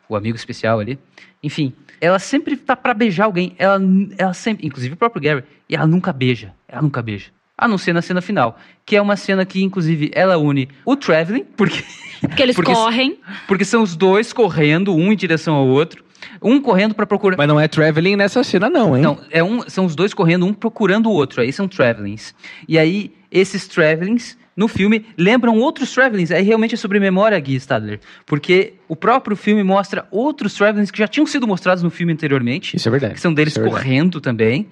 O, 0.07 0.13
o 0.13 0.15
amigo 0.15 0.35
especial 0.35 0.79
ali. 0.79 0.99
Enfim, 1.41 1.73
ela 2.01 2.19
sempre 2.19 2.55
tá 2.55 2.75
pra 2.75 2.93
beijar 2.93 3.25
alguém. 3.25 3.55
Ela, 3.57 3.79
ela 4.17 4.33
sempre, 4.33 4.67
inclusive 4.67 4.93
o 4.93 4.97
próprio 4.97 5.21
Gary, 5.21 5.43
e 5.67 5.75
ela 5.75 5.87
nunca 5.87 6.13
beija. 6.13 6.53
Ela 6.67 6.81
nunca 6.81 7.01
beija. 7.01 7.31
A 7.57 7.67
não 7.67 7.77
ser 7.77 7.93
na 7.93 8.01
cena 8.01 8.21
final. 8.21 8.57
Que 8.85 8.95
é 8.95 9.01
uma 9.01 9.17
cena 9.17 9.45
que, 9.45 9.61
inclusive, 9.61 10.11
ela 10.13 10.37
une 10.37 10.69
o 10.85 10.95
Traveling, 10.95 11.43
porque. 11.57 11.83
Porque 12.21 12.41
eles 12.41 12.55
correm. 12.57 13.19
Porque 13.47 13.65
são 13.65 13.83
os 13.83 13.95
dois 13.95 14.31
correndo, 14.31 14.95
um 14.95 15.11
em 15.11 15.15
direção 15.15 15.55
ao 15.55 15.67
outro. 15.67 16.03
Um 16.41 16.61
correndo 16.61 16.93
pra 16.93 17.05
procurar. 17.05 17.37
Mas 17.37 17.47
não 17.47 17.59
é 17.59 17.67
traveling 17.67 18.15
nessa 18.15 18.43
cena, 18.43 18.69
não, 18.69 18.95
hein? 18.95 19.03
Não, 19.03 19.19
é 19.29 19.43
um, 19.43 19.67
são 19.69 19.85
os 19.85 19.95
dois 19.95 20.13
correndo, 20.13 20.45
um 20.45 20.53
procurando 20.53 21.09
o 21.09 21.13
outro. 21.13 21.41
Aí 21.41 21.51
são 21.51 21.67
travelings. 21.67 22.33
E 22.67 22.77
aí, 22.77 23.13
esses 23.31 23.67
travelings, 23.67 24.37
no 24.59 24.67
filme, 24.67 25.05
lembram 25.17 25.57
outros 25.57 25.93
travelings. 25.93 26.31
Aí 26.31 26.43
realmente 26.43 26.75
é 26.75 26.77
sobre 26.77 26.99
memória, 26.99 27.39
Gui 27.39 27.55
Stadler. 27.55 28.01
Porque 28.25 28.73
o 28.89 28.95
próprio 28.95 29.37
filme 29.37 29.63
mostra 29.63 30.05
outros 30.11 30.53
travelings 30.53 30.91
que 30.91 30.99
já 30.99 31.07
tinham 31.07 31.25
sido 31.25 31.47
mostrados 31.47 31.81
no 31.81 31.89
filme 31.89 32.11
anteriormente. 32.11 32.75
Isso 32.75 32.85
é 32.85 32.91
verdade. 32.91 33.13
Que 33.13 33.21
são 33.21 33.33
deles 33.33 33.55
é 33.55 33.63
correndo 33.63 34.19
também. 34.19 34.67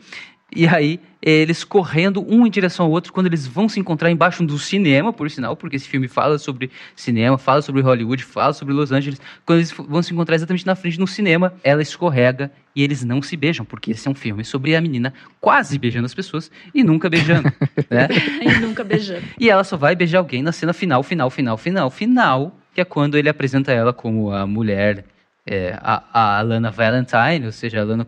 E 0.55 0.65
aí, 0.65 0.99
eles 1.21 1.65
correndo 1.65 2.25
um 2.25 2.47
em 2.47 2.49
direção 2.49 2.85
ao 2.85 2.91
outro 2.91 3.11
quando 3.11 3.25
eles 3.25 3.45
vão 3.45 3.67
se 3.67 3.81
encontrar 3.81 4.09
embaixo 4.09 4.45
do 4.45 4.57
cinema, 4.57 5.11
por 5.11 5.29
sinal, 5.29 5.57
porque 5.57 5.75
esse 5.75 5.87
filme 5.87 6.07
fala 6.07 6.37
sobre 6.37 6.71
cinema, 6.95 7.37
fala 7.37 7.61
sobre 7.61 7.81
Hollywood, 7.81 8.23
fala 8.23 8.53
sobre 8.53 8.73
Los 8.73 8.93
Angeles. 8.93 9.19
Quando 9.45 9.59
eles 9.59 9.71
vão 9.71 10.01
se 10.01 10.13
encontrar 10.13 10.35
exatamente 10.35 10.65
na 10.65 10.73
frente 10.73 10.97
no 10.97 11.05
cinema, 11.05 11.53
ela 11.63 11.81
escorrega 11.81 12.49
e 12.73 12.81
eles 12.81 13.03
não 13.03 13.21
se 13.21 13.35
beijam, 13.35 13.65
porque 13.65 13.91
esse 13.91 14.07
é 14.07 14.11
um 14.11 14.15
filme 14.15 14.45
sobre 14.45 14.73
a 14.73 14.79
menina 14.79 15.13
quase 15.41 15.77
beijando 15.77 16.05
as 16.05 16.13
pessoas 16.13 16.49
e 16.73 16.81
nunca 16.81 17.09
beijando, 17.09 17.51
né? 17.91 18.07
E 18.41 18.59
nunca 18.61 18.85
beijando. 18.85 19.23
E 19.37 19.49
ela 19.49 19.65
só 19.65 19.75
vai 19.75 19.97
beijar 19.97 20.19
alguém 20.19 20.41
na 20.41 20.53
cena 20.53 20.71
final, 20.71 21.03
final, 21.03 21.29
final, 21.29 21.57
final, 21.57 21.89
final, 21.89 22.57
que 22.73 22.79
é 22.79 22.85
quando 22.85 23.17
ele 23.17 23.27
apresenta 23.27 23.73
ela 23.73 23.91
como 23.91 24.31
a 24.31 24.47
mulher, 24.47 25.03
é, 25.45 25.77
a, 25.81 26.03
a 26.13 26.37
Alana 26.37 26.71
Valentine, 26.71 27.45
ou 27.45 27.51
seja, 27.51 27.79
a 27.79 27.81
Alana 27.81 28.07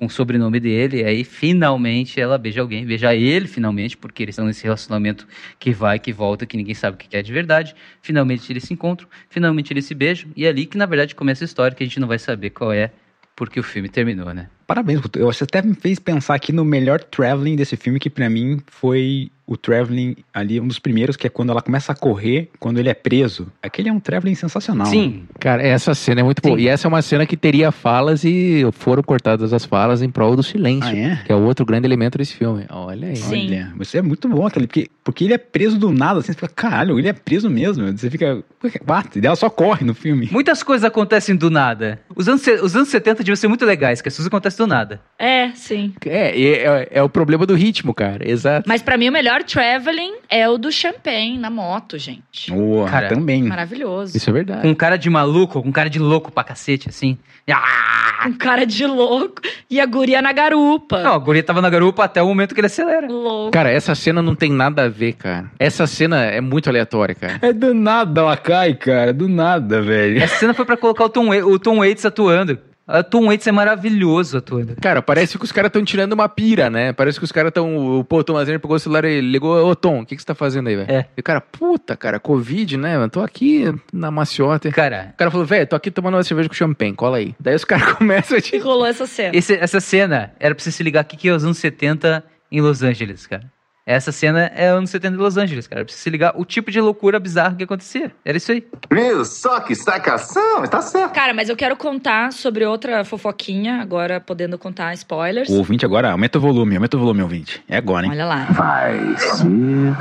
com 0.00 0.06
o 0.06 0.10
sobrenome 0.10 0.58
dele, 0.58 1.02
e 1.02 1.04
aí 1.04 1.24
finalmente 1.24 2.18
ela 2.18 2.38
beija 2.38 2.62
alguém, 2.62 2.86
beija 2.86 3.14
ele 3.14 3.46
finalmente, 3.46 3.98
porque 3.98 4.22
eles 4.22 4.32
estão 4.32 4.46
nesse 4.46 4.64
relacionamento 4.64 5.28
que 5.58 5.72
vai, 5.72 5.98
que 5.98 6.10
volta, 6.10 6.46
que 6.46 6.56
ninguém 6.56 6.74
sabe 6.74 6.94
o 6.94 6.98
que 6.98 7.14
é 7.14 7.20
de 7.20 7.30
verdade. 7.30 7.76
Finalmente 8.00 8.50
eles 8.50 8.64
se 8.64 8.72
encontram, 8.72 9.06
finalmente 9.28 9.70
eles 9.74 9.84
se 9.84 9.94
beijam, 9.94 10.30
e 10.34 10.46
é 10.46 10.48
ali 10.48 10.64
que 10.64 10.78
na 10.78 10.86
verdade 10.86 11.14
começa 11.14 11.44
a 11.44 11.46
história 11.46 11.76
que 11.76 11.84
a 11.84 11.86
gente 11.86 12.00
não 12.00 12.08
vai 12.08 12.18
saber 12.18 12.48
qual 12.48 12.72
é, 12.72 12.90
porque 13.36 13.60
o 13.60 13.62
filme 13.62 13.90
terminou, 13.90 14.32
né? 14.32 14.48
Parabéns, 14.66 15.00
Guto. 15.00 15.18
você 15.18 15.44
até 15.44 15.60
me 15.60 15.74
fez 15.74 15.98
pensar 15.98 16.34
aqui 16.34 16.50
no 16.50 16.64
melhor 16.64 17.04
traveling 17.04 17.54
desse 17.54 17.76
filme, 17.76 18.00
que 18.00 18.08
pra 18.08 18.30
mim 18.30 18.58
foi 18.68 19.30
o 19.50 19.56
traveling 19.56 20.14
ali, 20.32 20.60
um 20.60 20.68
dos 20.68 20.78
primeiros, 20.78 21.16
que 21.16 21.26
é 21.26 21.30
quando 21.30 21.50
ela 21.50 21.60
começa 21.60 21.90
a 21.90 21.94
correr, 21.94 22.48
quando 22.60 22.78
ele 22.78 22.88
é 22.88 22.94
preso. 22.94 23.48
Aquele 23.60 23.88
é 23.88 23.92
um 23.92 23.98
traveling 23.98 24.36
sensacional. 24.36 24.86
Sim. 24.86 25.24
Cara, 25.40 25.60
essa 25.60 25.92
cena 25.92 26.20
é 26.20 26.22
muito 26.22 26.40
boa. 26.40 26.58
E 26.58 26.68
essa 26.68 26.86
é 26.86 26.88
uma 26.88 27.02
cena 27.02 27.26
que 27.26 27.36
teria 27.36 27.72
falas 27.72 28.22
e 28.22 28.64
foram 28.70 29.02
cortadas 29.02 29.52
as 29.52 29.64
falas 29.64 30.02
em 30.02 30.08
prol 30.08 30.36
do 30.36 30.42
silêncio. 30.44 30.88
Ah, 30.88 30.96
é? 30.96 31.16
Que 31.26 31.32
é 31.32 31.34
o 31.34 31.42
outro 31.42 31.66
grande 31.66 31.84
elemento 31.84 32.16
desse 32.16 32.36
filme. 32.36 32.64
Olha 32.70 33.08
aí. 33.08 33.20
Olha, 33.28 33.72
você 33.76 33.98
é 33.98 34.02
muito 34.02 34.28
bom 34.28 34.46
aquele, 34.46 34.68
porque, 34.68 34.88
porque 35.02 35.24
ele 35.24 35.34
é 35.34 35.38
preso 35.38 35.76
do 35.76 35.90
nada, 35.90 36.20
assim, 36.20 36.28
você 36.28 36.34
fica, 36.34 36.48
caralho, 36.48 36.96
ele 36.96 37.08
é 37.08 37.12
preso 37.12 37.50
mesmo. 37.50 37.90
Você 37.90 38.08
fica, 38.08 38.44
bate, 38.86 39.18
e 39.18 39.26
ela 39.26 39.34
só 39.34 39.50
corre 39.50 39.84
no 39.84 39.94
filme. 39.94 40.28
Muitas 40.30 40.62
coisas 40.62 40.84
acontecem 40.84 41.34
do 41.34 41.50
nada. 41.50 42.00
Os 42.14 42.28
anos, 42.28 42.46
os 42.62 42.76
anos 42.76 42.88
70 42.88 43.18
deviam 43.24 43.34
ser 43.34 43.48
muito 43.48 43.64
legais, 43.64 44.00
que 44.00 44.08
as 44.08 44.14
coisas 44.14 44.28
acontecem 44.28 44.64
do 44.64 44.68
nada. 44.68 45.00
É, 45.18 45.50
sim. 45.56 45.92
É, 46.06 46.38
e 46.38 46.46
é, 46.54 46.88
é 46.92 47.02
o 47.02 47.08
problema 47.08 47.44
do 47.44 47.56
ritmo, 47.56 47.92
cara. 47.92 48.30
Exato. 48.30 48.68
Mas 48.68 48.80
pra 48.80 48.96
mim 48.96 49.08
o 49.08 49.12
melhor 49.12 49.39
traveling 49.44 50.14
é 50.28 50.48
o 50.48 50.56
do 50.58 50.70
Champagne 50.70 51.38
na 51.38 51.50
moto, 51.50 51.98
gente. 51.98 52.50
Boa, 52.50 52.88
Cara, 52.88 53.08
também. 53.08 53.42
Maravilhoso. 53.42 54.16
Isso 54.16 54.28
é 54.30 54.32
verdade. 54.32 54.62
Com 54.62 54.68
um 54.68 54.74
cara 54.74 54.96
de 54.96 55.08
maluco, 55.10 55.62
com 55.62 55.68
um 55.68 55.72
cara 55.72 55.90
de 55.90 55.98
louco 55.98 56.30
pra 56.32 56.44
cacete, 56.44 56.88
assim. 56.88 57.18
Ah! 57.50 58.26
Um 58.26 58.34
cara 58.34 58.66
de 58.66 58.86
louco 58.86 59.40
e 59.68 59.80
a 59.80 59.86
guria 59.86 60.20
na 60.20 60.32
garupa. 60.32 61.02
Não, 61.02 61.14
a 61.14 61.18
guria 61.18 61.42
tava 61.42 61.62
na 61.62 61.70
garupa 61.70 62.04
até 62.04 62.22
o 62.22 62.26
momento 62.26 62.54
que 62.54 62.60
ele 62.60 62.66
acelera. 62.66 63.06
Louco. 63.06 63.50
Cara, 63.50 63.70
essa 63.70 63.94
cena 63.94 64.20
não 64.20 64.34
tem 64.34 64.52
nada 64.52 64.84
a 64.84 64.88
ver, 64.88 65.14
cara. 65.14 65.50
Essa 65.58 65.86
cena 65.86 66.24
é 66.24 66.40
muito 66.40 66.68
aleatória, 66.68 67.14
cara. 67.14 67.38
É 67.40 67.52
do 67.52 67.72
nada 67.72 68.20
ela 68.20 68.36
cai, 68.36 68.74
cara, 68.74 69.12
do 69.12 69.26
nada, 69.26 69.80
velho. 69.80 70.22
Essa 70.22 70.36
cena 70.36 70.52
foi 70.52 70.66
pra 70.66 70.76
colocar 70.76 71.04
o 71.04 71.08
Tom, 71.08 71.30
o 71.30 71.58
Tom 71.58 71.78
Waits 71.78 72.04
atuando. 72.04 72.58
O 72.98 73.04
Tom 73.04 73.26
Waits 73.26 73.46
é 73.46 73.52
maravilhoso 73.52 74.38
atuando. 74.38 74.74
Cara, 74.80 75.00
parece 75.00 75.38
que 75.38 75.44
os 75.44 75.52
caras 75.52 75.68
estão 75.68 75.84
tirando 75.84 76.12
uma 76.12 76.28
pira, 76.28 76.68
né? 76.68 76.92
Parece 76.92 77.18
que 77.18 77.24
os 77.24 77.30
caras 77.32 77.50
estão. 77.50 78.04
Pô, 78.08 78.18
o 78.18 78.24
Tom 78.24 78.32
Lazer 78.34 78.58
pegou 78.58 78.76
o 78.76 78.80
celular 78.80 79.04
e 79.04 79.20
ligou. 79.20 79.64
Ô, 79.68 79.76
Tom, 79.76 80.00
o 80.00 80.06
que, 80.06 80.16
que 80.16 80.22
você 80.22 80.26
tá 80.26 80.34
fazendo 80.34 80.68
aí, 80.68 80.76
velho? 80.76 80.90
É. 80.90 81.06
E 81.16 81.20
o 81.20 81.22
cara, 81.22 81.40
puta, 81.40 81.96
cara, 81.96 82.18
Covid, 82.18 82.76
né? 82.76 82.96
Eu 82.96 83.08
tô 83.08 83.20
aqui 83.20 83.72
na 83.92 84.10
maciota. 84.10 84.70
Cara, 84.70 85.10
O 85.14 85.16
cara 85.16 85.30
falou, 85.30 85.46
velho, 85.46 85.66
tô 85.66 85.76
aqui 85.76 85.90
tomando 85.90 86.14
uma 86.14 86.22
cerveja 86.24 86.48
com 86.48 86.54
champanhe, 86.54 86.94
cola 86.94 87.18
aí. 87.18 87.34
Daí 87.38 87.54
os 87.54 87.64
caras 87.64 87.92
começam 87.94 88.36
a 88.36 88.38
E 88.38 88.42
te. 88.42 88.58
rolou 88.58 88.86
essa 88.86 89.06
cena. 89.06 89.36
esse- 89.36 89.54
essa 89.56 89.80
cena 89.80 90.32
era 90.40 90.54
pra 90.54 90.62
você 90.62 90.70
se 90.72 90.82
ligar 90.82 91.00
aqui 91.00 91.16
que 91.16 91.28
é 91.28 91.32
os 91.32 91.44
anos 91.44 91.58
70 91.58 92.24
em 92.50 92.60
Los 92.60 92.82
Angeles, 92.82 93.26
cara. 93.26 93.44
Essa 93.90 94.12
cena 94.12 94.52
é 94.54 94.68
anos 94.68 94.88
70 94.90 95.16
em 95.16 95.18
Los 95.18 95.36
Angeles, 95.36 95.66
cara. 95.66 95.84
Você 95.84 95.96
se 95.96 96.08
ligar 96.08 96.32
o 96.36 96.44
tipo 96.44 96.70
de 96.70 96.80
loucura 96.80 97.18
bizarra 97.18 97.56
que 97.56 97.64
acontecia. 97.64 98.12
Era 98.24 98.36
isso 98.36 98.52
aí. 98.52 98.64
Viu 98.88 99.24
só 99.24 99.58
que 99.58 99.74
sacação? 99.74 100.62
Tá 100.68 100.80
certo. 100.80 101.12
Cara, 101.12 101.34
mas 101.34 101.48
eu 101.48 101.56
quero 101.56 101.74
contar 101.74 102.32
sobre 102.32 102.64
outra 102.64 103.04
fofoquinha, 103.04 103.82
agora 103.82 104.20
podendo 104.20 104.56
contar 104.56 104.94
spoilers. 104.94 105.48
O 105.48 105.56
ouvinte 105.56 105.84
agora, 105.84 106.12
aumenta 106.12 106.38
o 106.38 106.40
volume, 106.40 106.76
aumenta 106.76 106.96
o 106.96 107.00
volume, 107.00 107.20
ouvinte. 107.22 107.64
É 107.68 107.78
agora, 107.78 108.06
hein? 108.06 108.12
Olha 108.12 108.26
lá. 108.26 108.44
Vai 108.52 108.94
ser 109.18 109.96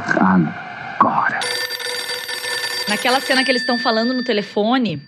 agora. 1.00 1.40
Naquela 2.88 3.20
cena 3.20 3.44
que 3.44 3.50
eles 3.50 3.64
estão 3.64 3.80
falando 3.80 4.14
no 4.14 4.24
telefone. 4.24 5.02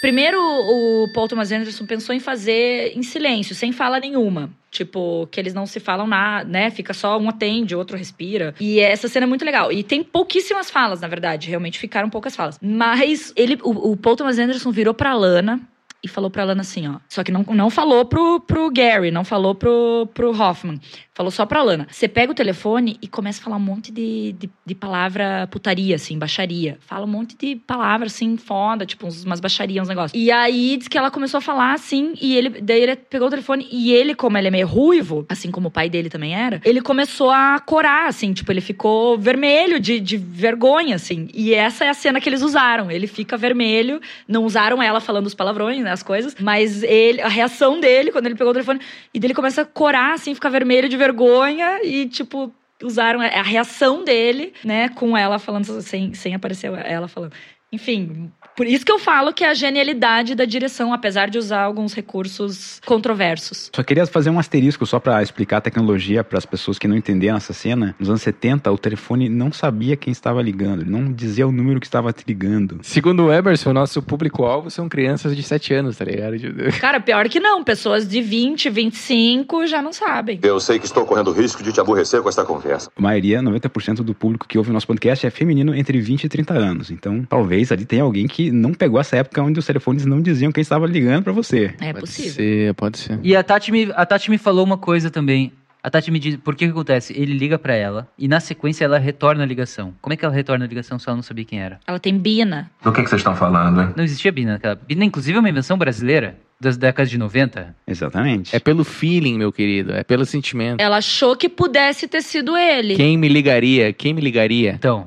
Primeiro, 0.00 0.38
o 0.40 1.08
Paul 1.12 1.28
Thomas 1.28 1.50
Anderson 1.50 1.86
pensou 1.86 2.14
em 2.14 2.20
fazer 2.20 2.92
em 2.96 3.02
silêncio, 3.02 3.54
sem 3.54 3.72
fala 3.72 3.98
nenhuma. 3.98 4.50
Tipo, 4.70 5.26
que 5.30 5.40
eles 5.40 5.54
não 5.54 5.64
se 5.64 5.80
falam 5.80 6.06
nada, 6.06 6.48
né? 6.48 6.70
Fica 6.70 6.92
só 6.92 7.18
um 7.18 7.28
atende, 7.28 7.74
outro 7.74 7.96
respira. 7.96 8.54
E 8.60 8.78
essa 8.78 9.08
cena 9.08 9.24
é 9.24 9.28
muito 9.28 9.44
legal. 9.44 9.72
E 9.72 9.82
tem 9.82 10.02
pouquíssimas 10.02 10.70
falas, 10.70 11.00
na 11.00 11.08
verdade. 11.08 11.48
Realmente 11.48 11.78
ficaram 11.78 12.10
poucas 12.10 12.36
falas. 12.36 12.58
Mas 12.60 13.32
ele, 13.36 13.58
o, 13.62 13.92
o 13.92 13.96
Paul 13.96 14.16
Thomas 14.16 14.38
Anderson 14.38 14.70
virou 14.70 14.92
pra 14.92 15.14
Lana 15.14 15.60
e 16.02 16.08
falou 16.08 16.30
pra 16.30 16.44
Lana 16.44 16.60
assim, 16.60 16.86
ó. 16.88 16.96
Só 17.08 17.22
que 17.24 17.32
não, 17.32 17.42
não 17.42 17.70
falou 17.70 18.04
pro, 18.04 18.40
pro 18.40 18.70
Gary, 18.70 19.10
não 19.10 19.24
falou 19.24 19.54
pro, 19.54 20.08
pro 20.14 20.30
Hoffman. 20.30 20.80
Falou 21.16 21.30
só 21.30 21.46
pra 21.46 21.62
Lana. 21.62 21.86
Você 21.90 22.06
pega 22.06 22.30
o 22.30 22.34
telefone 22.34 22.98
e 23.00 23.08
começa 23.08 23.40
a 23.40 23.44
falar 23.44 23.56
um 23.56 23.60
monte 23.60 23.90
de, 23.90 24.32
de, 24.38 24.50
de 24.66 24.74
palavra 24.74 25.48
putaria, 25.50 25.96
assim, 25.96 26.18
baixaria. 26.18 26.76
Fala 26.80 27.06
um 27.06 27.08
monte 27.08 27.34
de 27.38 27.56
palavra, 27.56 28.06
assim, 28.06 28.36
foda, 28.36 28.84
tipo, 28.84 29.08
umas 29.24 29.40
baixarias, 29.40 29.82
uns 29.82 29.88
negócios. 29.88 30.22
E 30.22 30.30
aí, 30.30 30.76
diz 30.76 30.88
que 30.88 30.98
ela 30.98 31.10
começou 31.10 31.38
a 31.38 31.40
falar, 31.40 31.72
assim, 31.72 32.12
e 32.20 32.36
ele, 32.36 32.60
daí 32.60 32.82
ele 32.82 32.96
pegou 32.96 33.28
o 33.28 33.30
telefone 33.30 33.66
e 33.72 33.94
ele, 33.94 34.14
como 34.14 34.36
ele 34.36 34.48
é 34.48 34.50
meio 34.50 34.66
ruivo, 34.66 35.24
assim 35.26 35.50
como 35.50 35.68
o 35.68 35.70
pai 35.70 35.88
dele 35.88 36.10
também 36.10 36.34
era, 36.34 36.60
ele 36.62 36.82
começou 36.82 37.30
a 37.30 37.58
corar, 37.60 38.08
assim, 38.08 38.34
tipo, 38.34 38.52
ele 38.52 38.60
ficou 38.60 39.16
vermelho 39.18 39.80
de, 39.80 39.98
de 39.98 40.18
vergonha, 40.18 40.96
assim. 40.96 41.28
E 41.32 41.54
essa 41.54 41.86
é 41.86 41.88
a 41.88 41.94
cena 41.94 42.20
que 42.20 42.28
eles 42.28 42.42
usaram. 42.42 42.90
Ele 42.90 43.06
fica 43.06 43.38
vermelho, 43.38 44.02
não 44.28 44.44
usaram 44.44 44.82
ela 44.82 45.00
falando 45.00 45.26
os 45.26 45.34
palavrões, 45.34 45.82
né, 45.86 45.92
as 45.92 46.02
coisas, 46.02 46.34
mas 46.40 46.82
ele, 46.82 47.22
a 47.22 47.28
reação 47.28 47.80
dele, 47.80 48.12
quando 48.12 48.26
ele 48.26 48.34
pegou 48.34 48.50
o 48.50 48.54
telefone, 48.54 48.80
e 49.14 49.18
dele 49.18 49.34
começa 49.34 49.62
a 49.62 49.64
corar, 49.64 50.14
assim, 50.14 50.34
ficar 50.34 50.50
vermelho 50.50 50.88
de 50.88 50.96
vergonha 50.96 51.80
e, 51.82 52.06
tipo, 52.06 52.52
usaram 52.82 53.20
a 53.20 53.42
reação 53.42 54.04
dele, 54.04 54.52
né, 54.64 54.88
com 54.90 55.16
ela 55.16 55.38
falando, 55.38 55.80
sem, 55.80 56.12
sem 56.12 56.34
aparecer 56.34 56.70
ela 56.84 57.08
falando. 57.08 57.32
Enfim, 57.72 58.30
por 58.56 58.66
isso 58.66 58.84
que 58.84 58.92
eu 58.92 58.98
falo 58.98 59.32
que 59.32 59.44
é 59.44 59.50
a 59.50 59.54
genialidade 59.54 60.34
da 60.34 60.44
direção, 60.44 60.92
apesar 60.92 61.28
de 61.28 61.38
usar 61.38 61.62
alguns 61.62 61.92
recursos 61.92 62.80
controversos. 62.86 63.70
Só 63.74 63.82
queria 63.82 64.06
fazer 64.06 64.30
um 64.30 64.38
asterisco 64.38 64.86
só 64.86 64.98
pra 64.98 65.22
explicar 65.22 65.58
a 65.58 65.60
tecnologia 65.60 66.24
para 66.24 66.38
as 66.38 66.46
pessoas 66.46 66.78
que 66.78 66.88
não 66.88 66.96
entenderam 66.96 67.36
essa 67.36 67.52
cena. 67.52 67.94
Nos 67.98 68.08
anos 68.08 68.22
70, 68.22 68.70
o 68.72 68.78
telefone 68.78 69.28
não 69.28 69.52
sabia 69.52 69.96
quem 69.96 70.10
estava 70.10 70.40
ligando, 70.40 70.82
ele 70.82 70.90
não 70.90 71.12
dizia 71.12 71.46
o 71.46 71.52
número 71.52 71.80
que 71.80 71.86
estava 71.86 72.12
te 72.12 72.24
ligando. 72.26 72.78
Segundo 72.82 73.24
o 73.24 73.32
Emerson, 73.32 73.72
nosso 73.72 74.00
público-alvo 74.02 74.70
são 74.70 74.88
crianças 74.88 75.36
de 75.36 75.42
7 75.42 75.74
anos, 75.74 75.96
tá 75.96 76.04
ligado? 76.04 76.36
Cara, 76.80 76.98
pior 77.00 77.28
que 77.28 77.38
não, 77.38 77.62
pessoas 77.62 78.08
de 78.08 78.22
20, 78.22 78.70
25 78.70 79.66
já 79.66 79.82
não 79.82 79.92
sabem. 79.92 80.40
Eu 80.42 80.58
sei 80.60 80.78
que 80.78 80.86
estou 80.86 81.04
correndo 81.04 81.30
risco 81.32 81.62
de 81.62 81.72
te 81.72 81.80
aborrecer 81.80 82.22
com 82.22 82.28
esta 82.28 82.44
conversa. 82.44 82.90
A 82.96 83.02
maioria, 83.02 83.42
90% 83.42 83.96
do 83.96 84.14
público 84.14 84.46
que 84.48 84.56
ouve 84.56 84.70
o 84.70 84.72
nosso 84.72 84.86
podcast 84.86 85.26
é 85.26 85.30
feminino 85.30 85.74
entre 85.74 86.00
20 86.00 86.24
e 86.24 86.28
30 86.28 86.54
anos. 86.54 86.90
Então, 86.90 87.24
talvez 87.28 87.70
ali 87.70 87.84
tenha 87.84 88.02
alguém 88.02 88.26
que 88.26 88.45
não 88.50 88.72
pegou 88.72 89.00
essa 89.00 89.16
época 89.16 89.42
onde 89.42 89.58
os 89.58 89.66
telefones 89.66 90.04
não 90.06 90.20
diziam 90.20 90.52
quem 90.52 90.62
estava 90.62 90.86
ligando 90.86 91.24
pra 91.24 91.32
você. 91.32 91.74
É 91.80 91.92
Pode 91.92 92.00
possível. 92.00 92.32
ser, 92.32 92.74
pode 92.74 92.98
ser. 92.98 93.18
E 93.22 93.34
a 93.36 93.42
Tati, 93.42 93.70
me, 93.72 93.90
a 93.94 94.06
Tati 94.06 94.30
me 94.30 94.38
falou 94.38 94.64
uma 94.64 94.76
coisa 94.78 95.10
também. 95.10 95.52
A 95.82 95.90
Tati 95.90 96.10
me 96.10 96.18
diz, 96.18 96.36
por 96.36 96.56
que 96.56 96.64
que 96.64 96.72
acontece? 96.72 97.12
Ele 97.16 97.32
liga 97.32 97.58
pra 97.58 97.72
ela 97.74 98.08
e 98.18 98.26
na 98.26 98.40
sequência 98.40 98.84
ela 98.84 98.98
retorna 98.98 99.44
a 99.44 99.46
ligação. 99.46 99.94
Como 100.02 100.12
é 100.12 100.16
que 100.16 100.24
ela 100.24 100.34
retorna 100.34 100.64
a 100.64 100.68
ligação 100.68 100.98
se 100.98 101.08
ela 101.08 101.14
não 101.14 101.22
sabia 101.22 101.44
quem 101.44 101.60
era? 101.60 101.78
Ela 101.86 102.00
tem 102.00 102.18
Bina. 102.18 102.68
Do 102.82 102.92
que, 102.92 103.02
que 103.04 103.08
vocês 103.08 103.20
estão 103.20 103.36
falando, 103.36 103.80
hein? 103.80 103.88
Não 103.96 104.02
existia 104.02 104.32
Bina 104.32 104.54
naquela. 104.54 104.74
Bina, 104.74 105.04
inclusive, 105.04 105.36
é 105.36 105.40
uma 105.40 105.48
invenção 105.48 105.78
brasileira 105.78 106.36
das 106.60 106.76
décadas 106.76 107.08
de 107.08 107.16
90. 107.18 107.76
Exatamente. 107.86 108.56
É 108.56 108.58
pelo 108.58 108.82
feeling, 108.82 109.38
meu 109.38 109.52
querido. 109.52 109.92
É 109.92 110.02
pelo 110.02 110.24
sentimento. 110.26 110.80
Ela 110.80 110.96
achou 110.96 111.36
que 111.36 111.48
pudesse 111.48 112.08
ter 112.08 112.22
sido 112.22 112.56
ele. 112.56 112.96
Quem 112.96 113.16
me 113.16 113.28
ligaria? 113.28 113.92
Quem 113.92 114.12
me 114.12 114.20
ligaria? 114.20 114.72
Então, 114.72 115.06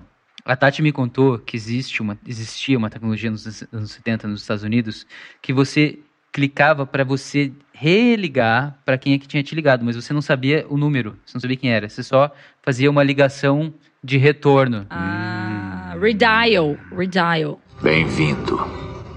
a 0.49 0.55
Tati 0.55 0.81
me 0.81 0.91
contou 0.91 1.37
que 1.37 1.55
existe 1.55 2.01
uma, 2.01 2.17
existia 2.25 2.75
uma 2.75 2.89
tecnologia 2.89 3.29
nos 3.29 3.45
anos 3.71 3.91
70 3.91 4.27
nos 4.27 4.41
Estados 4.41 4.63
Unidos 4.63 5.05
que 5.43 5.53
você 5.53 5.99
clicava 6.31 6.87
para 6.87 7.03
você 7.03 7.51
religar 7.71 8.75
para 8.83 8.97
quem 8.97 9.13
é 9.13 9.19
que 9.19 9.27
tinha 9.27 9.43
te 9.43 9.53
ligado, 9.53 9.85
mas 9.85 9.95
você 9.95 10.11
não 10.11 10.23
sabia 10.23 10.65
o 10.67 10.75
número, 10.75 11.15
você 11.23 11.35
não 11.35 11.41
sabia 11.41 11.55
quem 11.55 11.71
era. 11.71 11.87
Você 11.87 12.01
só 12.01 12.31
fazia 12.63 12.89
uma 12.89 13.03
ligação 13.03 13.71
de 14.03 14.17
retorno. 14.17 14.87
Ah, 14.89 15.95
redial, 16.01 16.75
redial. 16.97 17.61
Bem-vindo 17.83 18.57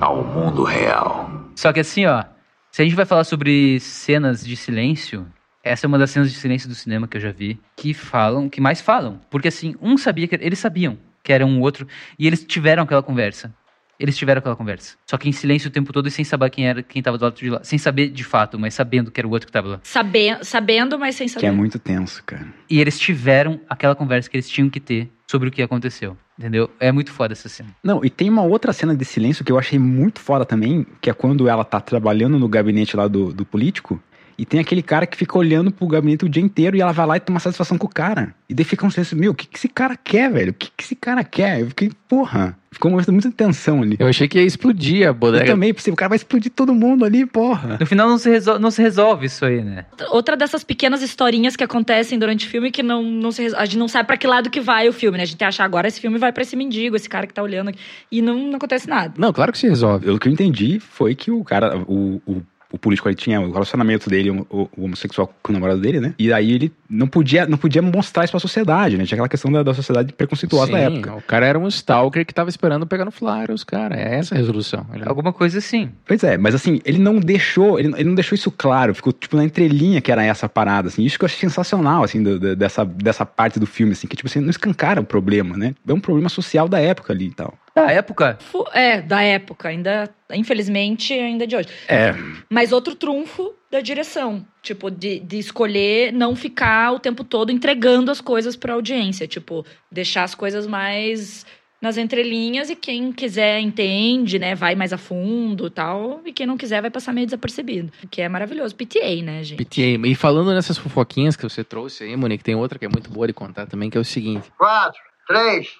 ao 0.00 0.22
mundo 0.22 0.64
real. 0.64 1.50
Só 1.56 1.72
que 1.72 1.80
assim, 1.80 2.04
ó, 2.04 2.24
se 2.70 2.82
a 2.82 2.84
gente 2.84 2.94
vai 2.94 3.06
falar 3.06 3.24
sobre 3.24 3.80
cenas 3.80 4.44
de 4.44 4.54
silêncio, 4.54 5.26
essa 5.64 5.86
é 5.86 5.88
uma 5.88 5.98
das 5.98 6.10
cenas 6.10 6.30
de 6.30 6.36
silêncio 6.36 6.68
do 6.68 6.74
cinema 6.74 7.08
que 7.08 7.16
eu 7.16 7.22
já 7.22 7.32
vi, 7.32 7.58
que 7.74 7.94
falam, 7.94 8.50
que 8.50 8.60
mais 8.60 8.82
falam. 8.82 9.18
Porque 9.30 9.48
assim, 9.48 9.74
um 9.80 9.96
sabia 9.96 10.28
que 10.28 10.34
eles 10.34 10.58
sabiam 10.58 10.98
que 11.22 11.32
era 11.32 11.44
um 11.46 11.60
outro, 11.60 11.86
e 12.18 12.26
eles 12.26 12.44
tiveram 12.44 12.82
aquela 12.82 13.02
conversa. 13.02 13.54
Eles 13.98 14.16
tiveram 14.16 14.40
aquela 14.40 14.56
conversa. 14.56 14.96
Só 15.06 15.16
que 15.16 15.28
em 15.28 15.32
silêncio 15.32 15.68
o 15.68 15.72
tempo 15.72 15.92
todo 15.92 16.08
e 16.08 16.10
sem 16.10 16.24
saber 16.24 16.50
quem 16.50 16.66
era, 16.66 16.82
quem 16.82 17.00
tava 17.00 17.16
do 17.16 17.22
lado 17.22 17.36
de 17.36 17.48
lá. 17.48 17.62
Sem 17.62 17.78
saber 17.78 18.08
de 18.08 18.24
fato, 18.24 18.58
mas 18.58 18.74
sabendo 18.74 19.12
que 19.12 19.20
era 19.20 19.28
o 19.28 19.30
outro 19.30 19.46
que 19.46 19.52
tava 19.52 19.68
lá. 19.68 19.80
Sabe, 19.84 20.36
sabendo, 20.42 20.98
mas 20.98 21.14
sem 21.14 21.28
saber. 21.28 21.40
Que 21.40 21.46
é 21.46 21.52
muito 21.52 21.78
tenso, 21.78 22.20
cara. 22.24 22.52
E 22.68 22.80
eles 22.80 22.98
tiveram 22.98 23.60
aquela 23.68 23.94
conversa 23.94 24.28
que 24.28 24.36
eles 24.36 24.48
tinham 24.48 24.68
que 24.68 24.80
ter 24.80 25.08
sobre 25.30 25.48
o 25.48 25.52
que 25.52 25.62
aconteceu. 25.62 26.16
Entendeu? 26.36 26.68
É 26.80 26.90
muito 26.90 27.12
foda 27.12 27.32
essa 27.32 27.48
cena. 27.48 27.68
Não, 27.84 28.04
e 28.04 28.10
tem 28.10 28.28
uma 28.28 28.42
outra 28.42 28.72
cena 28.72 28.96
de 28.96 29.04
silêncio 29.04 29.44
que 29.44 29.52
eu 29.52 29.58
achei 29.58 29.78
muito 29.78 30.18
foda 30.18 30.44
também, 30.44 30.84
que 31.00 31.08
é 31.08 31.12
quando 31.12 31.48
ela 31.48 31.64
tá 31.64 31.80
trabalhando 31.80 32.38
no 32.38 32.48
gabinete 32.48 32.96
lá 32.96 33.06
do, 33.06 33.32
do 33.32 33.44
político, 33.44 34.02
e 34.42 34.44
tem 34.44 34.58
aquele 34.58 34.82
cara 34.82 35.06
que 35.06 35.16
fica 35.16 35.38
olhando 35.38 35.70
pro 35.70 35.86
gabinete 35.86 36.24
o 36.24 36.28
dia 36.28 36.42
inteiro 36.42 36.76
e 36.76 36.80
ela 36.80 36.90
vai 36.92 37.06
lá 37.06 37.16
e 37.16 37.20
toma 37.20 37.38
satisfação 37.38 37.78
com 37.78 37.86
o 37.86 37.90
cara. 37.90 38.34
E 38.48 38.54
daí 38.54 38.64
fica 38.64 38.84
um 38.84 38.90
silêncio, 38.90 39.16
meu, 39.16 39.30
o 39.30 39.34
que, 39.34 39.46
que 39.46 39.56
esse 39.56 39.68
cara 39.68 39.96
quer, 39.96 40.30
velho? 40.32 40.50
O 40.50 40.54
que, 40.54 40.68
que 40.76 40.82
esse 40.84 40.96
cara 40.96 41.22
quer? 41.22 41.60
Eu 41.60 41.68
fiquei, 41.68 41.90
porra. 42.08 42.58
Ficou 42.72 42.88
um 42.88 42.92
momento 42.92 43.04
de 43.06 43.12
muita 43.12 43.30
tensão 43.30 43.82
ali. 43.82 43.96
Eu 43.98 44.06
achei 44.08 44.26
que 44.26 44.38
ia 44.38 44.44
explodir 44.46 45.02
a 45.02 45.10
Eu 45.10 45.14
bodega. 45.14 45.44
também 45.44 45.74
pensei, 45.74 45.92
o 45.92 45.96
cara 45.96 46.08
vai 46.08 46.16
explodir 46.16 46.50
todo 46.50 46.74
mundo 46.74 47.04
ali, 47.04 47.26
porra. 47.26 47.76
No 47.78 47.84
final 47.84 48.08
não 48.08 48.16
se, 48.16 48.30
resol- 48.30 48.58
não 48.58 48.70
se 48.70 48.80
resolve 48.80 49.26
isso 49.26 49.44
aí, 49.44 49.62
né? 49.62 49.84
Outra 50.10 50.34
dessas 50.38 50.64
pequenas 50.64 51.02
historinhas 51.02 51.54
que 51.54 51.62
acontecem 51.62 52.18
durante 52.18 52.46
o 52.46 52.50
filme 52.50 52.70
que 52.70 52.82
não, 52.82 53.02
não 53.02 53.30
se, 53.30 53.54
a 53.54 53.64
gente 53.66 53.76
não 53.76 53.88
sabe 53.88 54.06
pra 54.06 54.16
que 54.16 54.26
lado 54.26 54.48
que 54.48 54.58
vai 54.58 54.88
o 54.88 54.92
filme, 54.92 55.18
né? 55.18 55.24
A 55.24 55.26
gente 55.26 55.44
acha 55.44 55.62
agora 55.62 55.86
esse 55.86 56.00
filme 56.00 56.16
vai 56.18 56.32
pra 56.32 56.42
esse 56.42 56.56
mendigo, 56.56 56.96
esse 56.96 57.10
cara 57.10 57.26
que 57.26 57.34
tá 57.34 57.42
olhando 57.42 57.68
aqui, 57.68 57.78
e 58.10 58.22
não, 58.22 58.38
não 58.38 58.56
acontece 58.56 58.88
nada. 58.88 59.12
Não, 59.18 59.34
claro 59.34 59.52
que 59.52 59.58
se 59.58 59.68
resolve. 59.68 60.06
Pelo 60.06 60.18
que 60.18 60.28
eu 60.28 60.32
entendi, 60.32 60.80
foi 60.80 61.14
que 61.14 61.30
o 61.30 61.44
cara, 61.44 61.76
o, 61.76 62.22
o, 62.26 62.42
o 62.72 62.78
político 62.78 63.08
ele 63.08 63.14
tinha 63.14 63.40
o 63.40 63.52
relacionamento 63.52 64.08
dele, 64.10 64.30
o, 64.30 64.46
o- 64.50 64.68
homossexual 64.84 65.32
com 65.42 65.52
o 65.52 65.54
namorado 65.54 65.80
dele, 65.80 66.00
né? 66.00 66.14
E 66.18 66.32
aí 66.32 66.50
ele 66.52 66.72
não 66.88 67.06
podia, 67.06 67.46
não 67.46 67.58
podia 67.58 67.82
mostrar 67.82 68.24
isso 68.24 68.32
pra 68.32 68.40
sociedade, 68.40 68.96
né? 68.96 69.04
Tinha 69.04 69.16
aquela 69.16 69.28
questão 69.28 69.52
da, 69.52 69.62
da 69.62 69.74
sociedade 69.74 70.12
preconceituosa 70.12 70.72
da 70.72 70.78
Sim, 70.78 70.84
época. 70.84 71.14
O 71.14 71.22
cara 71.22 71.46
era 71.46 71.58
um 71.58 71.68
stalker 71.68 72.24
que 72.26 72.32
tava 72.34 72.48
esperando 72.48 72.86
pegar 72.86 73.04
no 73.04 73.10
flyer 73.10 73.50
os 73.50 73.62
caras. 73.64 73.98
É 73.98 74.16
essa 74.16 74.34
a 74.34 74.38
resolução. 74.38 74.86
Ele- 74.92 75.04
Alguma 75.06 75.32
coisa 75.32 75.58
assim. 75.58 75.90
Pois 76.06 76.24
é, 76.24 76.36
mas 76.38 76.54
assim, 76.54 76.80
ele 76.84 76.98
não 76.98 77.20
deixou, 77.20 77.78
ele, 77.78 77.92
ele 77.94 78.04
não 78.08 78.14
deixou 78.14 78.34
isso 78.34 78.50
claro, 78.50 78.94
ficou 78.94 79.12
tipo 79.12 79.36
na 79.36 79.44
entrelinha 79.44 80.00
que 80.00 80.10
era 80.10 80.24
essa 80.24 80.48
parada, 80.48 80.88
assim, 80.88 81.04
isso 81.04 81.18
que 81.18 81.24
eu 81.24 81.26
achei 81.26 81.38
sensacional, 81.40 82.02
assim, 82.04 82.22
do- 82.22 82.38
do- 82.38 82.56
dessa, 82.56 82.84
dessa 82.84 83.26
parte 83.26 83.60
do 83.60 83.66
filme, 83.66 83.92
assim, 83.92 84.06
que 84.06 84.16
tipo 84.16 84.28
assim, 84.28 84.40
não 84.40 84.50
escancara 84.50 85.00
o 85.00 85.04
problema, 85.04 85.56
né? 85.56 85.74
É 85.86 85.92
um 85.92 86.00
problema 86.00 86.28
social 86.28 86.68
da 86.68 86.80
época 86.80 87.12
ali 87.12 87.26
e 87.26 87.34
tal. 87.34 87.54
Da 87.74 87.90
época. 87.90 88.38
É, 88.72 89.00
da 89.00 89.22
época, 89.22 89.68
ainda, 89.68 90.08
infelizmente, 90.32 91.14
ainda 91.14 91.46
de 91.46 91.56
hoje. 91.56 91.68
É, 91.88 92.14
Mas 92.50 92.72
outro 92.72 92.94
trunfo 92.94 93.54
da 93.70 93.80
direção, 93.80 94.46
tipo, 94.62 94.90
de, 94.90 95.18
de 95.20 95.38
escolher 95.38 96.12
não 96.12 96.36
ficar 96.36 96.92
o 96.92 96.98
tempo 96.98 97.24
todo 97.24 97.50
entregando 97.50 98.10
as 98.10 98.20
coisas 98.20 98.54
pra 98.54 98.74
audiência, 98.74 99.26
tipo, 99.26 99.64
deixar 99.90 100.24
as 100.24 100.34
coisas 100.34 100.66
mais 100.66 101.46
nas 101.80 101.96
entrelinhas 101.96 102.70
e 102.70 102.76
quem 102.76 103.10
quiser 103.10 103.58
entende, 103.58 104.38
né, 104.38 104.54
vai 104.54 104.76
mais 104.76 104.92
a 104.92 104.98
fundo 104.98 105.66
e 105.66 105.70
tal, 105.70 106.20
e 106.24 106.32
quem 106.32 106.46
não 106.46 106.56
quiser 106.56 106.80
vai 106.80 106.90
passar 106.92 107.12
meio 107.12 107.26
desapercebido, 107.26 107.92
que 108.08 108.22
é 108.22 108.28
maravilhoso. 108.28 108.76
PTA, 108.76 109.20
né, 109.20 109.42
gente? 109.42 109.64
PTA. 109.64 110.06
E 110.06 110.14
falando 110.14 110.54
nessas 110.54 110.78
fofoquinhas 110.78 111.34
que 111.34 111.42
você 111.42 111.64
trouxe 111.64 112.04
aí, 112.04 112.16
Monique, 112.16 112.44
tem 112.44 112.54
outra 112.54 112.78
que 112.78 112.84
é 112.84 112.88
muito 112.88 113.10
boa 113.10 113.26
de 113.26 113.32
contar 113.32 113.66
também, 113.66 113.90
que 113.90 113.98
é 113.98 114.00
o 114.00 114.04
seguinte. 114.04 114.52
Quatro, 114.56 115.00
três, 115.26 115.70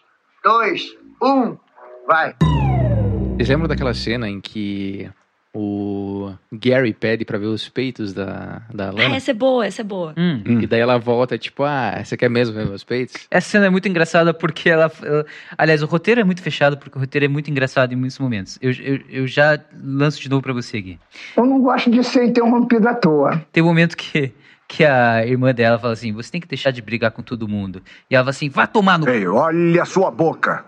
dois, 0.43 0.83
um, 1.23 1.57
vai. 2.07 2.35
Vocês 3.37 3.49
lembram 3.49 3.69
daquela 3.69 3.95
cena 3.95 4.29
em 4.29 4.41
que 4.41 5.09
o 5.55 6.33
Gary 6.53 6.95
pede 6.95 7.25
pra 7.25 7.37
ver 7.39 7.47
os 7.47 7.69
peitos 7.69 8.13
da, 8.15 8.63
da 8.73 8.89
Ah, 8.89 8.93
Lana? 8.93 9.17
essa 9.17 9.33
é 9.33 9.35
boa, 9.35 9.67
essa 9.67 9.83
é 9.83 9.85
boa. 9.85 10.15
Hum. 10.17 10.43
E 10.63 10.67
daí 10.67 10.81
ela 10.81 10.99
volta, 10.99 11.37
tipo, 11.37 11.63
ah, 11.63 12.01
você 12.03 12.17
quer 12.17 12.31
mesmo 12.31 12.55
ver 12.55 12.67
meus 12.67 12.85
peitos? 12.85 13.15
Essa 13.31 13.51
cena 13.51 13.67
é 13.67 13.71
muito 13.71 13.87
engraçada 13.89 14.33
porque 14.33 14.71
ela, 14.71 14.91
ela- 15.03 15.27
Aliás, 15.59 15.83
o 15.83 15.87
roteiro 15.87 16.21
é 16.21 16.25
muito 16.25 16.41
fechado 16.43 16.77
porque 16.79 16.97
o 16.97 17.01
roteiro 17.01 17.25
é 17.27 17.29
muito 17.29 17.51
engraçado 17.51 17.93
em 17.93 17.97
muitos 17.97 18.19
momentos. 18.19 18.59
Eu, 18.63 18.71
eu, 18.73 19.01
eu 19.11 19.27
já 19.27 19.59
lanço 19.83 20.21
de 20.21 20.29
novo 20.31 20.43
pra 20.43 20.53
você, 20.53 20.81
Gui. 20.81 20.99
Eu 21.37 21.45
não 21.45 21.61
gosto 21.61 21.91
de 21.91 22.03
ser 22.05 22.25
interrompido 22.25 22.89
à 22.89 22.95
toa. 22.95 23.45
Tem 23.53 23.63
um 23.63 23.67
momento 23.67 23.95
que, 23.97 24.33
que 24.69 24.85
a 24.85 25.27
irmã 25.27 25.53
dela 25.53 25.79
fala 25.79 25.93
assim: 25.93 26.13
você 26.13 26.31
tem 26.31 26.41
que 26.41 26.49
deixar 26.49 26.71
de 26.71 26.81
brigar 26.81 27.11
com 27.11 27.23
todo 27.23 27.47
mundo. 27.49 27.83
E 28.11 28.15
ela 28.15 28.25
fala 28.25 28.31
assim: 28.31 28.49
vá 28.49 28.67
tomar 28.67 28.99
no. 28.99 29.07
Ei, 29.09 29.27
olha 29.27 29.83
a 29.83 29.87
sua 29.87 30.11
boca. 30.11 30.65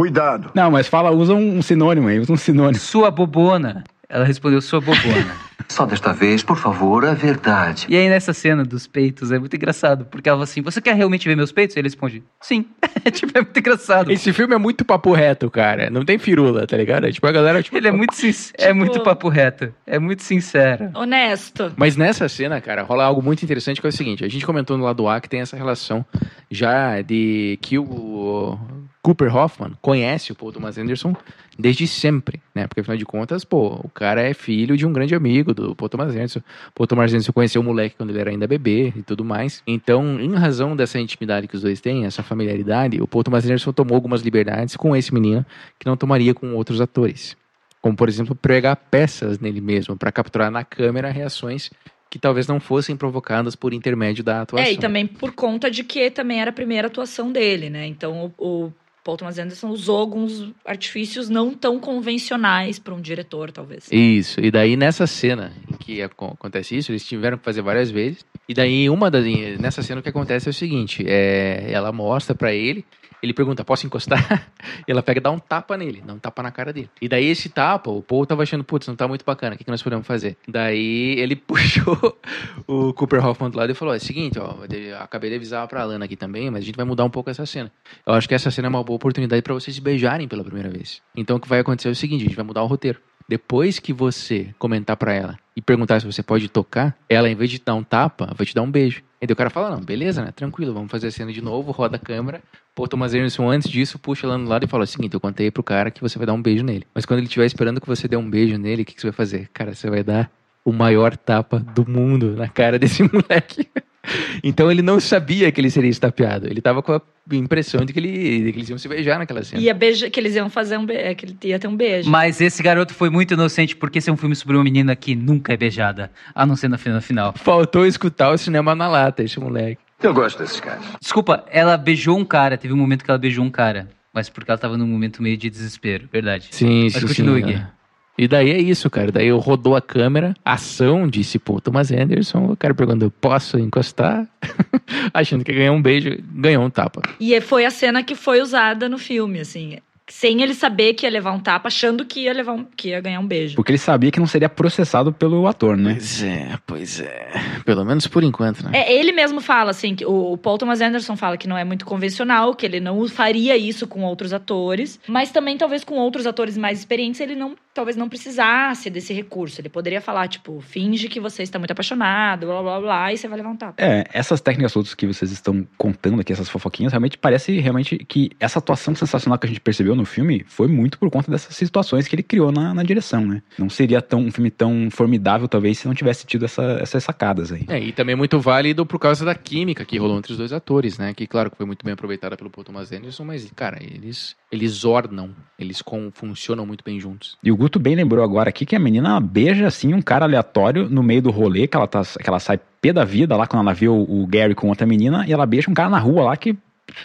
Cuidado. 0.00 0.50
não, 0.54 0.70
mas 0.70 0.86
fala, 0.86 1.10
usa 1.10 1.34
um, 1.34 1.58
um 1.58 1.62
sinônimo 1.62 2.08
aí, 2.08 2.18
usa 2.18 2.32
um 2.32 2.36
sinônimo. 2.36 2.78
Sua 2.78 3.10
bobona. 3.10 3.84
Ela 4.08 4.24
respondeu: 4.24 4.60
sua 4.62 4.80
bobona. 4.80 5.36
Só 5.68 5.86
desta 5.86 6.12
vez, 6.12 6.42
por 6.42 6.56
favor, 6.56 7.04
a 7.04 7.12
verdade. 7.14 7.86
e 7.88 7.94
aí 7.96 8.08
nessa 8.08 8.32
cena 8.32 8.64
dos 8.64 8.86
peitos 8.88 9.30
é 9.30 9.38
muito 9.38 9.54
engraçado 9.54 10.04
porque 10.06 10.28
ela 10.28 10.38
fala 10.38 10.44
assim: 10.44 10.62
você 10.62 10.80
quer 10.80 10.96
realmente 10.96 11.28
ver 11.28 11.36
meus 11.36 11.52
peitos? 11.52 11.76
E 11.76 11.78
ele 11.78 11.86
responde: 11.86 12.24
sim. 12.40 12.64
tipo, 13.12 13.36
é 13.38 13.42
muito 13.42 13.56
engraçado. 13.56 14.10
Esse 14.10 14.32
filme 14.32 14.52
é 14.54 14.58
muito 14.58 14.84
papo 14.84 15.12
reto, 15.12 15.48
cara. 15.50 15.90
Não 15.90 16.04
tem 16.04 16.18
firula, 16.18 16.66
tá 16.66 16.76
ligado? 16.76 17.06
É 17.06 17.12
tipo, 17.12 17.24
a 17.26 17.30
galera, 17.30 17.62
tipo... 17.62 17.76
Ele 17.76 17.86
é 17.88 17.92
muito, 17.92 18.14
sin- 18.16 18.52
é 18.58 18.72
muito 18.72 19.00
papo 19.00 19.28
reto. 19.28 19.72
É 19.86 19.98
muito 19.98 20.24
sincero. 20.24 20.90
Honesto. 20.94 21.72
Mas 21.76 21.94
nessa 21.94 22.26
cena, 22.28 22.60
cara, 22.60 22.82
rola 22.82 23.04
algo 23.04 23.22
muito 23.22 23.44
interessante 23.44 23.80
que 23.80 23.86
é 23.86 23.90
o 23.90 23.92
seguinte: 23.92 24.24
a 24.24 24.28
gente 24.28 24.44
comentou 24.46 24.76
no 24.76 24.82
lado 24.82 25.06
A 25.08 25.20
que 25.20 25.28
tem 25.28 25.40
essa 25.40 25.56
relação 25.56 26.04
já 26.50 27.00
de 27.00 27.58
que 27.62 27.78
o 27.78 28.58
Cooper 29.02 29.34
Hoffman 29.34 29.72
conhece 29.80 30.30
o 30.30 30.34
Paul 30.34 30.52
Thomas 30.52 30.76
Anderson 30.76 31.16
desde 31.58 31.86
sempre, 31.86 32.40
né? 32.54 32.66
Porque 32.66 32.80
afinal 32.80 32.98
de 32.98 33.04
contas, 33.06 33.44
pô, 33.44 33.80
o 33.82 33.88
cara 33.88 34.20
é 34.20 34.34
filho 34.34 34.76
de 34.76 34.86
um 34.86 34.92
grande 34.92 35.14
amigo 35.14 35.54
do 35.54 35.74
Paul 35.74 35.88
Thomas 35.88 36.14
Anderson. 36.14 36.40
Paul 36.74 36.86
Thomas 36.86 37.10
Anderson 37.10 37.32
conheceu 37.32 37.62
o 37.62 37.64
moleque 37.64 37.96
quando 37.96 38.10
ele 38.10 38.20
era 38.20 38.30
ainda 38.30 38.46
bebê 38.46 38.92
e 38.94 39.02
tudo 39.02 39.24
mais. 39.24 39.62
Então, 39.66 40.20
em 40.20 40.34
razão 40.34 40.76
dessa 40.76 40.98
intimidade 40.98 41.48
que 41.48 41.56
os 41.56 41.62
dois 41.62 41.80
têm, 41.80 42.04
essa 42.04 42.22
familiaridade, 42.22 43.00
o 43.00 43.08
Paul 43.08 43.24
Thomas 43.24 43.44
Anderson 43.44 43.72
tomou 43.72 43.94
algumas 43.94 44.20
liberdades 44.20 44.76
com 44.76 44.94
esse 44.94 45.14
menino 45.14 45.46
que 45.78 45.86
não 45.86 45.96
tomaria 45.96 46.34
com 46.34 46.54
outros 46.54 46.80
atores. 46.80 47.36
Como, 47.80 47.96
por 47.96 48.08
exemplo, 48.08 48.34
pregar 48.34 48.76
peças 48.76 49.38
nele 49.38 49.62
mesmo, 49.62 49.96
para 49.96 50.12
capturar 50.12 50.50
na 50.50 50.62
câmera 50.62 51.10
reações 51.10 51.70
que 52.10 52.18
talvez 52.18 52.48
não 52.48 52.58
fossem 52.58 52.96
provocadas 52.96 53.54
por 53.54 53.72
intermédio 53.72 54.24
da 54.24 54.42
atuação. 54.42 54.68
É, 54.68 54.72
e 54.72 54.76
também 54.76 55.06
por 55.06 55.32
conta 55.32 55.70
de 55.70 55.84
que 55.84 56.10
também 56.10 56.40
era 56.40 56.50
a 56.50 56.52
primeira 56.52 56.88
atuação 56.88 57.30
dele, 57.30 57.70
né? 57.70 57.86
Então 57.86 58.32
o, 58.36 58.66
o 58.66 58.72
Paul 59.04 59.16
Thomas 59.16 59.38
Anderson 59.38 59.68
usou 59.70 59.98
alguns 59.98 60.52
artifícios 60.64 61.28
não 61.28 61.52
tão 61.54 61.78
convencionais 61.80 62.78
para 62.78 62.94
um 62.94 63.00
diretor, 63.00 63.50
talvez. 63.50 63.88
Isso, 63.90 64.40
e 64.40 64.50
daí 64.50 64.76
nessa 64.76 65.06
cena 65.06 65.52
em 65.70 65.76
que 65.76 66.02
aco- 66.02 66.32
acontece 66.34 66.76
isso, 66.76 66.92
eles 66.92 67.04
tiveram 67.06 67.38
que 67.38 67.44
fazer 67.44 67.62
várias 67.62 67.90
vezes. 67.90 68.24
E 68.48 68.54
daí 68.54 68.90
uma 68.90 69.10
das 69.10 69.24
nessa 69.58 69.82
cena 69.82 70.00
o 70.00 70.02
que 70.02 70.08
acontece 70.08 70.48
é 70.48 70.50
o 70.50 70.54
seguinte, 70.54 71.04
é, 71.06 71.70
ela 71.72 71.92
mostra 71.92 72.34
pra 72.34 72.52
ele, 72.52 72.84
ele 73.22 73.32
pergunta: 73.32 73.64
"Posso 73.64 73.86
encostar?" 73.86 74.50
Ela 74.86 75.02
pega 75.02 75.18
e 75.18 75.22
dá 75.22 75.30
um 75.30 75.38
tapa 75.38 75.76
nele, 75.76 76.02
dá 76.04 76.14
um 76.14 76.18
tapa 76.18 76.42
na 76.42 76.50
cara 76.50 76.72
dele. 76.72 76.90
E 77.00 77.08
daí 77.08 77.26
esse 77.26 77.48
tapa, 77.48 77.90
o 77.90 78.02
Paul 78.02 78.26
tava 78.26 78.42
achando, 78.42 78.64
putz, 78.64 78.86
não 78.88 78.96
tá 78.96 79.06
muito 79.06 79.24
bacana, 79.24 79.54
o 79.54 79.58
que, 79.58 79.64
que 79.64 79.70
nós 79.70 79.82
podemos 79.82 80.06
fazer? 80.06 80.36
Daí 80.48 81.18
ele 81.18 81.36
puxou 81.36 82.18
o 82.66 82.92
Cooper 82.92 83.24
Hoffman 83.24 83.50
do 83.50 83.58
lado 83.58 83.70
e 83.70 83.74
falou: 83.74 83.94
"É 83.94 83.98
o 83.98 84.00
seguinte, 84.00 84.38
ó, 84.38 84.56
acabei 85.00 85.30
de 85.30 85.36
avisar 85.36 85.66
pra 85.68 85.84
Lana 85.84 86.04
aqui 86.04 86.16
também, 86.16 86.50
mas 86.50 86.62
a 86.62 86.66
gente 86.66 86.76
vai 86.76 86.84
mudar 86.84 87.04
um 87.04 87.10
pouco 87.10 87.30
essa 87.30 87.46
cena. 87.46 87.70
Eu 88.06 88.14
acho 88.14 88.28
que 88.28 88.34
essa 88.34 88.50
cena 88.50 88.68
é 88.68 88.70
uma 88.70 88.82
boa 88.82 88.96
oportunidade 88.96 89.42
pra 89.42 89.54
vocês 89.54 89.74
se 89.74 89.80
beijarem 89.80 90.26
pela 90.28 90.44
primeira 90.44 90.68
vez. 90.68 91.00
Então 91.16 91.36
o 91.36 91.40
que 91.40 91.48
vai 91.48 91.60
acontecer 91.60 91.88
é 91.88 91.92
o 91.92 91.96
seguinte, 91.96 92.22
a 92.22 92.24
gente 92.26 92.36
vai 92.36 92.44
mudar 92.44 92.62
o 92.62 92.66
roteiro. 92.66 93.00
Depois 93.30 93.78
que 93.78 93.92
você 93.92 94.52
comentar 94.58 94.96
pra 94.96 95.14
ela 95.14 95.38
e 95.54 95.62
perguntar 95.62 96.00
se 96.00 96.06
você 96.06 96.20
pode 96.20 96.48
tocar, 96.48 96.96
ela, 97.08 97.30
em 97.30 97.36
vez 97.36 97.48
de 97.48 97.60
dar 97.64 97.76
um 97.76 97.84
tapa, 97.84 98.34
vai 98.36 98.44
te 98.44 98.52
dar 98.52 98.62
um 98.62 98.70
beijo. 98.72 99.04
E 99.22 99.32
o 99.32 99.36
cara 99.36 99.48
fala, 99.48 99.70
não, 99.70 99.80
beleza, 99.80 100.24
né? 100.24 100.32
Tranquilo, 100.32 100.74
vamos 100.74 100.90
fazer 100.90 101.06
a 101.06 101.10
cena 101.12 101.32
de 101.32 101.40
novo, 101.40 101.70
roda 101.70 101.94
a 101.94 101.98
câmera. 102.00 102.42
Pô, 102.74 102.88
Thomas 102.88 103.14
Anderson, 103.14 103.48
antes 103.48 103.70
disso, 103.70 104.00
puxa 104.00 104.26
ela 104.26 104.36
no 104.36 104.48
lado 104.48 104.64
e 104.64 104.66
fala 104.66 104.82
o 104.82 104.86
seguinte, 104.86 105.14
eu 105.14 105.20
contei 105.20 105.48
pro 105.48 105.62
cara 105.62 105.92
que 105.92 106.00
você 106.00 106.18
vai 106.18 106.26
dar 106.26 106.32
um 106.32 106.42
beijo 106.42 106.64
nele. 106.64 106.84
Mas 106.92 107.06
quando 107.06 107.18
ele 107.18 107.28
estiver 107.28 107.46
esperando 107.46 107.80
que 107.80 107.86
você 107.86 108.08
dê 108.08 108.16
um 108.16 108.28
beijo 108.28 108.58
nele, 108.58 108.82
o 108.82 108.84
que, 108.84 108.94
que 108.96 109.00
você 109.00 109.06
vai 109.06 109.16
fazer? 109.16 109.48
Cara, 109.54 109.76
você 109.76 109.88
vai 109.88 110.02
dar 110.02 110.28
o 110.64 110.72
maior 110.72 111.16
tapa 111.16 111.60
do 111.60 111.88
mundo 111.88 112.34
na 112.34 112.48
cara 112.48 112.80
desse 112.80 113.04
moleque. 113.14 113.68
Então 114.42 114.70
ele 114.70 114.82
não 114.82 114.98
sabia 114.98 115.50
que 115.52 115.60
ele 115.60 115.70
seria 115.70 115.90
estapeado. 115.90 116.46
Ele 116.46 116.60
tava 116.60 116.82
com 116.82 116.92
a 116.92 117.02
impressão 117.32 117.84
de 117.84 117.92
que, 117.92 117.98
ele, 117.98 118.44
de 118.44 118.52
que 118.52 118.58
eles 118.58 118.68
iam 118.70 118.78
se 118.78 118.88
beijar 118.88 119.18
naquela 119.18 119.42
cena. 119.44 119.60
Ia 119.60 119.74
beijar, 119.74 120.10
que 120.10 120.18
eles 120.18 120.34
iam 120.34 120.48
fazer 120.48 120.78
um 120.78 120.86
beijo, 120.86 121.16
que 121.16 121.26
ele 121.26 121.36
ia 121.44 121.58
ter 121.58 121.68
um 121.68 121.76
beijo. 121.76 122.08
Mas 122.10 122.40
esse 122.40 122.62
garoto 122.62 122.94
foi 122.94 123.10
muito 123.10 123.34
inocente 123.34 123.76
porque 123.76 123.98
esse 123.98 124.08
é 124.08 124.12
um 124.12 124.16
filme 124.16 124.34
sobre 124.34 124.56
uma 124.56 124.64
menina 124.64 124.96
que 124.96 125.14
nunca 125.14 125.52
é 125.52 125.56
beijada, 125.56 126.10
a 126.34 126.46
não 126.46 126.56
ser 126.56 126.68
na 126.68 126.78
final 126.78 127.00
final. 127.00 127.34
Faltou 127.36 127.86
escutar 127.86 128.30
o 128.30 128.38
cinema 128.38 128.74
na 128.74 128.88
lata, 128.88 129.22
esse 129.22 129.38
moleque. 129.38 129.80
Eu 130.02 130.14
gosto 130.14 130.38
desses 130.38 130.60
caras. 130.60 130.82
Desculpa, 131.00 131.44
ela 131.50 131.76
beijou 131.76 132.18
um 132.18 132.24
cara, 132.24 132.56
teve 132.56 132.72
um 132.72 132.76
momento 132.78 133.04
que 133.04 133.10
ela 133.10 133.18
beijou 133.18 133.44
um 133.44 133.50
cara, 133.50 133.90
mas 134.14 134.30
porque 134.30 134.50
ela 134.50 134.58
tava 134.58 134.78
num 134.78 134.86
momento 134.86 135.22
meio 135.22 135.36
de 135.36 135.50
desespero, 135.50 136.08
verdade. 136.10 136.48
Sim, 136.50 136.84
Mas 136.84 136.94
sim, 136.94 137.06
continue, 137.06 137.40
sim. 137.42 137.46
Gui. 137.48 137.54
é. 137.54 137.79
E 138.20 138.28
daí 138.28 138.50
é 138.50 138.60
isso, 138.60 138.90
cara. 138.90 139.10
Daí 139.10 139.28
eu 139.28 139.38
rodou 139.38 139.74
a 139.74 139.80
câmera, 139.80 140.34
ação, 140.44 141.08
disse, 141.08 141.38
pô, 141.38 141.58
Thomas 141.58 141.90
Anderson. 141.90 142.52
O 142.52 142.56
cara 142.56 142.74
perguntou, 142.74 143.10
posso 143.10 143.58
encostar? 143.58 144.28
Achando 145.14 145.42
que 145.42 145.50
ia 145.50 145.56
ganhar 145.56 145.72
um 145.72 145.80
beijo, 145.80 146.18
ganhou 146.30 146.62
um 146.62 146.68
tapa. 146.68 147.00
E 147.18 147.40
foi 147.40 147.64
a 147.64 147.70
cena 147.70 148.02
que 148.02 148.14
foi 148.14 148.42
usada 148.42 148.90
no 148.90 148.98
filme, 148.98 149.40
assim. 149.40 149.78
Sem 150.06 150.42
ele 150.42 150.54
saber 150.54 150.94
que 150.94 151.06
ia 151.06 151.10
levar 151.10 151.30
um 151.30 151.38
tapa, 151.38 151.68
achando 151.68 152.04
que 152.04 152.22
ia, 152.22 152.32
levar 152.34 152.52
um, 152.52 152.66
que 152.76 152.88
ia 152.88 153.00
ganhar 153.00 153.20
um 153.20 153.26
beijo. 153.26 153.54
Porque 153.54 153.70
ele 153.70 153.78
sabia 153.78 154.10
que 154.10 154.18
não 154.18 154.26
seria 154.26 154.48
processado 154.48 155.12
pelo 155.12 155.46
ator, 155.46 155.76
né? 155.76 155.92
Pois 155.94 156.22
é, 156.22 156.58
pois 156.66 157.00
é. 157.00 157.30
Pelo 157.64 157.84
menos 157.84 158.08
por 158.08 158.24
enquanto, 158.24 158.64
né? 158.64 158.70
É, 158.74 158.92
ele 158.92 159.12
mesmo 159.12 159.40
fala, 159.40 159.70
assim, 159.70 159.94
que 159.94 160.04
o 160.04 160.32
o 160.32 160.36
Paul 160.36 160.58
Thomas 160.58 160.80
Anderson 160.80 161.16
fala 161.16 161.36
que 161.36 161.48
não 161.48 161.56
é 161.56 161.64
muito 161.64 161.86
convencional, 161.86 162.54
que 162.54 162.66
ele 162.66 162.80
não 162.80 163.08
faria 163.08 163.56
isso 163.56 163.86
com 163.86 164.02
outros 164.02 164.32
atores, 164.32 164.98
mas 165.06 165.30
também 165.30 165.56
talvez 165.56 165.84
com 165.84 165.94
outros 165.94 166.26
atores 166.26 166.58
mais 166.58 166.80
experientes 166.80 167.20
ele 167.20 167.36
não, 167.36 167.54
talvez 167.74 167.96
não 167.96 168.08
precisasse 168.08 168.90
desse 168.90 169.12
recurso. 169.12 169.60
Ele 169.60 169.68
poderia 169.68 170.00
falar, 170.00 170.28
tipo, 170.28 170.60
finge 170.60 171.08
que 171.08 171.20
você 171.20 171.42
está 171.42 171.58
muito 171.58 171.70
apaixonado, 171.70 172.46
blá 172.46 172.62
blá 172.62 172.80
blá, 172.80 173.12
e 173.12 173.16
você 173.18 173.28
vai 173.28 173.36
levar 173.38 173.50
um 173.50 173.56
tapa. 173.56 173.74
É, 173.82 174.04
essas 174.12 174.40
técnicas 174.40 174.72
todas 174.72 174.94
que 174.94 175.06
vocês 175.06 175.30
estão 175.30 175.66
contando 175.78 176.20
aqui, 176.20 176.32
essas 176.32 176.48
fofoquinhas, 176.48 176.92
realmente 176.92 177.18
parece 177.18 177.58
realmente 177.60 177.98
que 177.98 178.30
essa 178.40 178.58
atuação 178.58 178.94
sensacional 178.94 179.38
que 179.38 179.46
a 179.46 179.48
gente 179.48 179.60
percebeu 179.60 179.94
no 179.94 180.04
filme 180.04 180.44
foi 180.46 180.68
muito 180.68 180.98
por 180.98 181.10
conta 181.10 181.30
dessas 181.30 181.54
situações 181.56 182.06
que 182.08 182.14
ele 182.14 182.22
criou 182.22 182.50
na, 182.52 182.72
na 182.74 182.82
direção, 182.82 183.26
né? 183.26 183.42
Não 183.58 183.68
seria 183.70 184.00
tão, 184.02 184.20
um 184.20 184.30
filme 184.30 184.50
tão 184.50 184.88
formidável, 184.90 185.48
talvez, 185.48 185.78
se 185.78 185.86
não 185.86 185.94
tivesse 185.94 186.26
tido 186.26 186.44
essa- 186.44 186.78
essas 186.80 187.02
sacadas 187.04 187.52
aí. 187.52 187.64
É, 187.68 187.78
e 187.78 187.92
também 187.92 188.14
muito 188.16 188.38
válido 188.40 188.84
por 188.86 188.98
causa 188.98 189.24
da 189.24 189.34
química 189.34 189.84
que 189.84 189.98
rolou 189.98 190.18
entre 190.18 190.32
os 190.32 190.38
dois 190.38 190.52
atores, 190.52 190.98
né? 190.98 191.14
Que, 191.14 191.26
claro, 191.26 191.50
que 191.50 191.56
foi 191.56 191.66
muito 191.66 191.84
bem 191.84 191.94
aproveitada 191.94 192.36
pelo 192.36 192.50
Paul 192.50 192.64
Thomas 192.64 192.90
Anderson, 192.92 193.24
mas, 193.24 193.50
cara, 193.54 193.78
eles, 193.82 194.34
eles 194.50 194.84
ornam, 194.84 195.30
eles 195.58 195.82
com, 195.82 196.10
funcionam 196.12 196.66
muito 196.66 196.84
bem 196.84 196.98
juntos. 197.00 197.36
E 197.42 197.50
o 197.52 197.56
Guto 197.60 197.78
bem 197.78 197.94
lembrou 197.94 198.24
agora 198.24 198.48
aqui 198.48 198.64
que 198.64 198.74
a 198.74 198.78
menina 198.78 199.20
beija, 199.20 199.66
assim, 199.66 199.92
um 199.92 200.00
cara 200.00 200.24
aleatório 200.24 200.88
no 200.88 201.02
meio 201.02 201.20
do 201.20 201.30
rolê, 201.30 201.66
que 201.66 201.76
ela, 201.76 201.86
tá, 201.86 202.00
que 202.02 202.26
ela 202.26 202.40
sai 202.40 202.58
pé 202.80 202.90
da 202.90 203.04
vida 203.04 203.36
lá 203.36 203.46
quando 203.46 203.60
ela 203.60 203.74
vê 203.74 203.86
o, 203.86 204.00
o 204.00 204.26
Gary 204.26 204.54
com 204.54 204.70
outra 204.70 204.86
menina, 204.86 205.26
e 205.28 205.32
ela 205.34 205.44
beija 205.44 205.70
um 205.70 205.74
cara 205.74 205.90
na 205.90 205.98
rua 205.98 206.22
lá 206.22 206.36
que 206.38 206.56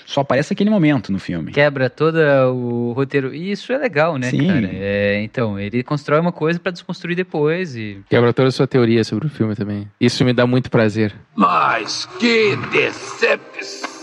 só 0.05 0.21
aparece 0.21 0.53
aquele 0.53 0.69
momento 0.69 1.11
no 1.11 1.19
filme. 1.19 1.51
Quebra 1.51 1.89
todo 1.89 2.17
o 2.53 2.93
roteiro. 2.93 3.35
E 3.35 3.51
isso 3.51 3.73
é 3.73 3.77
legal, 3.77 4.17
né, 4.17 4.29
Sim. 4.29 4.47
cara? 4.47 4.69
É, 4.71 5.21
então, 5.23 5.59
ele 5.59 5.83
constrói 5.83 6.21
uma 6.21 6.31
coisa 6.31 6.57
pra 6.57 6.71
desconstruir 6.71 7.17
depois 7.17 7.75
e... 7.75 7.99
Quebra 8.09 8.31
toda 8.31 8.47
a 8.47 8.51
sua 8.51 8.65
teoria 8.65 9.03
sobre 9.03 9.27
o 9.27 9.29
filme 9.29 9.55
também. 9.55 9.89
Isso 9.99 10.23
me 10.23 10.31
dá 10.31 10.47
muito 10.47 10.71
prazer. 10.71 11.13
Mas 11.35 12.05
que 12.17 12.55
decepção! 12.71 13.94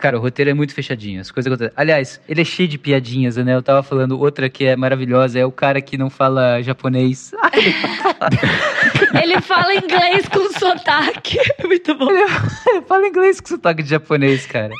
Cara, 0.00 0.18
o 0.18 0.20
roteiro 0.20 0.50
é 0.50 0.54
muito 0.54 0.74
fechadinho, 0.74 1.20
as 1.20 1.30
coisas 1.30 1.50
acontecem. 1.52 1.72
Aliás, 1.76 2.20
ele 2.28 2.40
é 2.40 2.44
cheio 2.44 2.68
de 2.68 2.76
piadinhas, 2.78 3.36
né? 3.36 3.54
Eu 3.54 3.62
tava 3.62 3.82
falando, 3.82 4.18
outra 4.18 4.48
que 4.48 4.64
é 4.64 4.76
maravilhosa 4.76 5.38
é 5.38 5.44
o 5.46 5.52
cara 5.52 5.80
que 5.80 5.96
não 5.96 6.10
fala 6.10 6.60
japonês. 6.62 7.32
Ele 9.22 9.40
fala 9.40 9.74
inglês 9.74 10.28
com 10.28 10.52
sotaque. 10.58 11.38
Muito 11.64 11.94
bom. 11.94 12.10
Ele 12.10 12.82
fala 12.86 13.06
inglês 13.06 13.40
com 13.40 13.48
sotaque 13.48 13.82
de 13.82 13.90
japonês, 13.90 14.46
cara. 14.46 14.72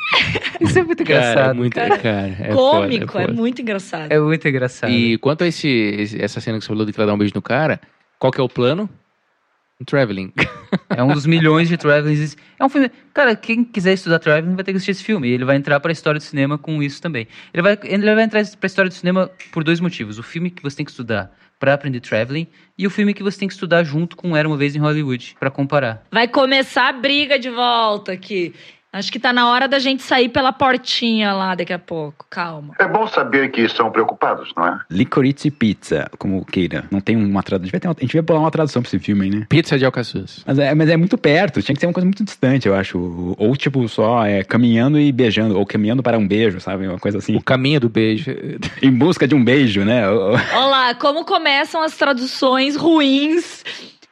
Isso 0.59 0.77
é 0.79 0.83
muito 0.83 1.01
engraçado. 1.03 1.35
Cara, 1.35 1.49
é 1.49 1.53
muito, 1.53 1.73
cara. 1.75 1.97
cara, 1.97 2.35
é 2.39 2.53
Cômico, 2.53 3.07
foda, 3.11 3.23
é, 3.23 3.27
foda. 3.27 3.33
muito 3.33 3.61
engraçado. 3.61 4.11
É 4.11 4.19
muito 4.19 4.47
engraçado. 4.47 4.89
E 4.91 5.17
quanto 5.17 5.43
a 5.43 5.47
esse, 5.47 5.67
esse- 5.67 6.21
essa 6.21 6.39
cena 6.41 6.57
que 6.57 6.63
você 6.63 6.67
falou 6.69 6.85
de 6.85 6.91
que 6.93 6.99
ela 6.99 7.07
dá 7.07 7.13
um 7.13 7.17
beijo 7.17 7.33
no 7.35 7.41
cara, 7.41 7.79
qual 8.19 8.31
que 8.31 8.39
é 8.39 8.43
o 8.43 8.49
plano? 8.49 8.89
Um 9.79 9.83
traveling. 9.83 10.31
É 10.89 11.03
um 11.03 11.09
dos 11.09 11.25
milhões 11.25 11.67
de 11.67 11.75
travelings. 11.75 12.37
É 12.57 12.63
um 12.63 12.69
filme. 12.69 12.89
Cara, 13.13 13.35
quem 13.35 13.63
quiser 13.63 13.93
estudar 13.93 14.19
traveling 14.19 14.55
vai 14.55 14.63
ter 14.63 14.71
que 14.71 14.77
assistir 14.77 14.91
esse 14.91 15.03
filme. 15.03 15.27
E 15.27 15.31
ele 15.31 15.43
vai 15.43 15.57
entrar 15.57 15.79
pra 15.81 15.91
história 15.91 16.17
do 16.17 16.23
cinema 16.23 16.57
com 16.57 16.81
isso 16.81 17.01
também. 17.01 17.27
Ele 17.53 17.61
vai, 17.61 17.77
ele 17.83 18.15
vai 18.15 18.23
entrar 18.23 18.41
pra 18.57 18.67
história 18.67 18.89
do 18.89 18.93
cinema 18.93 19.29
por 19.51 19.63
dois 19.63 19.81
motivos: 19.81 20.17
o 20.17 20.23
filme 20.23 20.49
que 20.49 20.63
você 20.63 20.77
tem 20.77 20.85
que 20.85 20.91
estudar 20.91 21.31
pra 21.59 21.73
aprender 21.73 21.99
traveling 21.99 22.47
e 22.77 22.85
o 22.85 22.89
filme 22.89 23.13
que 23.13 23.23
você 23.23 23.39
tem 23.39 23.47
que 23.47 23.53
estudar 23.53 23.83
junto 23.83 24.15
com 24.15 24.35
Era 24.35 24.47
uma 24.47 24.57
vez 24.57 24.75
em 24.75 24.79
Hollywood 24.79 25.35
pra 25.39 25.51
comparar. 25.51 26.05
Vai 26.11 26.27
começar 26.27 26.89
a 26.89 26.93
briga 26.93 27.37
de 27.37 27.49
volta 27.49 28.13
aqui. 28.13 28.53
Acho 28.97 29.11
que 29.11 29.19
tá 29.19 29.33
na 29.33 29.49
hora 29.49 29.67
da 29.67 29.77
gente 29.77 30.01
sair 30.01 30.29
pela 30.29 30.53
portinha 30.53 31.33
lá 31.33 31.53
daqui 31.53 31.73
a 31.73 31.77
pouco. 31.79 32.25
Calma. 32.29 32.73
É 32.79 32.87
bom 32.87 33.05
saber 33.07 33.51
que 33.51 33.59
estão 33.61 33.91
preocupados, 33.91 34.53
não 34.55 34.65
é? 34.65 34.79
Licorice 34.89 35.51
Pizza, 35.51 36.09
como 36.17 36.45
queira. 36.45 36.85
Não 36.89 37.01
tem 37.01 37.17
uma 37.17 37.43
tradução. 37.43 37.65
Devia 37.65 37.79
ter 37.81 37.87
uma- 37.89 37.95
A 37.97 37.99
gente 37.99 38.07
devia 38.11 38.21
bolar 38.21 38.41
uma 38.43 38.51
tradução 38.51 38.81
pra 38.81 38.87
esse 38.87 38.99
filme 38.99 39.25
aí, 39.25 39.29
né? 39.31 39.45
Pizza 39.49 39.77
de 39.77 39.83
Alcaçuz. 39.85 40.43
Mas 40.47 40.57
é, 40.59 40.73
mas 40.73 40.89
é 40.89 40.95
muito 40.95 41.17
perto, 41.17 41.61
tinha 41.61 41.73
que 41.75 41.79
ser 41.81 41.87
uma 41.87 41.93
coisa 41.93 42.05
muito 42.05 42.23
distante, 42.23 42.67
eu 42.69 42.73
acho. 42.75 43.35
Ou 43.37 43.55
tipo, 43.57 43.85
só 43.89 44.25
é, 44.25 44.43
caminhando 44.45 44.97
e 44.97 45.11
beijando, 45.11 45.57
ou 45.59 45.65
caminhando 45.65 46.01
para 46.01 46.17
um 46.17 46.25
beijo, 46.25 46.61
sabe? 46.61 46.87
Uma 46.87 46.97
coisa 46.99 47.17
assim. 47.17 47.35
O 47.35 47.41
caminho 47.43 47.81
do 47.81 47.89
beijo. 47.89 48.31
Em 48.81 48.91
busca 48.91 49.27
de 49.27 49.35
um 49.35 49.43
beijo, 49.43 49.83
né? 49.83 50.09
O- 50.09 50.31
o- 50.35 50.57
Olá, 50.57 50.95
como 50.95 51.25
começam 51.25 51.81
as 51.81 51.97
traduções 51.97 52.77
ruins 52.77 53.61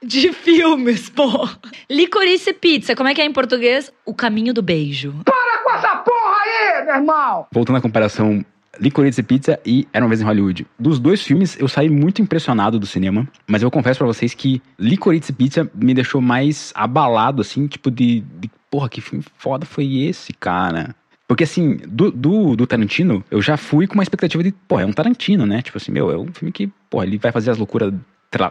de 0.03 0.31
filmes, 0.33 1.09
pô. 1.09 1.47
Licorice 1.89 2.53
Pizza, 2.53 2.95
como 2.95 3.09
é 3.09 3.15
que 3.15 3.21
é 3.21 3.25
em 3.25 3.33
português? 3.33 3.91
O 4.05 4.13
caminho 4.13 4.53
do 4.53 4.61
beijo. 4.61 5.13
Para 5.23 5.63
com 5.63 5.71
essa 5.71 5.95
porra 5.97 6.35
aí, 6.43 6.85
meu 6.85 6.95
irmão! 6.95 7.47
Voltando 7.51 7.77
à 7.77 7.81
comparação 7.81 8.45
Licorice 8.79 9.21
Pizza 9.21 9.59
e 9.65 9.87
Era 9.93 10.03
uma 10.03 10.09
vez 10.09 10.21
em 10.21 10.25
Hollywood. 10.25 10.65
Dos 10.79 10.99
dois 10.99 11.21
filmes, 11.21 11.57
eu 11.59 11.67
saí 11.67 11.89
muito 11.89 12.21
impressionado 12.21 12.79
do 12.79 12.85
cinema, 12.85 13.27
mas 13.47 13.61
eu 13.61 13.71
confesso 13.71 13.99
pra 13.99 14.07
vocês 14.07 14.33
que 14.33 14.61
Licorice 14.79 15.31
Pizza 15.31 15.69
me 15.73 15.93
deixou 15.93 16.19
mais 16.21 16.71
abalado, 16.75 17.41
assim, 17.41 17.67
tipo 17.67 17.91
de, 17.91 18.21
de 18.39 18.49
porra, 18.69 18.89
que 18.89 19.01
filme 19.01 19.23
foda 19.37 19.65
foi 19.65 20.03
esse, 20.03 20.33
cara? 20.33 20.95
Porque, 21.27 21.45
assim, 21.45 21.77
do, 21.87 22.11
do, 22.11 22.55
do 22.55 22.67
Tarantino, 22.67 23.23
eu 23.31 23.41
já 23.41 23.55
fui 23.55 23.87
com 23.87 23.93
uma 23.93 24.03
expectativa 24.03 24.43
de, 24.43 24.51
pô, 24.67 24.79
é 24.79 24.85
um 24.85 24.91
Tarantino, 24.91 25.45
né? 25.45 25.61
Tipo 25.61 25.77
assim, 25.77 25.91
meu, 25.91 26.11
é 26.11 26.17
um 26.17 26.27
filme 26.33 26.51
que, 26.51 26.69
pô, 26.89 27.01
ele 27.01 27.17
vai 27.17 27.31
fazer 27.31 27.49
as 27.49 27.57
loucuras 27.57 27.93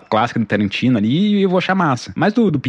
clássicas 0.09 0.43
do 0.43 0.47
Tarantino 0.47 0.99
ali 0.99 1.37
e 1.37 1.43
eu 1.43 1.49
vou 1.49 1.59
achar 1.59 1.75
massa. 1.75 2.13
Mas 2.17 2.33
do, 2.33 2.51
do 2.51 2.61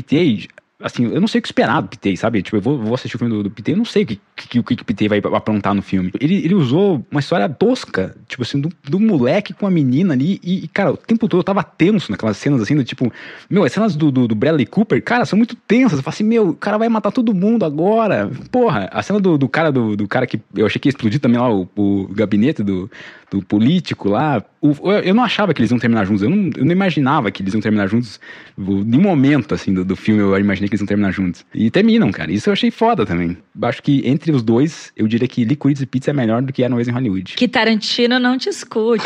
assim, 0.83 1.05
eu 1.05 1.21
não 1.21 1.27
sei 1.29 1.39
o 1.39 1.41
que 1.41 1.47
esperar 1.47 1.81
do 1.81 1.87
Pitei, 1.87 2.17
sabe? 2.17 2.41
Tipo, 2.41 2.57
eu 2.57 2.61
vou, 2.61 2.77
vou 2.77 2.93
assistir 2.93 3.15
o 3.15 3.19
filme 3.19 3.33
do, 3.33 3.43
do 3.43 3.49
Pitei, 3.49 3.73
eu 3.73 3.77
não 3.77 3.85
sei 3.85 4.03
o 4.03 4.05
que, 4.05 4.19
que, 4.35 4.59
o 4.59 4.63
que 4.63 4.73
o 4.73 4.85
Pitei 4.85 5.07
vai 5.07 5.19
aprontar 5.19 5.73
no 5.73 5.81
filme. 5.81 6.11
Ele, 6.19 6.35
ele 6.43 6.53
usou 6.53 7.05
uma 7.09 7.21
história 7.21 7.47
tosca, 7.47 8.13
tipo 8.27 8.43
assim, 8.43 8.59
do, 8.59 8.69
do 8.83 8.99
moleque 8.99 9.53
com 9.53 9.65
a 9.65 9.71
menina 9.71 10.13
ali, 10.13 10.41
e, 10.43 10.65
e, 10.65 10.67
cara, 10.67 10.91
o 10.91 10.97
tempo 10.97 11.27
todo 11.29 11.39
eu 11.39 11.43
tava 11.43 11.63
tenso 11.63 12.11
naquelas 12.11 12.35
cenas 12.35 12.61
assim, 12.61 12.75
do 12.75 12.83
tipo, 12.83 13.11
meu, 13.49 13.63
as 13.63 13.71
cenas 13.71 13.95
do, 13.95 14.11
do, 14.11 14.27
do 14.27 14.35
Bradley 14.35 14.65
Cooper, 14.65 15.01
cara, 15.01 15.25
são 15.25 15.37
muito 15.37 15.55
tensas. 15.55 15.99
Eu 15.99 16.03
falo 16.03 16.13
assim, 16.13 16.25
meu, 16.25 16.49
o 16.49 16.53
cara 16.53 16.77
vai 16.77 16.89
matar 16.89 17.11
todo 17.11 17.33
mundo 17.33 17.63
agora. 17.63 18.29
Porra, 18.51 18.89
a 18.91 19.01
cena 19.01 19.21
do, 19.21 19.37
do 19.37 19.47
cara 19.47 19.71
do, 19.71 19.95
do 19.95 20.05
cara 20.05 20.27
que 20.27 20.41
eu 20.53 20.65
achei 20.65 20.81
que 20.81 20.89
ia 20.89 20.91
explodir 20.91 21.19
também 21.21 21.39
lá 21.39 21.49
o, 21.49 21.67
o 21.77 22.07
gabinete 22.09 22.61
do, 22.61 22.91
do 23.33 23.41
político 23.43 24.09
lá. 24.09 24.43
O- 24.61 24.91
eu, 25.03 25.13
não 25.15 25.23
achava 25.23 25.53
que 25.53 25.59
eles 25.61 25.71
iam 25.71 25.79
terminar 25.79 26.05
juntos. 26.05 26.21
Eu 26.21 26.29
não, 26.29 26.49
eu 26.55 26.63
não 26.63 26.71
imaginava 26.71 27.31
que 27.31 27.41
eles 27.41 27.53
iam 27.53 27.61
terminar 27.61 27.87
juntos. 27.87 28.19
De 28.57 28.97
momento, 28.97 29.55
assim, 29.55 29.73
do, 29.73 29.83
do 29.83 29.95
filme, 29.95 30.21
eu 30.21 30.37
imaginei 30.37 30.69
que 30.69 30.75
eles 30.75 30.81
iam 30.81 30.87
terminar 30.87 31.11
juntos. 31.11 31.43
E 31.53 31.71
terminam, 31.71 32.11
cara. 32.11 32.31
Isso 32.31 32.49
eu 32.49 32.53
achei 32.53 32.69
foda 32.69 33.05
também. 33.05 33.35
Acho 33.63 33.81
que 33.81 34.07
entre 34.07 34.31
os 34.31 34.43
dois, 34.43 34.93
eu 34.95 35.07
diria 35.07 35.27
que 35.27 35.43
Licorice 35.43 35.85
Pizza 35.87 36.11
é 36.11 36.13
melhor 36.13 36.41
do 36.43 36.53
que 36.53 36.63
Era 36.63 36.71
uma 36.71 36.77
vez 36.77 36.87
em 36.87 36.91
Hollywood. 36.91 37.33
Que 37.35 37.47
Tarantino 37.47 38.19
não 38.19 38.37
te 38.37 38.49
escute. 38.49 39.03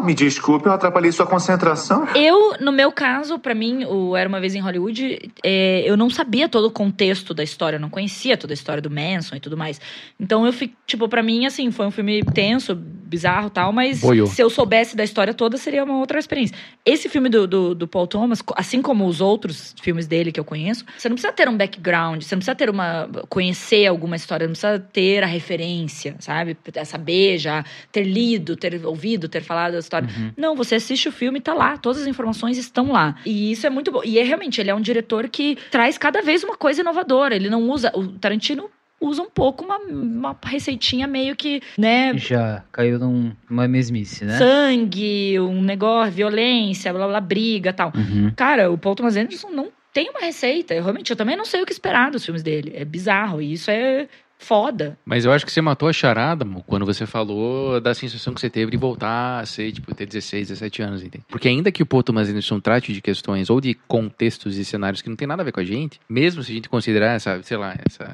Me 0.00 0.14
desculpe, 0.14 0.66
eu 0.66 0.72
atrapalhei 0.72 1.12
sua 1.12 1.26
concentração. 1.26 2.06
Eu, 2.14 2.56
no 2.60 2.72
meu 2.72 2.90
caso, 2.92 3.38
pra 3.38 3.54
mim, 3.54 3.84
o 3.84 4.16
Era 4.16 4.28
Uma 4.28 4.40
Vez 4.40 4.54
em 4.54 4.60
Hollywood, 4.60 5.30
é, 5.44 5.82
eu 5.84 5.96
não 5.96 6.10
sabia 6.10 6.48
todo 6.48 6.66
o 6.66 6.70
contexto 6.70 7.34
da 7.34 7.42
história, 7.42 7.76
eu 7.76 7.80
não 7.80 7.90
conhecia 7.90 8.36
toda 8.36 8.52
a 8.52 8.54
história 8.54 8.82
do 8.82 8.90
Manson 8.90 9.36
e 9.36 9.40
tudo 9.40 9.56
mais. 9.56 9.80
Então 10.18 10.46
eu 10.46 10.52
fico, 10.52 10.74
tipo, 10.86 11.08
pra 11.08 11.22
mim, 11.22 11.46
assim, 11.46 11.70
foi 11.70 11.86
um 11.86 11.90
filme 11.90 12.22
tenso, 12.24 12.74
bizarro 13.08 13.48
e 13.48 13.50
tal, 13.50 13.72
mas 13.72 14.00
Boiou. 14.00 14.26
se 14.26 14.40
eu 14.40 14.50
soubesse 14.50 14.94
da 14.94 15.02
história 15.02 15.32
toda, 15.32 15.56
seria 15.56 15.82
uma 15.82 15.98
outra 15.98 16.18
experiência. 16.18 16.54
Esse 16.84 17.08
filme 17.08 17.28
do, 17.28 17.46
do, 17.46 17.74
do 17.74 17.88
Paul 17.88 18.06
Thomas, 18.06 18.42
assim 18.54 18.82
como 18.82 19.06
os 19.06 19.20
outros 19.20 19.74
filmes 19.80 20.06
dele 20.06 20.30
que 20.30 20.38
eu 20.38 20.44
conheço, 20.44 20.84
você 20.96 21.08
não 21.08 21.16
precisa 21.16 21.32
ter 21.32 21.48
um 21.48 21.56
background, 21.56 22.22
você 22.22 22.34
não 22.34 22.40
precisa 22.40 22.54
ter 22.54 22.68
uma. 22.68 23.08
conhecer 23.28 23.86
alguma 23.86 24.16
história, 24.16 24.46
não 24.46 24.52
precisa 24.52 24.78
ter 24.78 25.22
a 25.22 25.26
referência, 25.26 26.16
sabe? 26.18 26.56
Saber 26.84 27.38
já, 27.38 27.64
ter 27.90 28.04
lido, 28.04 28.56
ter 28.56 28.84
ouvido, 28.84 29.28
ter 29.28 29.42
falado 29.42 29.76
história. 29.88 30.08
Não, 30.36 30.54
você 30.54 30.76
assiste 30.76 31.08
o 31.08 31.12
filme 31.12 31.38
e 31.38 31.42
tá 31.42 31.54
lá, 31.54 31.76
todas 31.76 32.02
as 32.02 32.06
informações 32.06 32.56
estão 32.58 32.92
lá. 32.92 33.16
E 33.24 33.50
isso 33.52 33.66
é 33.66 33.70
muito 33.70 33.90
bom. 33.90 34.02
E 34.04 34.18
é 34.18 34.22
realmente, 34.22 34.60
ele 34.60 34.70
é 34.70 34.74
um 34.74 34.80
diretor 34.80 35.28
que 35.28 35.56
traz 35.70 35.96
cada 35.98 36.22
vez 36.22 36.44
uma 36.44 36.56
coisa 36.56 36.80
inovadora. 36.82 37.34
Ele 37.34 37.48
não 37.50 37.68
usa. 37.70 37.90
O 37.94 38.06
Tarantino 38.08 38.70
usa 39.00 39.22
um 39.22 39.30
pouco 39.30 39.64
uma, 39.64 39.78
uma 39.78 40.36
receitinha 40.44 41.06
meio 41.06 41.36
que, 41.36 41.60
né? 41.78 42.16
Já 42.18 42.64
caiu 42.72 42.98
num- 42.98 43.32
numa 43.48 43.68
mesmice, 43.68 44.24
né? 44.24 44.36
Sangue, 44.38 45.38
um 45.40 45.62
negócio, 45.62 46.12
violência, 46.12 46.92
blá 46.92 47.06
blá, 47.06 47.20
briga 47.20 47.72
tal. 47.72 47.92
Uhum. 47.94 48.32
Cara, 48.36 48.70
o 48.70 48.76
Paul 48.76 48.94
Thomas 48.96 49.16
Anderson 49.16 49.50
não 49.50 49.68
tem 49.92 50.10
uma 50.10 50.20
receita. 50.20 50.74
Eu 50.74 50.82
realmente 50.82 51.10
eu 51.10 51.16
também 51.16 51.36
não 51.36 51.44
sei 51.44 51.62
o 51.62 51.66
que 51.66 51.72
esperar 51.72 52.10
dos 52.10 52.24
filmes 52.24 52.42
dele. 52.42 52.72
É 52.74 52.84
bizarro. 52.84 53.40
E 53.40 53.52
isso 53.52 53.70
é 53.70 54.08
foda. 54.38 54.98
Mas 55.04 55.24
eu 55.24 55.32
acho 55.32 55.44
que 55.44 55.52
você 55.52 55.60
matou 55.60 55.88
a 55.88 55.92
charada, 55.92 56.44
mo, 56.44 56.62
quando 56.62 56.86
você 56.86 57.04
falou 57.04 57.80
da 57.80 57.92
sensação 57.94 58.32
que 58.32 58.40
você 58.40 58.48
teve 58.48 58.70
de 58.70 58.76
voltar 58.76 59.40
a 59.40 59.46
ser, 59.46 59.72
tipo, 59.72 59.94
ter 59.94 60.06
16, 60.06 60.48
17 60.48 60.82
anos, 60.82 61.02
entende? 61.02 61.24
Porque 61.28 61.48
ainda 61.48 61.72
que 61.72 61.82
o 61.82 61.86
Paul 61.86 62.02
Thomas 62.02 62.28
Anderson 62.28 62.60
trate 62.60 62.92
de 62.92 63.02
questões 63.02 63.50
ou 63.50 63.60
de 63.60 63.74
contextos 63.74 64.56
e 64.56 64.64
cenários 64.64 65.02
que 65.02 65.08
não 65.08 65.16
tem 65.16 65.26
nada 65.28 65.42
a 65.42 65.44
ver 65.44 65.52
com 65.52 65.60
a 65.60 65.64
gente, 65.64 66.00
mesmo 66.08 66.42
se 66.42 66.52
a 66.52 66.54
gente 66.54 66.68
considerar 66.68 67.14
essa, 67.14 67.42
sei 67.42 67.56
lá, 67.56 67.76
essa 67.86 68.04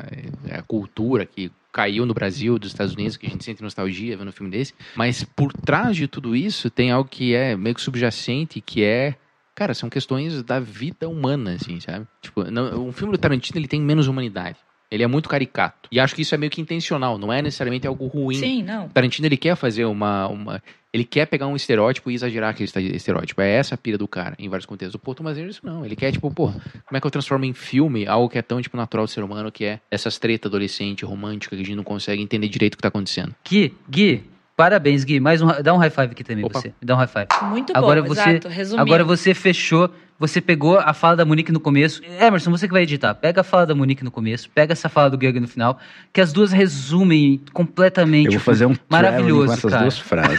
é, 0.49 0.57
a 0.57 0.63
cultura 0.63 1.27
que 1.27 1.53
caiu 1.71 2.07
no 2.07 2.15
Brasil, 2.15 2.59
dos 2.59 2.71
Estados 2.71 2.95
Unidos, 2.95 3.17
que 3.17 3.27
a 3.27 3.31
gente 3.31 3.45
sente 3.45 3.63
nostalgia 3.63 4.17
vendo 4.17 4.29
um 4.29 4.33
filme 4.33 4.51
desse, 4.51 4.73
mas 4.95 5.25
por 5.25 5.53
trás 5.53 5.97
de 5.97 6.07
tudo 6.07 6.35
isso 6.35 6.71
tem 6.71 6.91
algo 6.91 7.09
que 7.09 7.35
é 7.35 7.57
meio 7.57 7.75
que 7.75 7.83
subjacente, 7.83 8.61
que 8.61 8.83
é 8.83 9.17
Cara, 9.55 9.73
são 9.73 9.89
questões 9.89 10.43
da 10.43 10.59
vida 10.59 11.09
humana, 11.09 11.53
assim, 11.53 11.79
sabe? 11.79 12.09
Tipo, 12.21 12.43
não, 12.51 12.89
um 12.89 12.93
filme 12.93 13.13
do 13.13 13.19
Tarantino, 13.19 13.57
ele 13.57 13.69
tem 13.69 13.81
menos 13.81 14.09
humanidade. 14.09 14.59
Ele 14.95 15.03
é 15.03 15.07
muito 15.09 15.29
caricato. 15.29 15.89
E 15.91 15.99
acho 15.99 16.15
que 16.15 16.23
isso 16.23 16.35
é 16.35 16.39
meio 16.39 16.51
que 16.51 16.61
intencional, 16.61 17.19
não 17.19 17.33
é 17.33 17.43
necessariamente 17.43 17.85
algo 17.85 18.07
ruim. 18.07 18.37
Sim, 18.37 18.63
não. 18.63 18.89
Tarantino, 18.89 19.27
ele 19.27 19.37
quer 19.37 19.57
fazer 19.57 19.85
uma, 19.87 20.29
uma... 20.29 20.63
Ele 20.93 21.03
quer 21.05 21.27
pegar 21.27 21.49
um 21.49 21.57
estereótipo 21.57 22.13
e 22.13 22.15
exagerar 22.15 22.51
aquele 22.51 22.71
estereótipo. 22.95 23.41
É 23.41 23.51
essa 23.51 23.75
a 23.75 23.79
pira 23.79 23.99
do 23.99 24.07
cara, 24.07 24.37
em 24.39 24.49
vários 24.49 24.65
contextos. 24.65 24.95
O 24.95 24.99
Paul 25.01 25.17
Thomas 25.17 25.37
Anderson, 25.37 25.67
não. 25.67 25.85
Ele 25.85 25.97
quer, 25.97 26.13
tipo, 26.13 26.31
pô, 26.31 26.47
como 26.47 26.97
é 26.97 27.01
que 27.01 27.07
eu 27.07 27.11
transformo 27.11 27.45
em 27.45 27.53
filme 27.53 28.07
algo 28.07 28.29
que 28.29 28.39
é 28.39 28.43
tão, 28.43 28.63
tipo, 28.63 28.77
natural 28.77 29.05
do 29.05 29.11
ser 29.11 29.25
humano, 29.25 29.51
que 29.51 29.65
é 29.65 29.81
essas 29.91 30.17
treta 30.17 30.47
adolescente, 30.47 31.05
romântica, 31.05 31.57
que 31.57 31.63
a 31.63 31.65
gente 31.65 31.77
não 31.77 31.83
consegue 31.83 32.23
entender 32.23 32.47
direito 32.47 32.75
o 32.75 32.77
que 32.77 32.83
tá 32.83 32.89
acontecendo. 32.89 33.35
Gui, 33.45 33.75
Gui, 33.91 34.23
parabéns, 34.57 35.05
Gui. 35.05 35.21
Mais 35.21 35.41
um, 35.43 35.49
dá 35.63 35.75
um 35.75 35.77
high 35.77 35.91
five 35.91 36.13
aqui 36.13 36.25
também, 36.25 36.45
você. 36.51 36.69
Me 36.69 36.75
dá 36.83 36.95
um 36.95 36.99
high 36.99 37.07
five. 37.07 37.27
Muito 37.43 37.73
bom, 37.73 37.79
agora 37.79 38.03
você, 38.03 38.31
exato. 38.31 38.49
Resumindo. 38.49 38.83
agora 38.83 39.05
você 39.05 39.35
fechou, 39.35 39.91
você 40.19 40.41
pegou 40.41 40.79
a 40.79 40.95
fala 40.95 41.17
da 41.17 41.25
Monique 41.25 41.53
no 41.53 41.61
começo. 41.61 42.03
Emerson, 42.21 42.51
você 42.51 42.67
que 42.67 42.73
vai 42.73 42.83
editar, 42.83 43.15
pega 43.15 43.41
a 43.41 43.45
fala 43.45 43.67
da 43.67 43.75
Monique 43.75 44.05
no 44.05 44.11
começo, 44.11 44.49
pega 44.51 44.73
essa 44.73 44.89
fala 44.89 45.11
do 45.11 45.19
Gug 45.19 45.39
no 45.41 45.49
final, 45.49 45.79
que 46.13 46.21
as 46.21 46.33
duas 46.33 46.53
resumem 46.53 47.41
completamente. 47.53 48.27
Eu 48.27 48.33
vou 48.33 48.41
fazer 48.41 48.67
um 48.67 48.75
maravilhoso, 48.89 49.47
com 49.47 49.53
essas 49.53 49.71
cara. 49.71 49.83
duas 49.83 49.99
frases. 49.99 50.39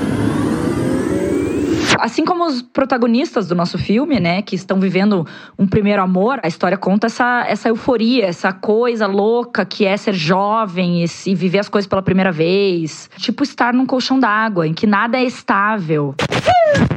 Assim 2.00 2.24
como 2.24 2.44
os 2.44 2.62
protagonistas 2.62 3.46
do 3.48 3.54
nosso 3.54 3.78
filme, 3.78 4.20
né, 4.20 4.42
que 4.42 4.54
estão 4.54 4.78
vivendo 4.78 5.26
um 5.58 5.66
primeiro 5.66 6.02
amor, 6.02 6.40
a 6.42 6.48
história 6.48 6.76
conta 6.76 7.06
essa, 7.06 7.44
essa 7.48 7.68
euforia, 7.68 8.26
essa 8.26 8.52
coisa 8.52 9.06
louca 9.06 9.64
que 9.64 9.84
é 9.84 9.96
ser 9.96 10.14
jovem 10.14 11.02
e, 11.02 11.08
se 11.08 11.34
viver 11.34 11.58
as 11.58 11.68
coisas 11.68 11.88
pela 11.88 12.02
primeira 12.02 12.32
vez. 12.32 13.10
Tipo 13.16 13.42
estar 13.42 13.72
num 13.72 13.86
colchão 13.86 14.18
d'água, 14.18 14.66
em 14.66 14.74
que 14.74 14.86
nada 14.86 15.18
é 15.18 15.24
estável. 15.24 16.14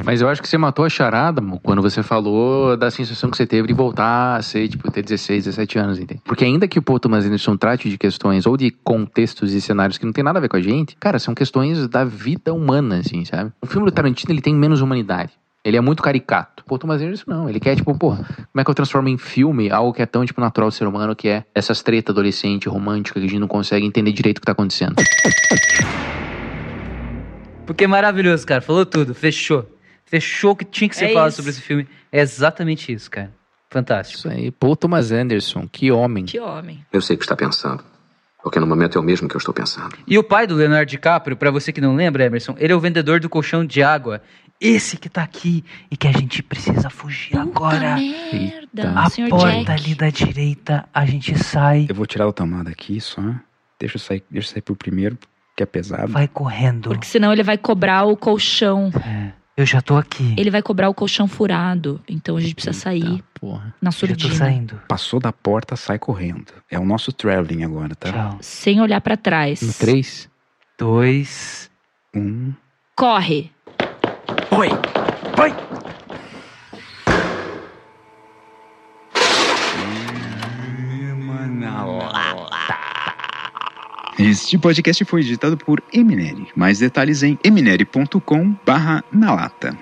Mas 0.09 0.21
eu 0.21 0.27
acho 0.27 0.41
que 0.41 0.49
você 0.49 0.57
matou 0.57 0.83
a 0.83 0.89
charada, 0.89 1.39
mo, 1.39 1.59
quando 1.59 1.83
você 1.83 2.01
falou 2.01 2.75
da 2.75 2.89
sensação 2.89 3.29
que 3.29 3.37
você 3.37 3.45
teve 3.45 3.67
de 3.67 3.75
voltar 3.75 4.37
a 4.37 4.41
ser, 4.41 4.67
tipo, 4.67 4.89
ter 4.89 5.03
16, 5.03 5.45
17 5.45 5.77
anos, 5.77 5.99
entende? 5.99 6.19
Porque 6.25 6.43
ainda 6.43 6.67
que 6.67 6.79
o 6.79 6.81
Paul 6.81 6.99
Thomas 6.99 7.27
Anderson 7.27 7.55
trate 7.55 7.87
de 7.87 7.95
questões 7.95 8.47
ou 8.47 8.57
de 8.57 8.71
contextos 8.71 9.53
e 9.53 9.61
cenários 9.61 9.99
que 9.99 10.07
não 10.07 10.11
tem 10.11 10.23
nada 10.23 10.39
a 10.39 10.41
ver 10.41 10.49
com 10.49 10.57
a 10.57 10.61
gente, 10.61 10.97
cara, 10.99 11.19
são 11.19 11.35
questões 11.35 11.87
da 11.87 12.03
vida 12.03 12.51
humana, 12.51 12.97
assim, 12.97 13.23
sabe? 13.23 13.51
O 13.61 13.67
filme 13.67 13.85
do 13.85 13.91
Tarantino, 13.91 14.33
ele 14.33 14.41
tem 14.41 14.55
menos 14.55 14.81
humanidade. 14.81 15.31
Ele 15.63 15.77
é 15.77 15.81
muito 15.81 16.01
caricato. 16.01 16.63
O 16.63 16.65
Paul 16.65 16.79
Thomas 16.79 17.03
Anderson, 17.03 17.25
não. 17.27 17.47
Ele 17.47 17.59
quer, 17.59 17.75
tipo, 17.75 17.95
pô, 17.95 18.15
como 18.15 18.25
é 18.57 18.63
que 18.63 18.69
eu 18.71 18.73
transformo 18.73 19.09
em 19.09 19.17
filme 19.19 19.69
algo 19.69 19.93
que 19.93 20.01
é 20.01 20.07
tão, 20.07 20.25
tipo, 20.25 20.41
natural 20.41 20.69
do 20.69 20.73
ser 20.73 20.87
humano, 20.87 21.15
que 21.15 21.29
é 21.29 21.45
essas 21.53 21.83
treta 21.83 22.11
adolescente, 22.11 22.67
romântica, 22.67 23.19
que 23.19 23.27
a 23.27 23.29
gente 23.29 23.39
não 23.39 23.47
consegue 23.47 23.85
entender 23.85 24.11
direito 24.11 24.39
o 24.39 24.41
que 24.41 24.47
tá 24.47 24.53
acontecendo. 24.53 24.95
Porque 27.63 27.83
é 27.83 27.87
maravilhoso, 27.87 28.47
cara. 28.47 28.59
Falou 28.59 28.87
tudo, 28.87 29.13
fechou. 29.13 29.77
Fechou 30.09 30.51
o 30.51 30.55
que 30.55 30.65
tinha 30.65 30.89
que 30.89 30.95
ser 30.95 31.05
É 31.05 31.13
falado 31.13 31.29
isso. 31.29 31.37
sobre 31.37 31.51
esse 31.51 31.61
filme. 31.61 31.87
É 32.11 32.19
exatamente 32.21 32.91
isso, 32.91 33.09
cara. 33.11 33.31
Fantástico. 33.69 34.17
Isso 34.19 34.29
aí, 34.29 34.49
Paul 34.51 34.75
Thomas 34.75 35.11
Anderson, 35.11 35.67
que 35.71 35.91
homem. 35.91 36.25
Que 36.25 36.39
homem. 36.39 36.83
Eu 36.91 37.01
sei 37.01 37.15
o 37.15 37.19
que 37.19 37.25
está 37.25 37.35
pensando. 37.35 37.83
Porque 38.41 38.59
no 38.59 38.65
momento 38.65 38.97
é 38.97 39.01
o 39.01 39.03
mesmo 39.03 39.27
que 39.29 39.35
eu 39.35 39.37
estou 39.37 39.53
pensando. 39.53 39.95
E 40.07 40.17
o 40.17 40.23
pai 40.23 40.47
do 40.47 40.55
Leonardo 40.55 40.89
DiCaprio, 40.89 41.35
pra 41.37 41.51
você 41.51 41.71
que 41.71 41.81
não 41.81 41.93
lembra, 41.95 42.25
Emerson, 42.25 42.55
ele 42.57 42.73
é 42.73 42.75
o 42.75 42.79
vendedor 42.79 43.19
do 43.19 43.29
colchão 43.29 43.63
de 43.65 43.83
água. 43.83 44.21
Esse 44.59 44.97
que 44.97 45.07
tá 45.09 45.21
aqui 45.21 45.63
e 45.91 45.95
que 45.95 46.07
a 46.07 46.11
gente 46.11 46.41
precisa 46.41 46.89
fugir 46.89 47.37
agora. 47.37 47.95
Merda, 47.97 48.93
A 48.99 49.09
senhor 49.09 49.29
porta 49.29 49.47
Jack. 49.57 49.71
ali 49.71 49.95
da 49.95 50.09
direita, 50.09 50.85
a 50.93 51.05
gente 51.05 51.37
sai, 51.37 51.85
Eu 51.87 51.95
vou 51.95 52.05
tirar 52.05 52.27
o 52.27 52.33
tomada 52.33 52.69
aqui 52.71 52.99
só. 52.99 53.21
Deixa 53.79 53.95
eu 53.97 53.99
sair, 53.99 54.23
deixa 54.31 54.49
eu 54.49 54.53
sair 54.53 54.61
pro 54.61 54.75
primeiro, 54.75 55.17
que 55.55 55.61
é 55.61 55.65
pesado. 55.65 56.11
vai 56.11 56.27
correndo. 56.27 56.89
Porque 56.89 57.05
senão 57.05 57.31
ele 57.31 57.43
vai 57.43 57.57
cobrar 57.57 58.03
o 58.05 58.17
colchão. 58.17 58.91
Eu 59.59 59.65
já 59.65 59.81
tô 59.81 59.97
aqui. 59.97 60.33
Ele 60.37 60.49
vai 60.49 60.61
cobrar 60.61 60.87
o 60.87 60.93
colchão 60.93 61.27
furado. 61.27 61.99
Então 62.07 62.37
a 62.37 62.39
gente 62.39 62.55
precisa 62.55 62.71
sair 62.71 63.21
Porra. 63.33 63.75
na 63.81 63.91
Já 63.91 63.99
tô 63.99 64.07
surdina. 64.07 64.33
saindo. 64.35 64.81
Passou 64.87 65.19
da 65.19 65.33
porta, 65.33 65.75
sai 65.75 65.99
correndo. 65.99 66.53
É 66.71 66.79
o 66.79 66.85
nosso 66.85 67.11
traveling 67.11 67.65
agora, 67.65 67.93
tá? 67.93 68.09
Tchau. 68.09 68.37
Sem 68.39 68.79
olhar 68.79 69.01
pra 69.01 69.17
trás. 69.17 69.61
No 69.61 69.73
3. 69.73 70.29
Dois. 70.77 71.69
Um. 72.15 72.53
Corre. 72.95 73.51
Oi! 74.51 74.69
Vai! 75.35 75.51
Este 84.19 84.57
podcast 84.57 85.05
foi 85.05 85.21
editado 85.21 85.55
por 85.55 85.81
Eminere. 85.93 86.47
Mais 86.53 86.77
detalhes 86.77 87.23
em 87.23 87.39
eminere.com/na 87.41 89.33
lata. 89.33 89.77